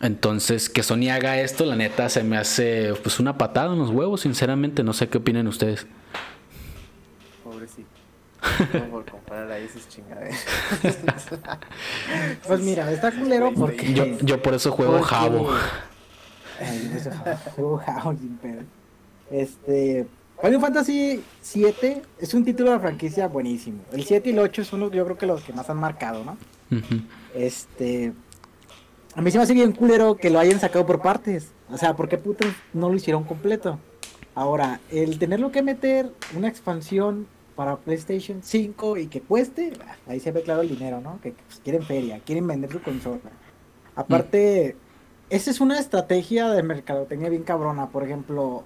Entonces, 0.00 0.68
que 0.68 0.82
Sony 0.82 1.10
haga 1.12 1.40
esto, 1.40 1.64
la 1.64 1.76
neta 1.76 2.08
se 2.08 2.24
me 2.24 2.36
hace 2.36 2.94
pues 3.02 3.20
una 3.20 3.38
patada 3.38 3.72
en 3.72 3.78
los 3.78 3.90
huevos, 3.90 4.22
sinceramente, 4.22 4.82
no 4.82 4.94
sé 4.94 5.08
qué 5.08 5.18
opinan 5.18 5.46
ustedes. 5.46 5.86
por 7.44 7.62
comprar 9.32 9.50
ahí 9.50 9.68
sus 9.68 9.88
chingaderas. 9.88 10.44
pues 12.46 12.60
mira, 12.60 12.90
está 12.92 13.10
culero 13.12 13.52
porque. 13.54 13.92
Yo, 13.94 14.04
yo 14.20 14.42
por 14.42 14.54
eso 14.54 14.72
juego 14.72 15.00
Jabo. 15.02 15.50
juego 17.56 17.78
Jabo 17.78 18.14
sin 18.16 18.36
pedo. 18.36 18.62
Este. 19.30 20.06
Final 20.40 20.60
Fantasy 20.60 21.22
7 21.40 22.02
es 22.18 22.34
un 22.34 22.44
título 22.44 22.72
de 22.72 22.80
franquicia 22.80 23.28
buenísimo. 23.28 23.78
El 23.92 24.04
7 24.04 24.28
y 24.28 24.32
el 24.32 24.40
8 24.40 24.64
son 24.64 24.90
yo 24.90 25.04
creo 25.04 25.16
que 25.16 25.26
los 25.26 25.42
que 25.42 25.52
más 25.52 25.70
han 25.70 25.78
marcado, 25.78 26.24
¿no? 26.24 26.36
Este. 27.34 28.12
A 29.14 29.20
mí 29.20 29.30
se 29.30 29.38
me 29.38 29.44
hace 29.44 29.54
bien 29.54 29.72
culero 29.72 30.16
que 30.16 30.30
lo 30.30 30.38
hayan 30.38 30.58
sacado 30.58 30.84
por 30.86 31.00
partes. 31.00 31.48
O 31.70 31.78
sea, 31.78 31.94
¿por 31.94 32.08
qué 32.08 32.18
putos 32.18 32.48
no 32.72 32.88
lo 32.88 32.96
hicieron 32.96 33.24
completo? 33.24 33.78
Ahora, 34.34 34.80
el 34.90 35.18
tenerlo 35.18 35.52
que 35.52 35.62
meter 35.62 36.10
una 36.34 36.48
expansión 36.48 37.26
para 37.54 37.76
PlayStation 37.76 38.42
5 38.42 38.96
y 38.96 39.06
que 39.06 39.20
cueste, 39.20 39.72
ahí 40.06 40.20
se 40.20 40.32
ve 40.32 40.42
claro 40.42 40.62
el 40.62 40.68
dinero, 40.68 41.00
¿no? 41.00 41.20
Que 41.20 41.32
pues, 41.32 41.60
quieren 41.62 41.82
feria, 41.82 42.20
quieren 42.24 42.46
vender 42.46 42.70
su 42.70 42.82
consola. 42.82 43.20
Aparte, 43.94 44.76
esa 45.30 45.50
es 45.50 45.60
una 45.60 45.78
estrategia 45.78 46.50
de 46.50 46.62
mercadotecnia 46.62 47.28
bien 47.28 47.42
cabrona. 47.42 47.88
Por 47.88 48.04
ejemplo, 48.04 48.64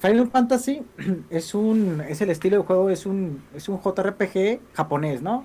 Final 0.00 0.28
Fantasy 0.30 0.82
es 1.30 1.54
un 1.54 2.02
es 2.08 2.20
el 2.20 2.30
estilo 2.30 2.58
de 2.58 2.64
juego 2.64 2.90
es 2.90 3.06
un 3.06 3.42
es 3.54 3.68
un 3.68 3.80
JRPG 3.80 4.60
japonés, 4.74 5.22
¿no? 5.22 5.44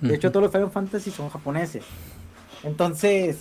De 0.00 0.14
hecho 0.14 0.30
todos 0.30 0.44
los 0.44 0.52
Final 0.52 0.70
Fantasy 0.70 1.10
son 1.10 1.28
japoneses. 1.28 1.84
Entonces, 2.62 3.38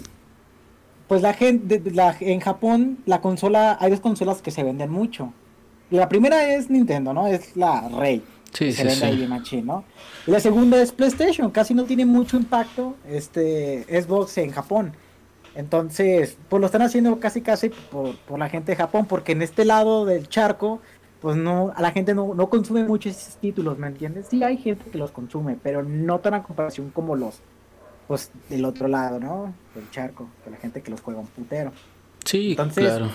pues 1.07 1.21
la 1.21 1.33
gente 1.33 1.81
la, 1.91 2.15
en 2.19 2.41
Japón 2.41 2.97
la 3.05 3.21
consola 3.21 3.77
hay 3.79 3.91
dos 3.91 4.01
consolas 4.01 4.41
que 4.41 4.51
se 4.51 4.63
venden 4.63 4.91
mucho. 4.91 5.33
La 5.89 6.07
primera 6.07 6.53
es 6.53 6.69
Nintendo, 6.69 7.13
¿no? 7.13 7.25
Es 7.25 7.55
la 7.55 7.87
Rey. 7.89 8.21
Sí, 8.53 8.71
se 8.71 8.81
sí, 8.81 8.83
vende 8.83 8.95
sí. 8.95 9.05
ahí 9.05 9.15
bien 9.17 9.29
machín, 9.29 9.65
¿no? 9.65 9.83
Y 10.27 10.31
la 10.31 10.39
segunda 10.39 10.81
es 10.81 10.91
PlayStation, 10.91 11.51
casi 11.51 11.73
no 11.73 11.85
tiene 11.85 12.05
mucho 12.05 12.37
impacto 12.37 12.95
este 13.07 13.85
Xbox 13.89 14.37
en 14.37 14.51
Japón. 14.51 14.93
Entonces, 15.55 16.37
pues 16.47 16.59
lo 16.59 16.65
están 16.67 16.81
haciendo 16.81 17.19
casi 17.19 17.41
casi 17.41 17.69
por, 17.69 18.15
por 18.15 18.39
la 18.39 18.49
gente 18.49 18.71
de 18.71 18.75
Japón, 18.75 19.05
porque 19.07 19.31
en 19.33 19.41
este 19.41 19.65
lado 19.65 20.05
del 20.05 20.29
charco, 20.29 20.79
pues 21.21 21.35
no, 21.35 21.73
a 21.75 21.81
la 21.81 21.91
gente 21.91 22.13
no, 22.13 22.33
no 22.33 22.49
consume 22.49 22.83
mucho 22.83 23.09
esos 23.09 23.35
títulos, 23.37 23.77
¿me 23.77 23.87
entiendes? 23.87 24.27
Sí 24.29 24.43
hay 24.43 24.57
gente 24.57 24.89
que 24.89 24.97
los 24.97 25.11
consume, 25.11 25.57
pero 25.61 25.83
no 25.83 26.19
tan 26.19 26.33
a 26.33 26.43
comparación 26.43 26.91
como 26.91 27.15
los, 27.15 27.39
pues 28.07 28.31
del 28.49 28.63
otro 28.65 28.87
lado, 28.87 29.19
¿no? 29.19 29.53
Del 29.75 29.89
charco, 29.91 30.29
de 30.45 30.51
la 30.51 30.57
gente 30.57 30.81
que 30.81 30.91
los 30.91 31.01
juega 31.01 31.19
un 31.19 31.27
putero. 31.27 31.71
Sí, 32.25 32.51
Entonces, 32.51 32.85
claro. 32.85 33.09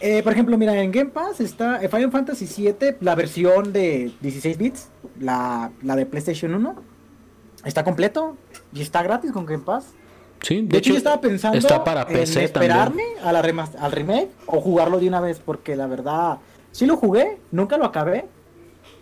Eh, 0.00 0.22
por 0.22 0.32
ejemplo, 0.32 0.58
mira, 0.58 0.80
en 0.82 0.92
Game 0.92 1.10
Pass 1.10 1.40
está 1.40 1.82
eh, 1.82 1.88
Final 1.88 2.10
Fantasy 2.10 2.46
VII, 2.46 2.96
la 3.00 3.14
versión 3.14 3.72
de 3.72 4.12
16 4.20 4.58
bits, 4.58 4.88
la, 5.20 5.70
la 5.82 5.96
de 5.96 6.06
PlayStation 6.06 6.54
1. 6.54 6.74
Está 7.64 7.84
completo 7.84 8.36
y 8.72 8.82
está 8.82 9.02
gratis 9.02 9.32
con 9.32 9.46
Game 9.46 9.64
Pass. 9.64 9.86
Sí, 10.42 10.60
De, 10.62 10.78
hecho, 10.78 10.90
yo 10.90 10.98
estaba 10.98 11.20
pensando 11.20 11.56
está 11.56 11.82
para 11.82 12.02
en 12.02 12.08
PC 12.08 12.44
esperarme 12.44 13.02
también. 13.02 13.24
a 13.24 13.32
la 13.32 13.68
al 13.80 13.92
remake 13.92 14.28
o 14.46 14.60
jugarlo 14.60 14.98
de 14.98 15.08
una 15.08 15.20
vez, 15.20 15.40
porque 15.42 15.74
la 15.74 15.86
verdad, 15.86 16.38
sí 16.70 16.84
lo 16.84 16.96
jugué, 16.98 17.38
nunca 17.50 17.78
lo 17.78 17.86
acabé. 17.86 18.26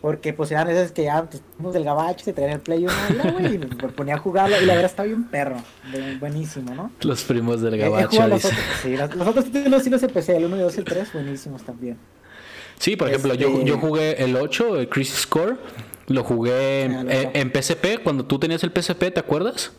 Porque 0.03 0.33
pues 0.33 0.51
eran 0.51 0.69
esas 0.69 0.91
que 0.93 1.05
ya 1.05 1.25
pues, 1.61 1.73
del 1.73 1.85
gabacho 1.85 2.25
se 2.25 2.33
traían 2.33 2.55
el 2.55 2.61
play 2.61 2.85
uno 2.85 2.93
y, 3.09 3.13
la, 3.15 3.31
güey, 3.31 3.55
y 3.55 3.59
me 3.59 3.67
ponía 3.67 4.17
a 4.17 4.19
jugarlo 4.19 4.61
y 4.61 4.67
la 4.67 4.75
verdad 4.75 4.91
está 4.91 5.05
bien 5.05 5.23
perro, 5.25 5.57
de- 5.93 6.17
buenísimo, 6.17 6.75
¿no? 6.75 6.91
Los 7.03 7.23
primos 7.23 7.63
del 7.63 7.75
he 7.75 7.79
gabacho. 7.79 8.27
los 8.27 8.45
otros, 8.45 8.61
sí, 8.83 8.97
los, 8.97 9.15
los 9.15 9.29
otros 9.29 9.45
títulos 9.47 9.83
sí 9.85 9.91
los 9.91 10.03
empecé, 10.03 10.37
el 10.37 10.47
1, 10.47 10.57
el 10.57 10.63
2 10.63 10.75
y 10.75 10.79
el 10.81 10.85
3, 10.85 11.13
buenísimos 11.13 11.63
también. 11.63 11.97
Sí, 12.81 12.97
por 12.97 13.09
ejemplo, 13.09 13.33
yo, 13.35 13.49
Este- 13.49 13.65
yo 13.65 13.79
jugué 13.79 14.23
el 14.25 14.35
8, 14.37 14.77
el 14.81 14.89
Crisis 14.89 15.25
Core. 15.27 15.55
Lo 16.09 16.25
jugué 16.25 16.83
en, 16.83 16.95
Ah, 16.95 17.01
en- 17.09 17.31
en 17.35 17.53
PSP, 17.53 17.99
cuando 18.03 18.25
tú 18.25 18.41
tenías 18.41 18.65
el 18.65 18.73
PSP, 18.73 19.13
¿te 19.13 19.21
acuerdas? 19.21 19.71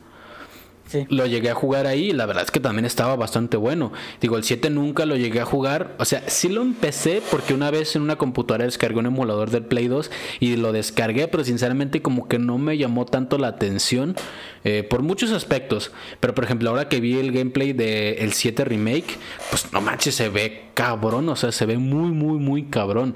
Lo 1.10 1.26
llegué 1.26 1.50
a 1.50 1.56
jugar 1.56 1.88
ahí 1.88 2.10
y 2.10 2.14
la 2.14 2.26
verdad 2.26 2.44
es 2.44 2.52
que 2.52 2.60
también 2.60 2.86
estaba 2.86 3.16
bastante 3.16 3.58
bueno. 3.58 3.92
Digo, 4.22 4.38
el 4.38 4.44
7 4.44 4.70
nunca 4.70 5.06
lo 5.06 5.16
llegué 5.16 5.40
a 5.40 5.46
jugar. 5.46 5.96
O 6.00 6.06
sea, 6.06 6.24
sí 6.28 6.50
lo 6.50 6.62
empecé 6.62 7.22
porque 7.32 7.54
una 7.54 7.72
vez 7.72 7.96
en 7.96 8.02
una 8.02 8.16
computadora 8.16 8.66
descargué 8.66 9.00
un 9.00 9.08
emulador 9.08 9.50
del 9.50 9.66
Play 9.66 9.88
2 9.88 10.12
y 10.40 10.56
lo 10.56 10.72
descargué, 10.72 11.28
pero 11.28 11.44
sinceramente 11.44 12.02
como 12.02 12.28
que 12.28 12.40
no 12.40 12.58
me 12.58 12.78
llamó 12.78 13.06
tanto 13.06 13.38
la 13.38 13.48
atención 13.48 14.16
eh, 14.64 14.84
por 14.84 15.02
muchos 15.02 15.32
aspectos. 15.32 15.92
Pero 16.20 16.34
por 16.34 16.44
ejemplo, 16.44 16.70
ahora 16.70 16.90
que 16.90 17.00
vi 17.00 17.18
el 17.18 17.32
gameplay 17.32 17.74
del 17.74 18.18
el 18.20 18.34
7 18.34 18.66
remake, 18.66 19.18
pues 19.50 19.72
no 19.74 19.82
manches, 19.82 20.16
se 20.16 20.30
ve 20.30 20.66
cabrón. 20.74 21.30
O 21.30 21.36
sea, 21.36 21.52
se 21.52 21.66
ve 21.66 21.78
muy, 21.78 22.12
muy, 22.12 22.40
muy 22.40 22.64
cabrón. 22.64 23.16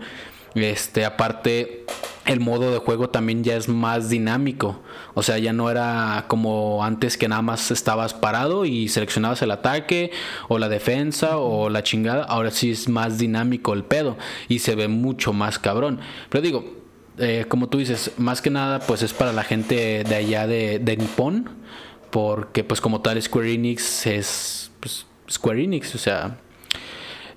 Este, 0.63 1.05
aparte, 1.05 1.85
el 2.25 2.39
modo 2.39 2.71
de 2.71 2.79
juego 2.79 3.09
también 3.09 3.43
ya 3.43 3.55
es 3.55 3.67
más 3.67 4.09
dinámico. 4.09 4.81
O 5.13 5.23
sea, 5.23 5.37
ya 5.37 5.53
no 5.53 5.69
era 5.69 6.25
como 6.27 6.83
antes 6.83 7.17
que 7.17 7.27
nada 7.27 7.41
más 7.41 7.71
estabas 7.71 8.13
parado 8.13 8.65
y 8.65 8.87
seleccionabas 8.89 9.41
el 9.41 9.51
ataque 9.51 10.11
o 10.47 10.59
la 10.59 10.69
defensa 10.69 11.37
o 11.37 11.69
la 11.69 11.83
chingada. 11.83 12.23
Ahora 12.23 12.51
sí 12.51 12.71
es 12.71 12.89
más 12.89 13.17
dinámico 13.17 13.73
el 13.73 13.83
pedo 13.83 14.17
y 14.47 14.59
se 14.59 14.75
ve 14.75 14.87
mucho 14.87 15.33
más 15.33 15.59
cabrón. 15.59 15.99
Pero 16.29 16.41
digo, 16.41 16.73
eh, 17.17 17.45
como 17.47 17.69
tú 17.69 17.77
dices, 17.77 18.11
más 18.17 18.41
que 18.41 18.49
nada 18.49 18.79
pues 18.79 19.01
es 19.01 19.13
para 19.13 19.33
la 19.33 19.43
gente 19.43 20.03
de 20.03 20.15
allá 20.15 20.47
de, 20.47 20.79
de 20.79 20.97
Nippon. 20.97 21.49
Porque 22.09 22.63
pues 22.63 22.81
como 22.81 23.01
tal 23.01 23.21
Square 23.21 23.53
Enix 23.53 24.07
es 24.07 24.71
pues, 24.79 25.05
Square 25.29 25.63
Enix, 25.63 25.93
o 25.93 25.97
sea, 25.97 26.37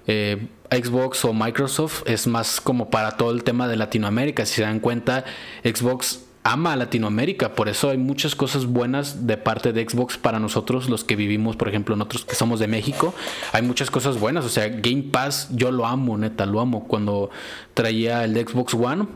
eh, 0.07 0.47
Xbox 0.71 1.25
o 1.25 1.33
Microsoft 1.33 2.03
es 2.07 2.27
más 2.27 2.61
como 2.61 2.91
para 2.91 3.17
todo 3.17 3.33
el 3.33 3.45
tema 3.45 3.69
de 3.69 3.77
Latinoamérica. 3.77 4.47
Si 4.47 4.57
se 4.57 4.63
dan 4.63 4.81
cuenta, 4.81 5.25
Xbox 5.65 6.21
ama 6.43 6.73
a 6.73 6.77
Latinoamérica, 6.77 7.55
por 7.55 7.69
eso 7.69 7.91
hay 7.91 7.99
muchas 7.99 8.35
cosas 8.35 8.67
buenas 8.67 9.27
de 9.27 9.37
parte 9.37 9.73
de 9.73 9.87
Xbox 9.87 10.17
para 10.17 10.39
nosotros, 10.39 10.89
los 10.89 11.05
que 11.05 11.15
vivimos, 11.17 11.57
por 11.57 11.69
ejemplo, 11.69 11.97
nosotros 11.97 12.25
que 12.25 12.35
somos 12.35 12.61
de 12.61 12.67
México, 12.67 13.15
hay 13.53 13.63
muchas 13.63 13.91
cosas 13.91 14.19
buenas, 14.19 14.45
o 14.45 14.49
sea, 14.49 14.69
Game 14.69 15.05
Pass 15.11 15.49
yo 15.53 15.71
lo 15.71 15.87
amo, 15.87 16.17
neta, 16.17 16.47
lo 16.47 16.61
amo. 16.61 16.87
Cuando 16.87 17.31
traía 17.75 18.25
el 18.25 18.35
Xbox 18.35 18.73
One, 18.75 19.07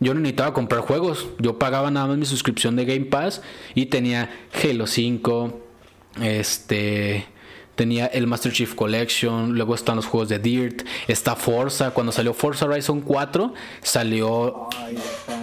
yo 0.00 0.14
no 0.14 0.20
necesitaba 0.20 0.54
comprar 0.54 0.80
juegos, 0.80 1.26
yo 1.38 1.58
pagaba 1.58 1.90
nada 1.90 2.06
más 2.06 2.16
mi 2.16 2.26
suscripción 2.26 2.74
de 2.74 2.86
Game 2.86 3.04
Pass 3.06 3.42
y 3.74 3.86
tenía 3.86 4.30
Halo 4.62 4.86
5, 4.86 5.60
este 6.22 7.26
tenía 7.74 8.06
el 8.06 8.26
Master 8.26 8.52
Chief 8.52 8.74
Collection, 8.74 9.54
luego 9.54 9.74
están 9.74 9.96
los 9.96 10.06
juegos 10.06 10.28
de 10.28 10.38
Dirt, 10.38 10.82
está 11.08 11.36
Forza, 11.36 11.90
cuando 11.92 12.12
salió 12.12 12.34
Forza 12.34 12.66
Horizon 12.66 13.00
4 13.00 13.54
salió 13.82 14.68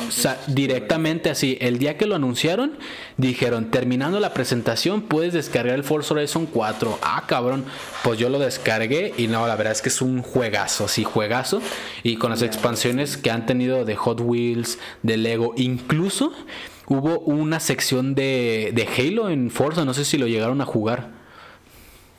sa- 0.10 0.38
directamente 0.48 1.30
así, 1.30 1.58
el 1.60 1.80
día 1.80 1.98
que 1.98 2.06
lo 2.06 2.16
anunciaron, 2.16 2.74
dijeron, 3.18 3.72
terminando 3.72 4.20
la 4.20 4.34
presentación, 4.34 5.02
puedes 5.02 5.34
descargar 5.34 5.76
el 5.76 5.84
Forza 5.84 6.14
Horizon 6.14 6.46
4. 6.46 7.00
Ah, 7.02 7.24
cabrón, 7.28 7.66
pues 8.04 8.20
yo 8.20 8.30
lo 8.30 8.40
descargué 8.40 9.14
y 9.18 9.28
no, 9.28 9.48
la 9.48 9.56
verdad 9.56 9.74
es 9.74 9.82
que 9.82 9.90
es 9.90 10.02
un 10.02 10.22
juegazo, 10.22 10.88
sí, 10.88 11.04
juegazo. 11.04 11.62
Y 12.04 12.18
con 12.18 12.30
las 12.32 12.42
expansiones 12.42 13.18
que 13.18 13.32
han 13.32 13.46
tenido 13.46 13.86
de 13.86 13.96
Hot 13.96 14.22
Wheels, 14.22 14.78
de 15.04 15.18
Lego, 15.18 15.54
incluso 15.58 16.32
hubo 16.88 17.20
una 17.20 17.60
sección 17.60 18.16
de, 18.16 18.72
de 18.74 18.88
Halo 18.88 19.30
en 19.30 19.52
Forza, 19.52 19.84
no 19.86 19.94
sé 19.94 20.06
si 20.06 20.18
lo 20.18 20.28
llegaron 20.28 20.62
a 20.62 20.66
jugar. 20.66 21.19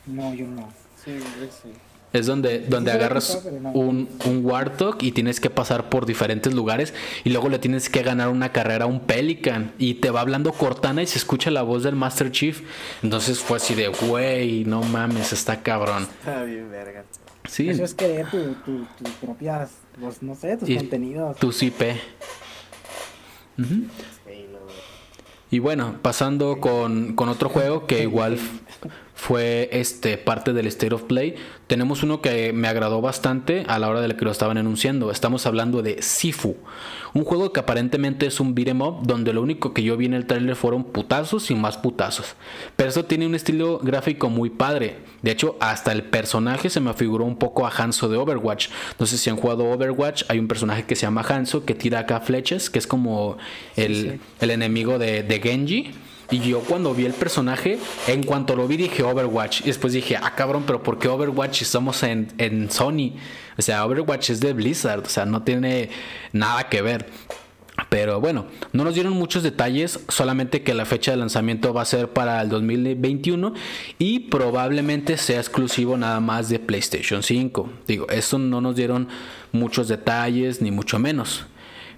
No, 0.05 0.33
yo 0.33 0.47
no. 0.47 0.69
Sí, 1.03 1.17
sí. 1.63 1.69
Es 2.13 2.25
donde, 2.25 2.59
donde 2.59 2.91
Sí, 2.91 2.97
agarras 2.97 3.41
un, 3.73 4.09
un 4.25 4.45
Warthog 4.45 4.97
y 5.01 5.13
tienes 5.13 5.39
que 5.39 5.49
pasar 5.49 5.87
por 5.89 6.05
diferentes 6.05 6.53
lugares 6.53 6.93
y 7.23 7.29
luego 7.29 7.47
le 7.47 7.57
tienes 7.57 7.87
que 7.89 8.03
ganar 8.03 8.27
una 8.27 8.51
carrera 8.51 8.83
a 8.83 8.87
un 8.87 8.99
Pelican 8.99 9.71
y 9.77 9.93
te 9.95 10.09
va 10.11 10.19
hablando 10.19 10.51
Cortana 10.51 11.01
y 11.01 11.07
se 11.07 11.17
escucha 11.17 11.51
la 11.51 11.61
voz 11.61 11.83
del 11.83 11.95
Master 11.95 12.29
Chief. 12.29 12.63
Entonces 13.01 13.39
fue 13.39 13.57
así 13.57 13.75
de, 13.75 13.87
güey, 13.87 14.65
no 14.65 14.83
mames, 14.83 15.31
está 15.31 15.63
cabrón. 15.63 16.05
Está 16.19 16.43
bien, 16.43 16.69
verga. 16.69 17.05
Sí, 17.47 17.69
Eso 17.69 17.85
es 17.85 17.93
querer 17.93 18.29
tu, 18.29 18.55
tu, 18.65 18.85
tus 19.01 19.09
propias, 19.21 19.71
pues, 19.99 20.21
no 20.21 20.35
sé, 20.35 20.57
tus 20.57 20.69
Y 20.69 20.75
contenidos. 20.75 21.37
tu 21.37 21.49
IP. 21.61 21.81
Ujú. 23.57 23.73
Halo. 24.27 24.59
Y 25.49 25.59
bueno, 25.59 25.95
pasando 26.01 26.59
con, 26.59 27.15
con 27.15 27.29
otro 27.29 27.47
juego 27.49 27.87
que 27.87 28.03
igual 28.03 28.37
fue 29.21 29.69
este 29.71 30.17
parte 30.17 30.51
del 30.51 30.65
State 30.65 30.95
of 30.95 31.03
Play, 31.03 31.35
tenemos 31.67 32.01
uno 32.01 32.21
que 32.23 32.53
me 32.53 32.67
agradó 32.67 33.01
bastante 33.01 33.65
a 33.67 33.77
la 33.77 33.87
hora 33.87 34.01
de 34.01 34.07
la 34.07 34.17
que 34.17 34.25
lo 34.25 34.31
estaban 34.31 34.57
anunciando. 34.57 35.11
Estamos 35.11 35.45
hablando 35.45 35.83
de 35.83 36.01
Sifu, 36.01 36.57
un 37.13 37.23
juego 37.23 37.53
que 37.53 37.59
aparentemente 37.59 38.25
es 38.25 38.39
un 38.39 38.55
beat'em 38.55 38.81
up 38.81 39.03
donde 39.03 39.31
lo 39.31 39.43
único 39.43 39.75
que 39.75 39.83
yo 39.83 39.95
vi 39.95 40.07
en 40.07 40.15
el 40.15 40.25
trailer 40.25 40.55
fueron 40.55 40.83
putazos 40.85 41.51
y 41.51 41.55
más 41.55 41.77
putazos. 41.77 42.33
Pero 42.75 42.89
eso 42.89 43.05
tiene 43.05 43.27
un 43.27 43.35
estilo 43.35 43.77
gráfico 43.77 44.27
muy 44.31 44.49
padre. 44.49 44.97
De 45.21 45.29
hecho, 45.29 45.55
hasta 45.59 45.91
el 45.91 46.01
personaje 46.01 46.71
se 46.71 46.79
me 46.79 46.91
figuró 46.95 47.23
un 47.23 47.37
poco 47.37 47.67
a 47.67 47.69
Hanzo 47.69 48.09
de 48.09 48.17
Overwatch. 48.17 48.69
No 48.97 49.05
sé 49.05 49.19
si 49.19 49.29
han 49.29 49.37
jugado 49.37 49.69
Overwatch, 49.69 50.23
hay 50.29 50.39
un 50.39 50.47
personaje 50.47 50.85
que 50.85 50.95
se 50.95 51.03
llama 51.03 51.21
Hanzo 51.21 51.63
que 51.63 51.75
tira 51.75 51.99
acá 51.99 52.21
flechas, 52.21 52.71
que 52.71 52.79
es 52.79 52.87
como 52.87 53.37
el, 53.75 54.13
sí. 54.13 54.19
el 54.39 54.49
enemigo 54.49 54.97
de, 54.97 55.21
de 55.21 55.39
Genji. 55.39 55.91
Y 56.31 56.39
yo 56.39 56.61
cuando 56.61 56.93
vi 56.93 57.05
el 57.05 57.13
personaje, 57.13 57.77
en 58.07 58.23
cuanto 58.23 58.55
lo 58.55 58.67
vi 58.67 58.77
dije 58.77 59.03
Overwatch. 59.03 59.61
Y 59.61 59.65
después 59.65 59.91
dije, 59.91 60.15
ah 60.15 60.33
cabrón, 60.33 60.63
pero 60.65 60.81
¿por 60.81 60.97
qué 60.97 61.09
Overwatch 61.09 61.61
estamos 61.61 62.01
en, 62.03 62.31
en 62.37 62.71
Sony? 62.71 63.15
O 63.57 63.61
sea, 63.61 63.85
Overwatch 63.85 64.29
es 64.29 64.39
de 64.39 64.53
Blizzard, 64.53 65.03
o 65.05 65.09
sea, 65.09 65.25
no 65.25 65.43
tiene 65.43 65.89
nada 66.31 66.69
que 66.69 66.81
ver. 66.81 67.09
Pero 67.89 68.21
bueno, 68.21 68.45
no 68.71 68.83
nos 68.83 68.93
dieron 68.93 69.13
muchos 69.13 69.43
detalles, 69.43 69.99
solamente 70.07 70.63
que 70.63 70.73
la 70.73 70.85
fecha 70.85 71.11
de 71.11 71.17
lanzamiento 71.17 71.73
va 71.73 71.81
a 71.81 71.85
ser 71.85 72.09
para 72.09 72.41
el 72.41 72.49
2021 72.49 73.53
y 73.99 74.19
probablemente 74.19 75.17
sea 75.17 75.39
exclusivo 75.39 75.97
nada 75.97 76.19
más 76.19 76.47
de 76.47 76.59
PlayStation 76.59 77.23
5. 77.23 77.69
Digo, 77.87 78.07
eso 78.09 78.37
no 78.39 78.61
nos 78.61 78.75
dieron 78.75 79.09
muchos 79.51 79.89
detalles 79.89 80.61
ni 80.61 80.71
mucho 80.71 80.99
menos. 80.99 81.45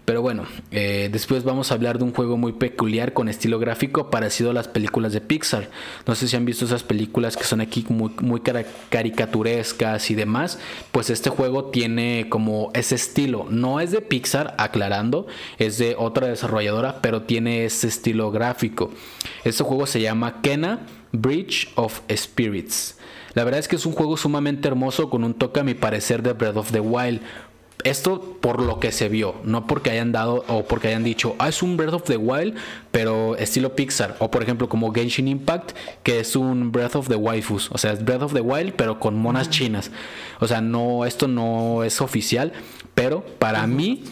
Pero 0.05 0.21
bueno, 0.21 0.43
eh, 0.71 1.09
después 1.11 1.45
vamos 1.45 1.71
a 1.71 1.75
hablar 1.75 1.97
de 1.97 2.03
un 2.03 2.13
juego 2.13 2.35
muy 2.35 2.51
peculiar 2.51 3.13
con 3.13 3.29
estilo 3.29 3.57
gráfico 3.57 4.09
parecido 4.09 4.49
a 4.49 4.53
las 4.53 4.67
películas 4.67 5.13
de 5.13 5.21
Pixar. 5.21 5.69
No 6.05 6.13
sé 6.13 6.27
si 6.27 6.35
han 6.35 6.43
visto 6.43 6.65
esas 6.65 6.83
películas 6.83 7.37
que 7.37 7.45
son 7.45 7.61
aquí 7.61 7.85
muy, 7.87 8.11
muy 8.19 8.41
caricaturescas 8.89 10.11
y 10.11 10.15
demás. 10.15 10.59
Pues 10.91 11.09
este 11.09 11.29
juego 11.29 11.65
tiene 11.65 12.27
como 12.27 12.69
ese 12.73 12.95
estilo. 12.95 13.47
No 13.49 13.79
es 13.79 13.91
de 13.91 14.01
Pixar, 14.01 14.55
aclarando, 14.57 15.25
es 15.57 15.77
de 15.77 15.95
otra 15.97 16.27
desarrolladora, 16.27 17.01
pero 17.01 17.21
tiene 17.21 17.63
ese 17.63 17.87
estilo 17.87 18.29
gráfico. 18.29 18.91
Este 19.45 19.63
juego 19.63 19.85
se 19.85 20.01
llama 20.01 20.41
Kena 20.41 20.81
Bridge 21.13 21.71
of 21.75 22.01
Spirits. 22.13 22.97
La 23.35 23.43
verdad 23.43 23.59
es 23.59 23.67
que 23.67 23.77
es 23.77 23.85
un 23.85 23.93
juego 23.93 24.17
sumamente 24.17 24.67
hermoso 24.67 25.09
con 25.09 25.23
un 25.23 25.33
toque 25.33 25.61
a 25.61 25.63
mi 25.63 25.73
parecer 25.73 26.21
de 26.21 26.33
Breath 26.33 26.57
of 26.57 26.71
the 26.71 26.79
Wild. 26.79 27.21
Esto 27.83 28.37
por 28.39 28.61
lo 28.61 28.79
que 28.79 28.91
se 28.91 29.09
vio, 29.09 29.35
no 29.43 29.67
porque 29.67 29.91
hayan 29.91 30.11
dado 30.11 30.45
o 30.47 30.63
porque 30.63 30.89
hayan 30.89 31.03
dicho, 31.03 31.35
ah, 31.39 31.49
es 31.49 31.61
un 31.61 31.77
Breath 31.77 31.93
of 31.93 32.03
the 32.03 32.17
Wild, 32.17 32.55
pero 32.91 33.35
estilo 33.35 33.75
Pixar. 33.75 34.15
O 34.19 34.31
por 34.31 34.43
ejemplo, 34.43 34.69
como 34.69 34.93
Genshin 34.93 35.27
Impact, 35.27 35.71
que 36.03 36.19
es 36.19 36.35
un 36.35 36.71
Breath 36.71 36.95
of 36.95 37.07
the 37.07 37.15
Waifus. 37.15 37.69
O 37.71 37.77
sea, 37.77 37.91
es 37.91 38.03
Breath 38.03 38.23
of 38.23 38.33
the 38.33 38.41
Wild, 38.41 38.73
pero 38.73 38.99
con 38.99 39.15
monas 39.15 39.49
chinas. 39.49 39.91
O 40.39 40.47
sea, 40.47 40.61
no, 40.61 41.05
esto 41.05 41.27
no 41.27 41.83
es 41.83 42.01
oficial, 42.01 42.53
pero 42.93 43.23
para 43.39 43.67
mí 43.67 44.03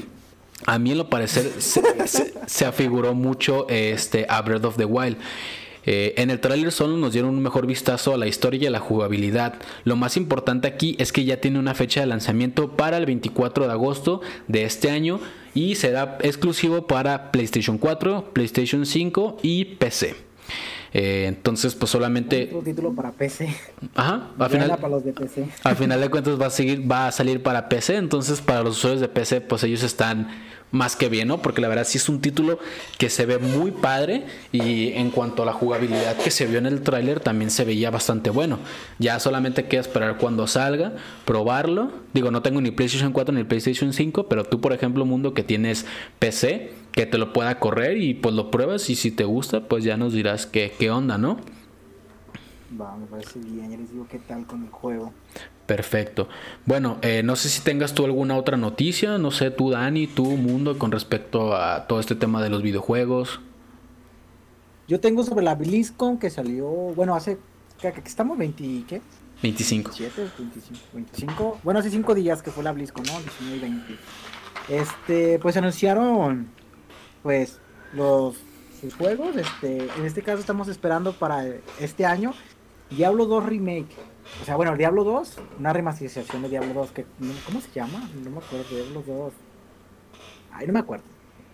a 0.66 0.78
mí 0.78 0.92
en 0.92 1.00
lo 1.00 1.10
parecer 1.10 1.52
se, 1.60 2.66
afiguró 2.66 3.16
mucho 3.16 3.68
este, 3.68 4.26
a 4.30 4.42
Breath 4.42 4.66
of 4.66 4.78
the 4.78 4.86
Wild. 4.86 5.18
Eh, 5.86 6.14
en 6.18 6.30
el 6.30 6.40
tráiler 6.40 6.72
solo 6.72 6.98
nos 6.98 7.14
dieron 7.14 7.32
un 7.32 7.42
mejor 7.42 7.66
vistazo 7.66 8.14
a 8.14 8.18
la 8.18 8.28
historia 8.28 8.64
y 8.64 8.66
a 8.68 8.72
la 8.72 8.80
jugabilidad. 8.80 9.56
Lo 9.84 9.96
más 9.96 10.18
importante 10.18 10.68
aquí 10.68 10.96
es 11.00 11.12
que 11.12 11.26
ya 11.26 11.42
tiene 11.42 11.60
una 11.60 11.74
fecha 11.74 12.02
de 12.02 12.08
lanzamiento 12.08 12.76
para 12.76 12.98
el 12.98 13.06
24 13.06 13.66
de 13.66 13.72
agosto 13.72 14.22
de 14.48 14.64
este 14.64 14.92
año 14.92 15.20
y 15.54 15.76
será 15.76 16.18
exclusivo 16.22 16.88
para 16.88 17.32
PlayStation 17.32 17.78
4, 17.78 18.32
PlayStation 18.34 18.86
5 18.86 19.38
y 19.42 19.66
PC. 19.66 20.16
Eh, 20.94 21.26
entonces, 21.28 21.74
pues 21.76 21.92
solamente. 21.92 22.46
Otro 22.50 22.62
título 22.62 22.94
para 22.94 23.12
PC. 23.12 23.56
Ajá. 23.96 24.30
Al 24.38 24.50
final, 24.50 25.04
de 25.04 25.14
PC. 25.14 25.48
Al 25.64 25.76
final 25.76 26.02
de 26.02 26.10
cuentas 26.10 26.40
va 26.40 26.48
a 26.48 26.50
seguir, 26.50 26.90
va 26.90 27.08
a 27.08 27.12
salir 27.12 27.42
para 27.42 27.70
PC. 27.70 27.96
Entonces, 27.96 28.42
para 28.42 28.64
los 28.64 28.78
usuarios 28.78 29.02
de 29.02 29.08
PC, 29.08 29.42
pues 29.42 29.64
ellos 29.64 29.84
están 29.84 30.28
más 30.72 30.96
que 30.96 31.10
bien, 31.10 31.28
¿no? 31.28 31.42
Porque 31.42 31.62
la 31.62 31.68
verdad 31.68 31.84
sí 31.86 31.98
es 31.98 32.10
un 32.10 32.22
título 32.22 32.60
que 32.98 33.10
se 33.10 33.26
ve 33.26 33.38
muy 33.38 33.72
padre 33.72 34.26
y 34.52 34.94
en 34.94 35.12
cuanto 35.12 35.44
a 35.44 35.46
la 35.46 35.54
jugabilidad 35.54 36.16
que 36.18 36.32
se 36.32 36.48
vio 36.48 36.58
en 36.60 36.66
el 36.66 36.82
tráiler 36.82 37.20
también 37.20 37.52
se 37.52 37.66
veía 37.66 37.92
bastante 37.92 38.30
bueno. 38.30 38.60
Ya 38.98 39.20
solamente 39.20 39.66
queda 39.66 39.82
esperar 39.82 40.18
cuando 40.18 40.48
salga, 40.48 40.94
probarlo. 41.26 41.92
Digo, 42.14 42.32
no 42.32 42.42
tengo 42.42 42.62
ni 42.62 42.72
PlayStation 42.72 43.12
4 43.12 43.36
ni 43.36 43.44
PlayStation 43.44 43.92
5, 43.94 44.28
pero 44.28 44.46
tú, 44.46 44.62
por 44.62 44.74
ejemplo, 44.74 45.06
mundo 45.06 45.34
que 45.34 45.44
tienes 45.44 45.86
PC, 46.20 46.72
que 46.92 47.06
te 47.06 47.18
lo 47.18 47.34
pueda 47.34 47.60
correr 47.60 47.98
y 47.98 48.14
pues 48.14 48.36
lo 48.36 48.52
pruebas 48.52 48.90
y 48.90 48.96
si 48.96 49.12
te 49.12 49.24
gusta, 49.24 49.68
pues 49.68 49.84
ya 49.84 49.98
nos 49.98 50.14
dirás 50.14 50.46
qué, 50.46 50.74
qué 50.78 50.92
onda, 50.92 51.18
¿no? 51.18 51.40
Va, 52.80 52.96
me 52.96 53.06
parece 53.06 53.40
bien, 53.40 53.72
ya 53.72 53.78
les 53.78 53.92
digo 53.92 54.08
qué 54.10 54.20
tal 54.20 54.46
con 54.46 54.64
el 54.64 54.70
juego. 54.70 55.14
Perfecto. 55.66 56.28
Bueno, 56.66 56.98
eh, 57.02 57.22
no 57.24 57.36
sé 57.36 57.50
si 57.50 57.62
tengas 57.62 57.94
tú 57.94 58.06
alguna 58.06 58.36
otra 58.36 58.58
noticia, 58.58 59.18
no 59.18 59.32
sé, 59.32 59.52
tú 59.52 59.70
Dani, 59.70 60.08
tú 60.08 60.26
Mundo, 60.26 60.78
con 60.78 60.92
respecto 60.92 61.56
a 61.56 61.88
todo 61.88 62.00
este 62.00 62.16
tema 62.16 62.42
de 62.42 62.50
los 62.50 62.62
videojuegos. 62.62 63.40
Yo 64.88 65.00
tengo 65.00 65.24
sobre 65.24 65.46
la 65.46 65.56
BlizzCon 65.56 66.18
que 66.18 66.30
salió, 66.30 66.68
bueno, 66.68 67.16
hace, 67.16 67.38
que, 67.80 67.94
estamos 68.06 68.38
20, 68.38 68.84
¿qué? 68.88 69.02
25. 69.42 69.92
25, 69.98 70.80
25. 70.94 71.60
Bueno, 71.64 71.80
hace 71.80 71.90
5 71.90 72.16
días 72.16 72.42
que 72.42 72.52
fue 72.52 72.64
la 72.64 72.74
BlizzCon, 72.74 73.06
¿no? 73.06 73.20
19 73.22 73.56
y 73.56 73.60
20. 73.60 73.96
Este, 74.70 75.40
pues 75.40 75.56
anunciaron, 75.58 76.50
pues, 77.24 77.60
los 77.94 78.36
juegos. 78.98 79.36
Este, 79.36 79.88
en 79.98 80.06
este 80.06 80.22
caso 80.22 80.40
estamos 80.40 80.68
esperando 80.68 81.14
para 81.14 81.46
este 81.80 82.06
año 82.06 82.34
Diablo 82.90 83.26
2 83.26 83.46
Remake. 83.46 83.96
O 84.42 84.46
sea, 84.46 84.56
bueno, 84.56 84.76
Diablo 84.76 85.04
2, 85.04 85.38
una 85.60 85.74
remasterización 85.74 86.42
de 86.44 86.50
Diablo 86.50 86.74
2, 86.74 86.92
que 86.92 87.06
¿cómo 87.46 87.60
se 87.62 87.72
llama? 87.74 88.10
No 88.24 88.30
me 88.30 88.38
acuerdo, 88.38 88.66
Diablo 88.70 89.04
2. 89.06 89.34
Ay, 90.54 90.68
no 90.68 90.74
me 90.74 90.80
acuerdo. 90.80 91.06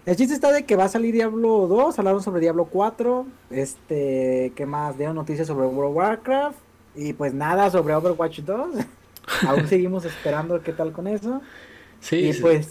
El 0.05 0.15
chiste 0.15 0.33
está 0.33 0.51
de 0.51 0.65
que 0.65 0.75
va 0.75 0.85
a 0.85 0.89
salir 0.89 1.13
Diablo 1.13 1.67
2, 1.67 1.99
hablaron 1.99 2.23
sobre 2.23 2.39
Diablo 2.39 2.65
4, 2.65 3.27
este, 3.49 4.53
¿qué 4.55 4.65
más? 4.65 4.97
Dieron 4.97 5.15
noticias 5.15 5.47
sobre 5.47 5.65
World 5.65 5.91
of 5.91 5.95
Warcraft 5.97 6.57
y 6.95 7.13
pues 7.13 7.33
nada 7.33 7.69
sobre 7.69 7.93
Overwatch 7.93 8.39
2. 8.39 8.85
Aún 9.47 9.67
seguimos 9.67 10.05
esperando 10.05 10.61
qué 10.63 10.71
tal 10.71 10.93
con 10.93 11.07
eso. 11.07 11.41
Sí, 12.01 12.31
pues 12.41 12.69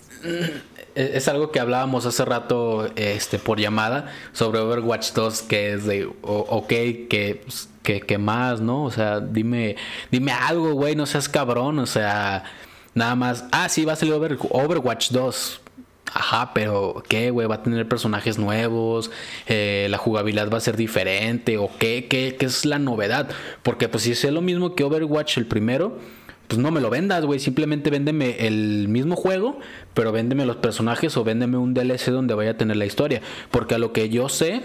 es 0.95 1.29
algo 1.29 1.51
que 1.51 1.61
hablábamos 1.61 2.07
hace 2.07 2.25
rato 2.25 2.89
este 2.97 3.39
por 3.39 3.61
llamada 3.61 4.13
sobre 4.33 4.61
Overwatch 4.61 5.13
2 5.13 5.43
que 5.43 5.75
es 5.75 5.85
de 5.85 6.09
ok 6.23 6.69
que 6.69 7.43
pues, 7.45 7.69
que, 8.07 8.19
más, 8.19 8.61
¿no? 8.61 8.85
O 8.85 8.91
sea, 8.91 9.21
dime, 9.21 9.77
dime 10.11 10.33
algo, 10.33 10.73
güey, 10.73 10.97
no 10.97 11.07
seas 11.07 11.29
cabrón, 11.29 11.79
o 11.79 11.87
sea, 11.87 12.45
nada 12.95 13.15
más. 13.15 13.45
Ah, 13.53 13.69
sí, 13.69 13.85
va 13.85 13.93
a 13.93 13.97
salir 13.97 14.15
Overwatch 14.15 15.11
2. 15.11 15.61
Ajá, 16.13 16.53
pero 16.55 17.03
¿qué, 17.09 17.31
güey? 17.31 17.47
¿Va 17.47 17.57
a 17.57 17.63
tener 17.63 17.87
personajes 17.89 18.39
nuevos? 18.39 19.11
Eh, 19.47 19.89
¿La 19.91 19.99
jugabilidad 19.99 20.51
va 20.51 20.59
a 20.59 20.61
ser 20.61 20.77
diferente? 20.77 21.59
¿O 21.59 21.71
qué, 21.79 22.07
qué, 22.09 22.37
qué 22.39 22.47
es 22.47 22.65
la 22.65 22.79
novedad? 22.79 23.29
Porque 23.63 23.89
pues 23.89 24.05
si 24.05 24.13
es 24.13 24.25
lo 24.25 24.41
mismo 24.41 24.75
que 24.75 24.85
Overwatch 24.85 25.37
el 25.37 25.47
primero, 25.47 25.99
pues 26.49 26.59
no 26.59 26.71
me 26.71 26.81
lo 26.81 26.91
vendas, 26.91 27.25
güey. 27.25 27.41
Simplemente 27.41 27.91
véndeme 27.91 28.47
el 28.47 28.89
mismo 28.89 29.17
juego, 29.17 29.59
pero 29.95 30.13
véndeme 30.13 30.47
los 30.47 30.57
personajes 30.57 31.17
o 31.17 31.25
véndeme 31.25 31.57
un 31.57 31.75
DLC 31.75 32.11
donde 32.11 32.35
vaya 32.35 32.53
a 32.53 32.57
tener 32.57 32.77
la 32.77 32.87
historia. 32.87 33.21
Porque 33.51 33.75
a 33.75 33.79
lo 33.79 33.93
que 33.93 34.09
yo 34.09 34.29
sé, 34.29 34.63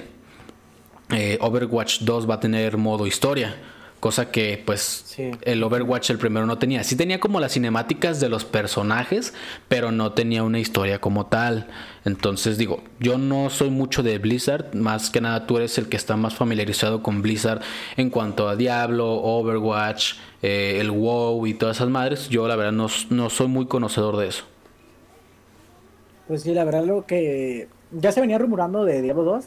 eh, 1.11 1.37
Overwatch 1.41 2.01
2 2.01 2.29
va 2.29 2.35
a 2.35 2.39
tener 2.39 2.77
modo 2.77 3.07
historia. 3.07 3.55
Cosa 4.01 4.31
que 4.31 4.61
pues 4.65 5.15
el 5.43 5.63
Overwatch 5.63 6.09
el 6.09 6.17
primero 6.17 6.45
no 6.45 6.57
tenía. 6.57 6.83
Sí 6.83 6.97
tenía 6.97 7.21
como 7.21 7.39
las 7.39 7.53
cinemáticas 7.53 8.19
de 8.19 8.27
los 8.27 8.43
personajes, 8.43 9.33
pero 9.69 9.93
no 9.93 10.11
tenía 10.11 10.43
una 10.43 10.59
historia 10.59 10.99
como 10.99 11.27
tal. 11.27 11.67
Entonces 12.03 12.57
digo, 12.57 12.83
yo 12.99 13.17
no 13.17 13.49
soy 13.49 13.69
mucho 13.69 14.03
de 14.03 14.17
Blizzard, 14.17 14.75
más 14.75 15.09
que 15.09 15.21
nada 15.21 15.47
tú 15.47 15.57
eres 15.57 15.77
el 15.77 15.87
que 15.87 15.95
está 15.95 16.17
más 16.17 16.35
familiarizado 16.35 17.01
con 17.01 17.21
Blizzard 17.21 17.61
en 17.95 18.09
cuanto 18.09 18.49
a 18.49 18.57
Diablo, 18.57 19.07
Overwatch, 19.13 20.15
eh, 20.41 20.79
el 20.81 20.91
WoW 20.91 21.47
y 21.47 21.53
todas 21.53 21.77
esas 21.77 21.89
madres. 21.89 22.27
Yo 22.27 22.45
la 22.49 22.57
verdad 22.57 22.73
no, 22.73 22.87
no 23.11 23.29
soy 23.29 23.47
muy 23.47 23.67
conocedor 23.67 24.17
de 24.17 24.27
eso. 24.27 24.43
Pues 26.27 26.41
sí, 26.41 26.53
la 26.53 26.65
verdad 26.65 26.83
lo 26.83 27.05
que 27.05 27.69
ya 27.91 28.11
se 28.11 28.19
venía 28.19 28.37
rumorando 28.37 28.83
de 28.83 29.01
Diablo 29.01 29.23
2 29.23 29.45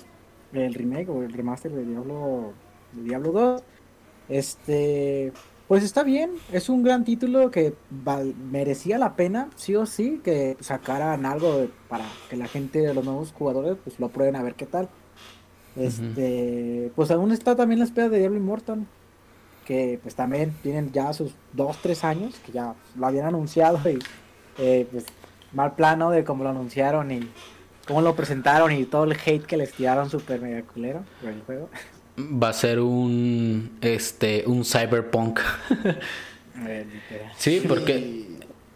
el 0.55 0.75
remake 0.75 1.09
o 1.09 1.23
el 1.23 1.33
remaster 1.33 1.73
de 1.73 1.85
Diablo, 1.85 2.53
de 2.93 3.03
Diablo 3.03 3.33
2. 3.33 3.63
Este, 4.29 5.33
pues 5.69 5.83
está 5.83 6.03
bien, 6.03 6.33
es 6.53 6.69
un 6.69 6.83
gran 6.83 7.05
título 7.05 7.51
que 7.51 7.75
merecía 8.51 8.99
la 8.99 9.17
pena, 9.17 9.49
sí 9.57 9.75
o 9.77 9.87
sí, 9.87 10.21
que 10.23 10.57
sacaran 10.61 11.25
algo 11.27 11.69
para 11.89 12.05
que 12.29 12.37
la 12.37 12.47
gente, 12.47 12.81
de 12.81 12.95
los 12.95 13.05
nuevos 13.05 13.33
jugadores, 13.33 13.77
pues 13.83 13.99
lo 13.99 14.09
prueben 14.09 14.37
a 14.37 14.43
ver 14.43 14.55
qué 14.55 14.67
tal. 14.67 14.89
Este, 15.77 16.93
pues 16.95 17.11
aún 17.11 17.33
está 17.33 17.57
también 17.57 17.81
la 17.81 17.87
espera 17.87 18.09
de 18.09 18.19
Diablo 18.19 18.39
Immortal, 18.39 18.87
que 19.65 19.99
pues 20.03 20.15
también 20.15 20.55
tienen 20.63 20.93
ya 20.93 21.13
sus 21.13 21.35
2, 21.55 21.79
3 21.83 22.05
años, 22.05 22.35
que 22.45 22.53
ya 22.53 22.75
lo 22.97 23.07
habían 23.07 23.27
anunciado 23.27 23.79
y 23.91 23.99
eh, 24.59 24.87
pues 24.91 25.07
mal 25.53 25.75
plano 25.75 26.11
de 26.11 26.25
cómo 26.25 26.45
lo 26.45 26.51
anunciaron 26.51 27.11
y 27.11 27.29
cómo 27.87 28.03
lo 28.03 28.15
presentaron 28.15 28.73
y 28.73 28.85
todo 28.85 29.05
el 29.05 29.13
hate 29.13 29.45
que 29.45 29.57
les 29.57 29.73
tiraron 29.73 30.11
super 30.11 30.41
mega 30.41 30.63
culero 30.63 31.05
por 31.21 31.31
el 31.31 31.43
juego. 31.43 31.69
Va 32.17 32.51
a 32.51 32.53
ser 32.53 32.81
un 32.81 33.77
este 33.81 34.45
un 34.47 34.65
cyberpunk. 34.65 35.41
Eh, 36.57 36.87
sí, 37.37 37.65
porque 37.67 38.29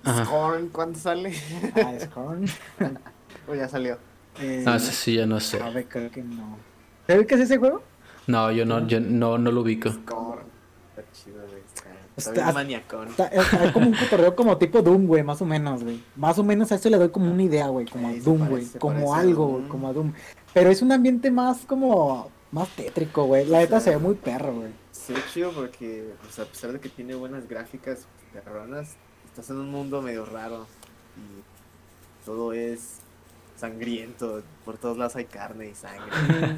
Scorn, 0.04 0.68
¿cuándo 0.70 0.98
sale? 0.98 1.32
Ah, 1.76 1.92
Scorn. 2.00 2.44
o 3.48 3.54
ya 3.54 3.68
salió. 3.68 3.98
Eh, 4.40 4.64
ah, 4.66 4.80
sí, 4.80 5.14
ya 5.14 5.26
no 5.26 5.38
sé. 5.38 5.62
A 5.62 5.70
ver, 5.70 5.86
creo 5.86 6.10
que 6.10 6.22
no. 6.22 6.58
¿Sabes 7.06 7.26
qué 7.28 7.36
es 7.36 7.42
ese 7.42 7.56
juego? 7.56 7.82
No, 8.26 8.50
yo 8.50 8.64
no, 8.64 8.86
yo 8.88 9.00
no, 9.00 9.38
no 9.38 9.52
lo 9.52 9.60
ubico. 9.60 9.92
Scorn. 9.92 10.42
Está 10.96 11.12
chido, 11.12 11.38
Está, 12.16 12.52
maniacón. 12.52 13.08
Está, 13.08 13.72
como 13.72 13.86
un 13.86 13.94
cotorreo 13.94 14.34
como 14.34 14.56
tipo 14.58 14.82
Doom, 14.82 15.06
güey, 15.06 15.22
más 15.22 15.40
o 15.40 15.44
menos, 15.44 15.84
güey. 15.84 16.02
Más 16.16 16.36
o 16.38 16.42
menos 16.42 16.72
a 16.72 16.74
eso 16.74 16.90
le 16.90 16.96
doy 16.96 17.10
como 17.10 17.30
una 17.30 17.44
idea, 17.44 17.68
güey, 17.68 17.86
como 17.86 18.08
a 18.08 18.12
Doom, 18.12 18.48
güey. 18.48 18.66
Como 18.78 19.14
algo, 19.14 19.62
como 19.68 19.88
a 19.88 19.92
Doom. 19.92 20.12
Pero 20.52 20.70
es 20.70 20.82
un 20.82 20.90
ambiente 20.90 21.30
más 21.30 21.58
como, 21.58 22.28
más 22.52 22.68
tétrico, 22.70 23.24
güey. 23.24 23.46
La 23.46 23.58
neta 23.58 23.80
se 23.80 23.90
ve 23.90 23.98
muy 23.98 24.14
perro, 24.14 24.54
güey. 24.54 24.70
Sí, 24.92 25.14
chido 25.32 25.52
porque, 25.52 26.12
pues, 26.22 26.38
a 26.38 26.44
pesar 26.44 26.72
de 26.72 26.80
que 26.80 26.88
tiene 26.88 27.14
buenas 27.14 27.48
gráficas 27.48 28.06
perronas, 28.32 28.96
estás 29.26 29.50
en 29.50 29.56
un 29.56 29.70
mundo 29.70 30.02
medio 30.02 30.24
raro. 30.24 30.66
Y 31.16 32.24
todo 32.24 32.52
es 32.52 33.00
sangriento. 33.56 34.42
Por 34.64 34.78
todos 34.78 34.96
lados 34.96 35.16
hay 35.16 35.24
carne 35.24 35.68
y 35.68 35.74
sangre. 35.74 36.06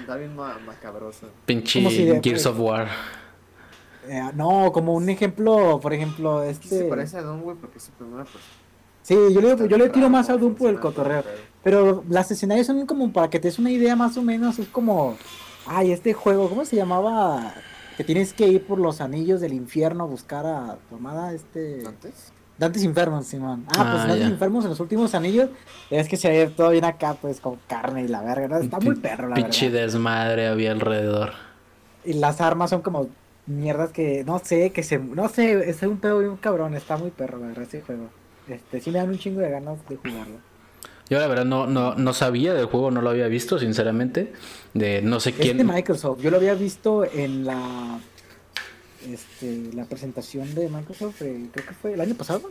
está 0.00 0.16
bien, 0.16 0.36
macabroso. 0.36 1.28
Pinche 1.46 1.80
Gears 2.22 2.46
of 2.46 2.58
War. 2.58 2.88
Eh, 4.08 4.30
no, 4.34 4.72
como 4.72 4.94
un 4.94 5.08
ejemplo, 5.08 5.78
por 5.80 5.92
ejemplo, 5.92 6.42
este... 6.42 6.68
Se 6.68 6.84
parece 6.84 7.18
a 7.18 7.22
Doom, 7.22 7.42
güey, 7.42 7.56
porque 7.56 7.78
es 7.78 7.84
su 7.84 7.92
primera 7.92 8.24
Sí, 9.02 9.14
yo 9.32 9.40
le, 9.40 9.68
yo 9.68 9.76
le 9.76 9.88
tiro 9.88 10.08
más 10.08 10.30
a 10.30 10.36
Doom 10.36 10.54
por 10.54 10.70
el 10.70 10.78
cotorreo. 10.78 11.24
Pero 11.62 12.04
las 12.08 12.30
escenarios 12.30 12.66
son 12.66 12.86
como 12.86 13.12
para 13.12 13.30
que 13.30 13.38
te 13.38 13.48
des 13.48 13.58
una 13.58 13.70
idea 13.70 13.96
más 13.96 14.16
o 14.16 14.22
menos. 14.22 14.58
Es 14.58 14.68
como, 14.68 15.16
ay, 15.66 15.92
este 15.92 16.12
juego, 16.12 16.48
¿cómo 16.48 16.64
se 16.64 16.76
llamaba? 16.76 17.54
Que 17.96 18.04
tienes 18.04 18.32
que 18.32 18.48
ir 18.48 18.66
por 18.66 18.78
los 18.78 19.00
anillos 19.00 19.40
del 19.40 19.52
infierno 19.52 20.04
a 20.04 20.06
buscar 20.06 20.46
a 20.46 20.78
tu 20.88 20.96
amada, 20.96 21.32
este... 21.32 21.82
¿Dantes? 21.82 22.32
Dantes 22.58 22.84
Infernos, 22.84 23.26
Simón. 23.26 23.64
Ah, 23.68 23.90
pues 23.90 24.02
ah, 24.04 24.06
Dantes 24.08 24.28
Infernos 24.28 24.64
en 24.64 24.70
los 24.70 24.80
últimos 24.80 25.14
anillos. 25.14 25.50
Es 25.90 26.08
que 26.08 26.16
se 26.16 26.28
ve 26.30 26.46
todo 26.48 26.70
bien 26.70 26.84
acá, 26.84 27.16
pues, 27.20 27.40
con 27.40 27.58
carne 27.66 28.04
y 28.04 28.08
la 28.08 28.22
verga. 28.22 28.60
Está 28.60 28.78
muy 28.78 28.96
perro, 28.96 29.28
la 29.28 29.34
verdad. 29.34 29.50
Pinche 29.50 29.70
desmadre 29.70 30.46
había 30.46 30.72
alrededor. 30.72 31.32
Y 32.04 32.14
las 32.14 32.40
armas 32.40 32.70
son 32.70 32.82
como 32.82 33.08
mierdas 33.46 33.90
que 33.90 34.24
no 34.24 34.38
sé, 34.38 34.70
que 34.70 34.82
se 34.82 34.98
no 34.98 35.28
sé, 35.28 35.68
es 35.68 35.82
un 35.82 35.98
pedo 35.98 36.20
bien 36.20 36.36
cabrón, 36.36 36.74
está 36.74 36.96
muy 36.96 37.10
perro, 37.10 37.38
la 37.38 37.48
verdad, 37.48 37.64
ese 37.64 37.82
juego. 37.82 38.08
Este, 38.48 38.80
sí 38.80 38.90
me 38.90 38.98
dan 38.98 39.08
un 39.10 39.18
chingo 39.18 39.40
de 39.40 39.50
ganas 39.50 39.78
de 39.88 39.96
jugarlo. 39.96 40.36
Yo 41.08 41.18
la 41.18 41.26
verdad 41.26 41.44
no, 41.44 41.66
no, 41.66 41.94
no 41.94 42.12
sabía 42.14 42.54
del 42.54 42.66
juego, 42.66 42.90
no 42.90 43.02
lo 43.02 43.10
había 43.10 43.26
visto, 43.28 43.58
sinceramente. 43.58 44.32
De 44.74 45.02
no 45.02 45.20
sé 45.20 45.32
quién. 45.32 45.60
Es 45.60 45.66
de 45.66 45.72
Microsoft. 45.72 46.20
Yo 46.20 46.30
lo 46.30 46.38
había 46.38 46.54
visto 46.54 47.04
en 47.04 47.44
la 47.44 47.98
este, 49.10 49.70
la 49.74 49.84
presentación 49.84 50.54
de 50.54 50.68
Microsoft, 50.68 51.20
eh, 51.22 51.48
creo 51.52 51.66
que 51.66 51.74
fue 51.74 51.92
el 51.94 52.00
año 52.00 52.14
pasado. 52.14 52.50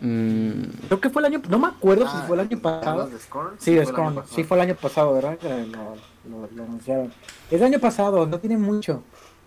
Mm, 0.00 0.62
Creo 0.88 1.00
que 1.00 1.08
fue 1.08 1.22
el 1.22 1.26
año, 1.26 1.40
no 1.48 1.58
me 1.58 1.68
acuerdo 1.68 2.02
si 2.04 2.12
Ah, 2.16 2.24
fue 2.26 2.36
el 2.36 2.40
año 2.40 2.58
pasado. 2.60 2.90
¿hablas 3.02 3.12
de 3.12 3.18
Scorn? 3.20 3.54
Sí, 3.58 3.74
de 3.74 3.82
fue 3.86 3.92
el 3.92 3.96
año 3.96 3.96
Scorn, 4.10 4.14
pasado. 4.16 4.36
sí 4.36 4.44
fue 4.44 4.56
el 4.56 4.62
año 4.62 4.74
pasado, 4.74 5.14
¿verdad? 5.14 5.38
Que 5.38 5.48
Lo, 5.48 5.94
lo- 6.30 6.48
lo 6.54 6.62
anunciaron. 6.64 7.12
Es 7.50 7.60
el 7.60 7.62
año 7.64 7.78
pasado, 7.78 8.26
no 8.26 8.38
tiene 8.38 8.58
mucho. 8.58 9.02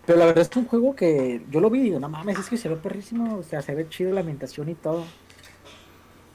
Pero 0.08 0.20
la 0.20 0.24
verdad 0.24 0.40
es 0.40 0.48
que 0.48 0.58
es 0.58 0.64
un 0.64 0.68
juego 0.70 0.96
que 0.96 1.42
yo 1.50 1.60
lo 1.60 1.68
vi 1.68 1.80
y 1.80 1.82
digo, 1.82 2.00
no 2.00 2.08
mames, 2.08 2.38
es 2.38 2.48
que 2.48 2.56
se 2.56 2.70
ve 2.70 2.76
perrísimo, 2.76 3.36
o 3.36 3.42
sea, 3.42 3.60
se 3.60 3.74
ve 3.74 3.90
chido 3.90 4.10
la 4.10 4.20
ambientación 4.20 4.70
y 4.70 4.74
todo. 4.74 5.04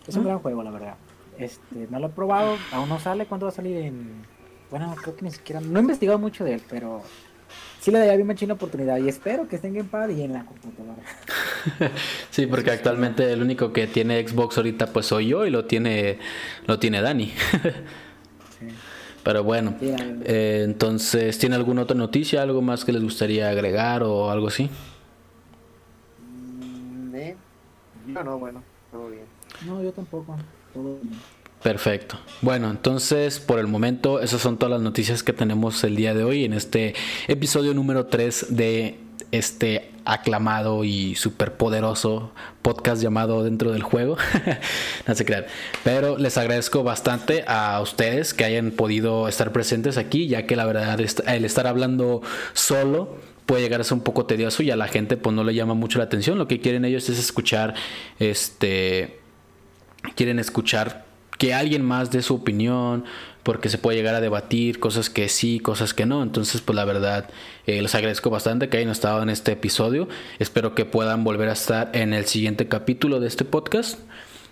Es 0.05 0.15
un 0.15 0.25
gran 0.25 0.37
juego, 0.37 0.61
la 0.61 0.69
verdad. 0.69 0.95
Este, 1.39 1.87
no 1.89 1.97
lo 1.97 2.05
he 2.05 2.09
probado, 2.11 2.55
aún 2.71 2.87
no 2.87 2.99
sale, 2.99 3.25
¿cuándo 3.25 3.47
va 3.47 3.51
a 3.51 3.55
salir 3.55 3.77
en...? 3.77 4.27
Bueno, 4.69 4.93
creo 5.01 5.15
que 5.15 5.25
ni 5.25 5.31
siquiera, 5.31 5.59
no 5.59 5.79
he 5.79 5.81
investigado 5.81 6.19
mucho 6.19 6.43
de 6.43 6.53
él, 6.53 6.61
pero 6.69 7.01
sí 7.79 7.89
le 7.89 7.97
daría 7.97 8.15
bien 8.15 8.27
machina 8.27 8.53
oportunidad 8.53 8.99
y 8.99 9.09
espero 9.09 9.47
que 9.47 9.55
esté 9.55 9.69
en 9.69 9.73
Gamepad 9.73 10.09
y 10.09 10.21
en 10.21 10.33
la 10.33 10.45
computadora. 10.45 11.01
sí, 12.29 12.45
porque 12.45 12.69
actualmente 12.69 13.33
el 13.33 13.41
único 13.41 13.73
que 13.73 13.87
tiene 13.87 14.27
Xbox 14.27 14.55
ahorita 14.55 14.93
pues 14.93 15.07
soy 15.07 15.29
yo 15.29 15.47
y 15.47 15.49
lo 15.49 15.65
tiene, 15.65 16.19
lo 16.67 16.77
tiene 16.77 17.01
Dani. 17.01 17.33
Pero 19.23 19.43
bueno, 19.43 19.75
eh, 19.81 20.61
entonces, 20.65 21.37
¿tiene 21.39 21.55
alguna 21.55 21.83
otra 21.83 21.95
noticia? 21.95 22.41
¿Algo 22.41 22.61
más 22.61 22.83
que 22.83 22.91
les 22.91 23.01
gustaría 23.01 23.49
agregar 23.49 24.03
o 24.03 24.29
algo 24.29 24.47
así? 24.47 24.69
Mm, 26.19 27.15
eh, 27.15 27.35
Yo 28.07 28.23
no, 28.23 28.37
bueno, 28.37 28.61
todo 28.91 29.09
bien. 29.09 29.23
No, 29.65 29.81
yo 29.81 29.91
tampoco. 29.93 30.35
Todo 30.73 30.99
bien. 31.01 31.13
Perfecto. 31.63 32.17
Bueno, 32.41 32.69
entonces 32.69 33.39
por 33.39 33.57
el 33.57 33.67
momento 33.67 34.19
esas 34.19 34.41
son 34.41 34.57
todas 34.57 34.73
las 34.73 34.81
noticias 34.81 35.23
que 35.23 35.31
tenemos 35.31 35.81
el 35.85 35.95
día 35.95 36.13
de 36.13 36.25
hoy 36.25 36.43
en 36.43 36.51
este 36.51 36.93
episodio 37.29 37.73
número 37.73 38.07
3 38.07 38.47
de 38.49 38.99
este 39.31 39.91
aclamado 40.05 40.83
y 40.83 41.15
superpoderoso 41.15 42.31
podcast 42.61 43.01
llamado 43.01 43.43
Dentro 43.43 43.71
del 43.71 43.83
Juego. 43.83 44.17
no 45.07 45.15
se 45.15 45.25
crean. 45.25 45.45
Pero 45.83 46.17
les 46.17 46.37
agradezco 46.37 46.83
bastante 46.83 47.43
a 47.47 47.79
ustedes 47.81 48.33
que 48.33 48.45
hayan 48.45 48.71
podido 48.71 49.27
estar 49.27 49.51
presentes 49.51 49.97
aquí, 49.97 50.27
ya 50.27 50.45
que 50.45 50.55
la 50.55 50.65
verdad 50.65 50.99
el 50.99 51.45
estar 51.45 51.67
hablando 51.67 52.21
solo 52.53 53.17
puede 53.45 53.61
llegar 53.61 53.81
a 53.81 53.83
ser 53.83 53.95
un 53.95 54.03
poco 54.03 54.25
tedioso 54.25 54.63
y 54.63 54.71
a 54.71 54.75
la 54.75 54.87
gente 54.87 55.17
pues 55.17 55.35
no 55.35 55.43
le 55.43 55.53
llama 55.53 55.73
mucho 55.73 55.99
la 55.99 56.05
atención. 56.05 56.37
Lo 56.37 56.47
que 56.47 56.59
quieren 56.59 56.85
ellos 56.85 57.09
es 57.09 57.19
escuchar 57.19 57.73
este 58.19 59.19
quieren 60.15 60.39
escuchar 60.39 61.05
que 61.37 61.53
alguien 61.53 61.83
más 61.83 62.11
dé 62.11 62.21
su 62.21 62.35
opinión, 62.35 63.05
porque 63.43 63.69
se 63.69 63.77
puede 63.77 63.97
llegar 63.97 64.15
a 64.15 64.21
debatir 64.21 64.79
cosas 64.79 65.09
que 65.09 65.27
sí, 65.27 65.59
cosas 65.59 65.93
que 65.93 66.05
no. 66.05 66.23
Entonces, 66.23 66.61
pues 66.61 66.75
la 66.75 66.85
verdad, 66.85 67.29
eh, 67.67 67.81
les 67.81 67.93
agradezco 67.93 68.29
bastante 68.29 68.69
que 68.69 68.77
hayan 68.77 68.89
estado 68.89 69.21
en 69.21 69.29
este 69.29 69.51
episodio. 69.51 70.07
Espero 70.39 70.75
que 70.75 70.85
puedan 70.85 71.23
volver 71.23 71.49
a 71.49 71.53
estar 71.53 71.91
en 71.93 72.13
el 72.13 72.25
siguiente 72.25 72.67
capítulo 72.67 73.19
de 73.19 73.27
este 73.27 73.45
podcast. 73.45 73.99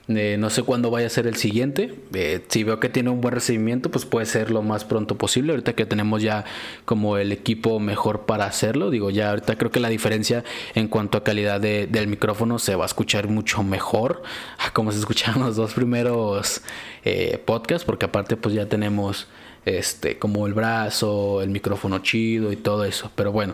Eh, 0.08 0.36
no 0.40 0.50
sé 0.50 0.64
cuándo 0.64 0.90
vaya 0.92 1.08
a 1.08 1.10
ser 1.10 1.28
el 1.28 1.36
siguiente. 1.36 1.96
Eh, 2.14 2.42
si 2.50 2.64
veo 2.64 2.80
que 2.80 2.90
tiene 2.90 3.12
un 3.12 3.22
buen 3.22 3.34
recibimiento, 3.34 3.92
pues 3.92 4.04
puede 4.06 4.26
ser 4.26 4.52
lo 4.52 4.62
más 4.62 4.84
pronto 4.84 5.18
posible. 5.18 5.54
Ahorita 5.54 5.74
que 5.74 5.86
tenemos 5.86 6.22
ya 6.22 6.44
como 6.86 7.18
el 7.18 7.32
equipo 7.32 7.80
mejor 7.80 8.26
para 8.26 8.46
hacerlo. 8.46 8.90
Digo, 8.90 9.10
ya 9.10 9.30
ahorita 9.30 9.58
creo 9.58 9.72
que 9.72 9.80
la 9.80 9.90
diferencia 9.90 10.44
en 10.76 10.88
cuanto 10.88 11.18
a 11.18 11.24
calidad 11.24 11.62
de- 11.62 11.88
del 11.88 12.08
micrófono 12.08 12.60
se 12.60 12.76
va 12.76 12.84
a 12.84 12.88
escuchar 12.88 13.28
mucho 13.30 13.64
mejor 13.64 14.24
a 14.58 14.72
como 14.74 14.92
se 14.92 15.00
escucharon 15.00 15.44
los 15.44 15.56
dos 15.56 15.74
primeros 15.74 16.62
eh, 17.06 17.42
podcasts. 17.46 17.86
Porque 17.86 18.06
aparte 18.06 18.36
pues 18.36 18.54
ya 18.56 18.66
tenemos 18.68 19.28
este 19.66 20.18
como 20.18 20.46
el 20.48 20.54
brazo, 20.56 21.42
el 21.42 21.52
micrófono 21.52 22.00
chido 22.00 22.52
y 22.52 22.58
todo 22.58 22.84
eso. 22.86 23.12
Pero 23.16 23.32
bueno. 23.32 23.54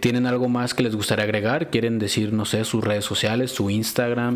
¿Tienen 0.00 0.26
algo 0.26 0.48
más 0.48 0.74
que 0.74 0.82
les 0.82 0.96
gustaría 0.96 1.22
agregar? 1.22 1.70
¿Quieren 1.70 2.00
decir, 2.00 2.32
no 2.32 2.44
sé, 2.44 2.64
sus 2.64 2.82
redes 2.82 3.04
sociales, 3.04 3.52
su 3.52 3.70
Instagram, 3.70 4.34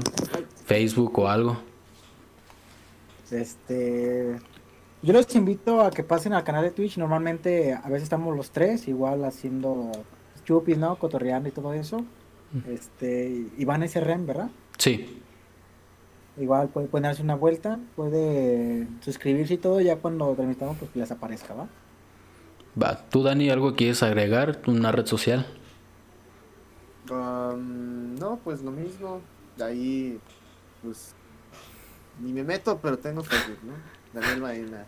Facebook 0.67 1.19
o 1.19 1.29
algo? 1.29 1.57
Este, 3.31 4.37
yo 5.03 5.12
los 5.12 5.35
invito 5.35 5.81
a 5.81 5.91
que 5.91 6.03
pasen 6.03 6.33
al 6.33 6.45
canal 6.45 6.64
de 6.64 6.71
Twitch. 6.71 6.99
Normalmente 6.99 7.73
a 7.73 7.89
veces 7.89 8.05
estamos 8.05 8.37
los 8.37 8.51
tres, 8.51 8.89
igual 8.89 9.25
haciendo 9.25 9.93
chupis, 10.45 10.77
¿no? 10.77 10.97
Cotorreando 10.97 11.49
y 11.49 11.53
todo 11.53 11.73
eso. 11.73 12.05
Este, 12.69 13.47
Iván 13.59 13.87
SRM, 13.89 14.27
¿verdad? 14.27 14.51
Sí. 14.79 15.23
Igual 16.39 16.69
puede 16.69 16.87
ponerse 16.89 17.23
una 17.23 17.35
vuelta, 17.35 17.79
puede 17.97 18.87
suscribirse 19.01 19.55
y 19.55 19.59
todo, 19.59 19.81
ya 19.81 19.97
cuando 19.97 20.35
terminamos 20.35 20.77
pues 20.79 20.91
que 20.91 20.99
les 20.99 21.11
aparezca, 21.11 21.55
¿va? 21.55 21.69
Va, 22.81 23.09
¿tú 23.09 23.23
Dani 23.23 23.49
algo 23.49 23.75
quieres 23.75 24.03
agregar? 24.03 24.61
¿Una 24.67 24.93
red 24.93 25.07
social? 25.07 25.47
Um, 27.11 28.17
no, 28.17 28.39
pues 28.45 28.62
lo 28.62 28.71
mismo. 28.71 29.21
De 29.57 29.64
ahí, 29.64 30.21
pues, 30.87 31.14
ni 32.20 32.32
me 32.32 32.45
meto, 32.45 32.78
pero 32.80 32.99
tengo 32.99 33.22
Facebook, 33.22 33.59
¿no? 33.64 33.74
Daniel 34.12 34.41
Baena. 34.41 34.87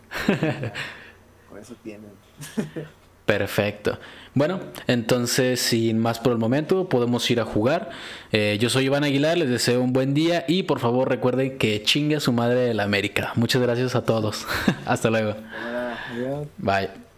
Con 1.49 1.59
eso 1.59 1.75
tienen. 1.83 2.11
Perfecto. 3.25 3.99
Bueno, 4.33 4.59
entonces 4.87 5.59
sin 5.59 5.99
más 5.99 6.19
por 6.19 6.31
el 6.31 6.39
momento 6.39 6.89
podemos 6.89 7.29
ir 7.29 7.39
a 7.39 7.45
jugar. 7.45 7.91
Eh, 8.31 8.57
yo 8.59 8.69
soy 8.69 8.85
Iván 8.85 9.03
Aguilar, 9.03 9.37
les 9.37 9.49
deseo 9.49 9.81
un 9.81 9.93
buen 9.93 10.15
día 10.15 10.45
y 10.47 10.63
por 10.63 10.79
favor 10.79 11.09
recuerden 11.09 11.59
que 11.59 11.83
chingue 11.83 12.15
a 12.15 12.19
su 12.19 12.31
madre 12.31 12.61
de 12.61 12.73
la 12.73 12.83
América. 12.83 13.33
Muchas 13.35 13.61
gracias 13.61 13.95
a 13.95 14.03
todos. 14.03 14.47
Hasta 14.85 15.11
luego. 15.11 15.35
Adiós. 16.11 16.47
Bye. 16.57 17.08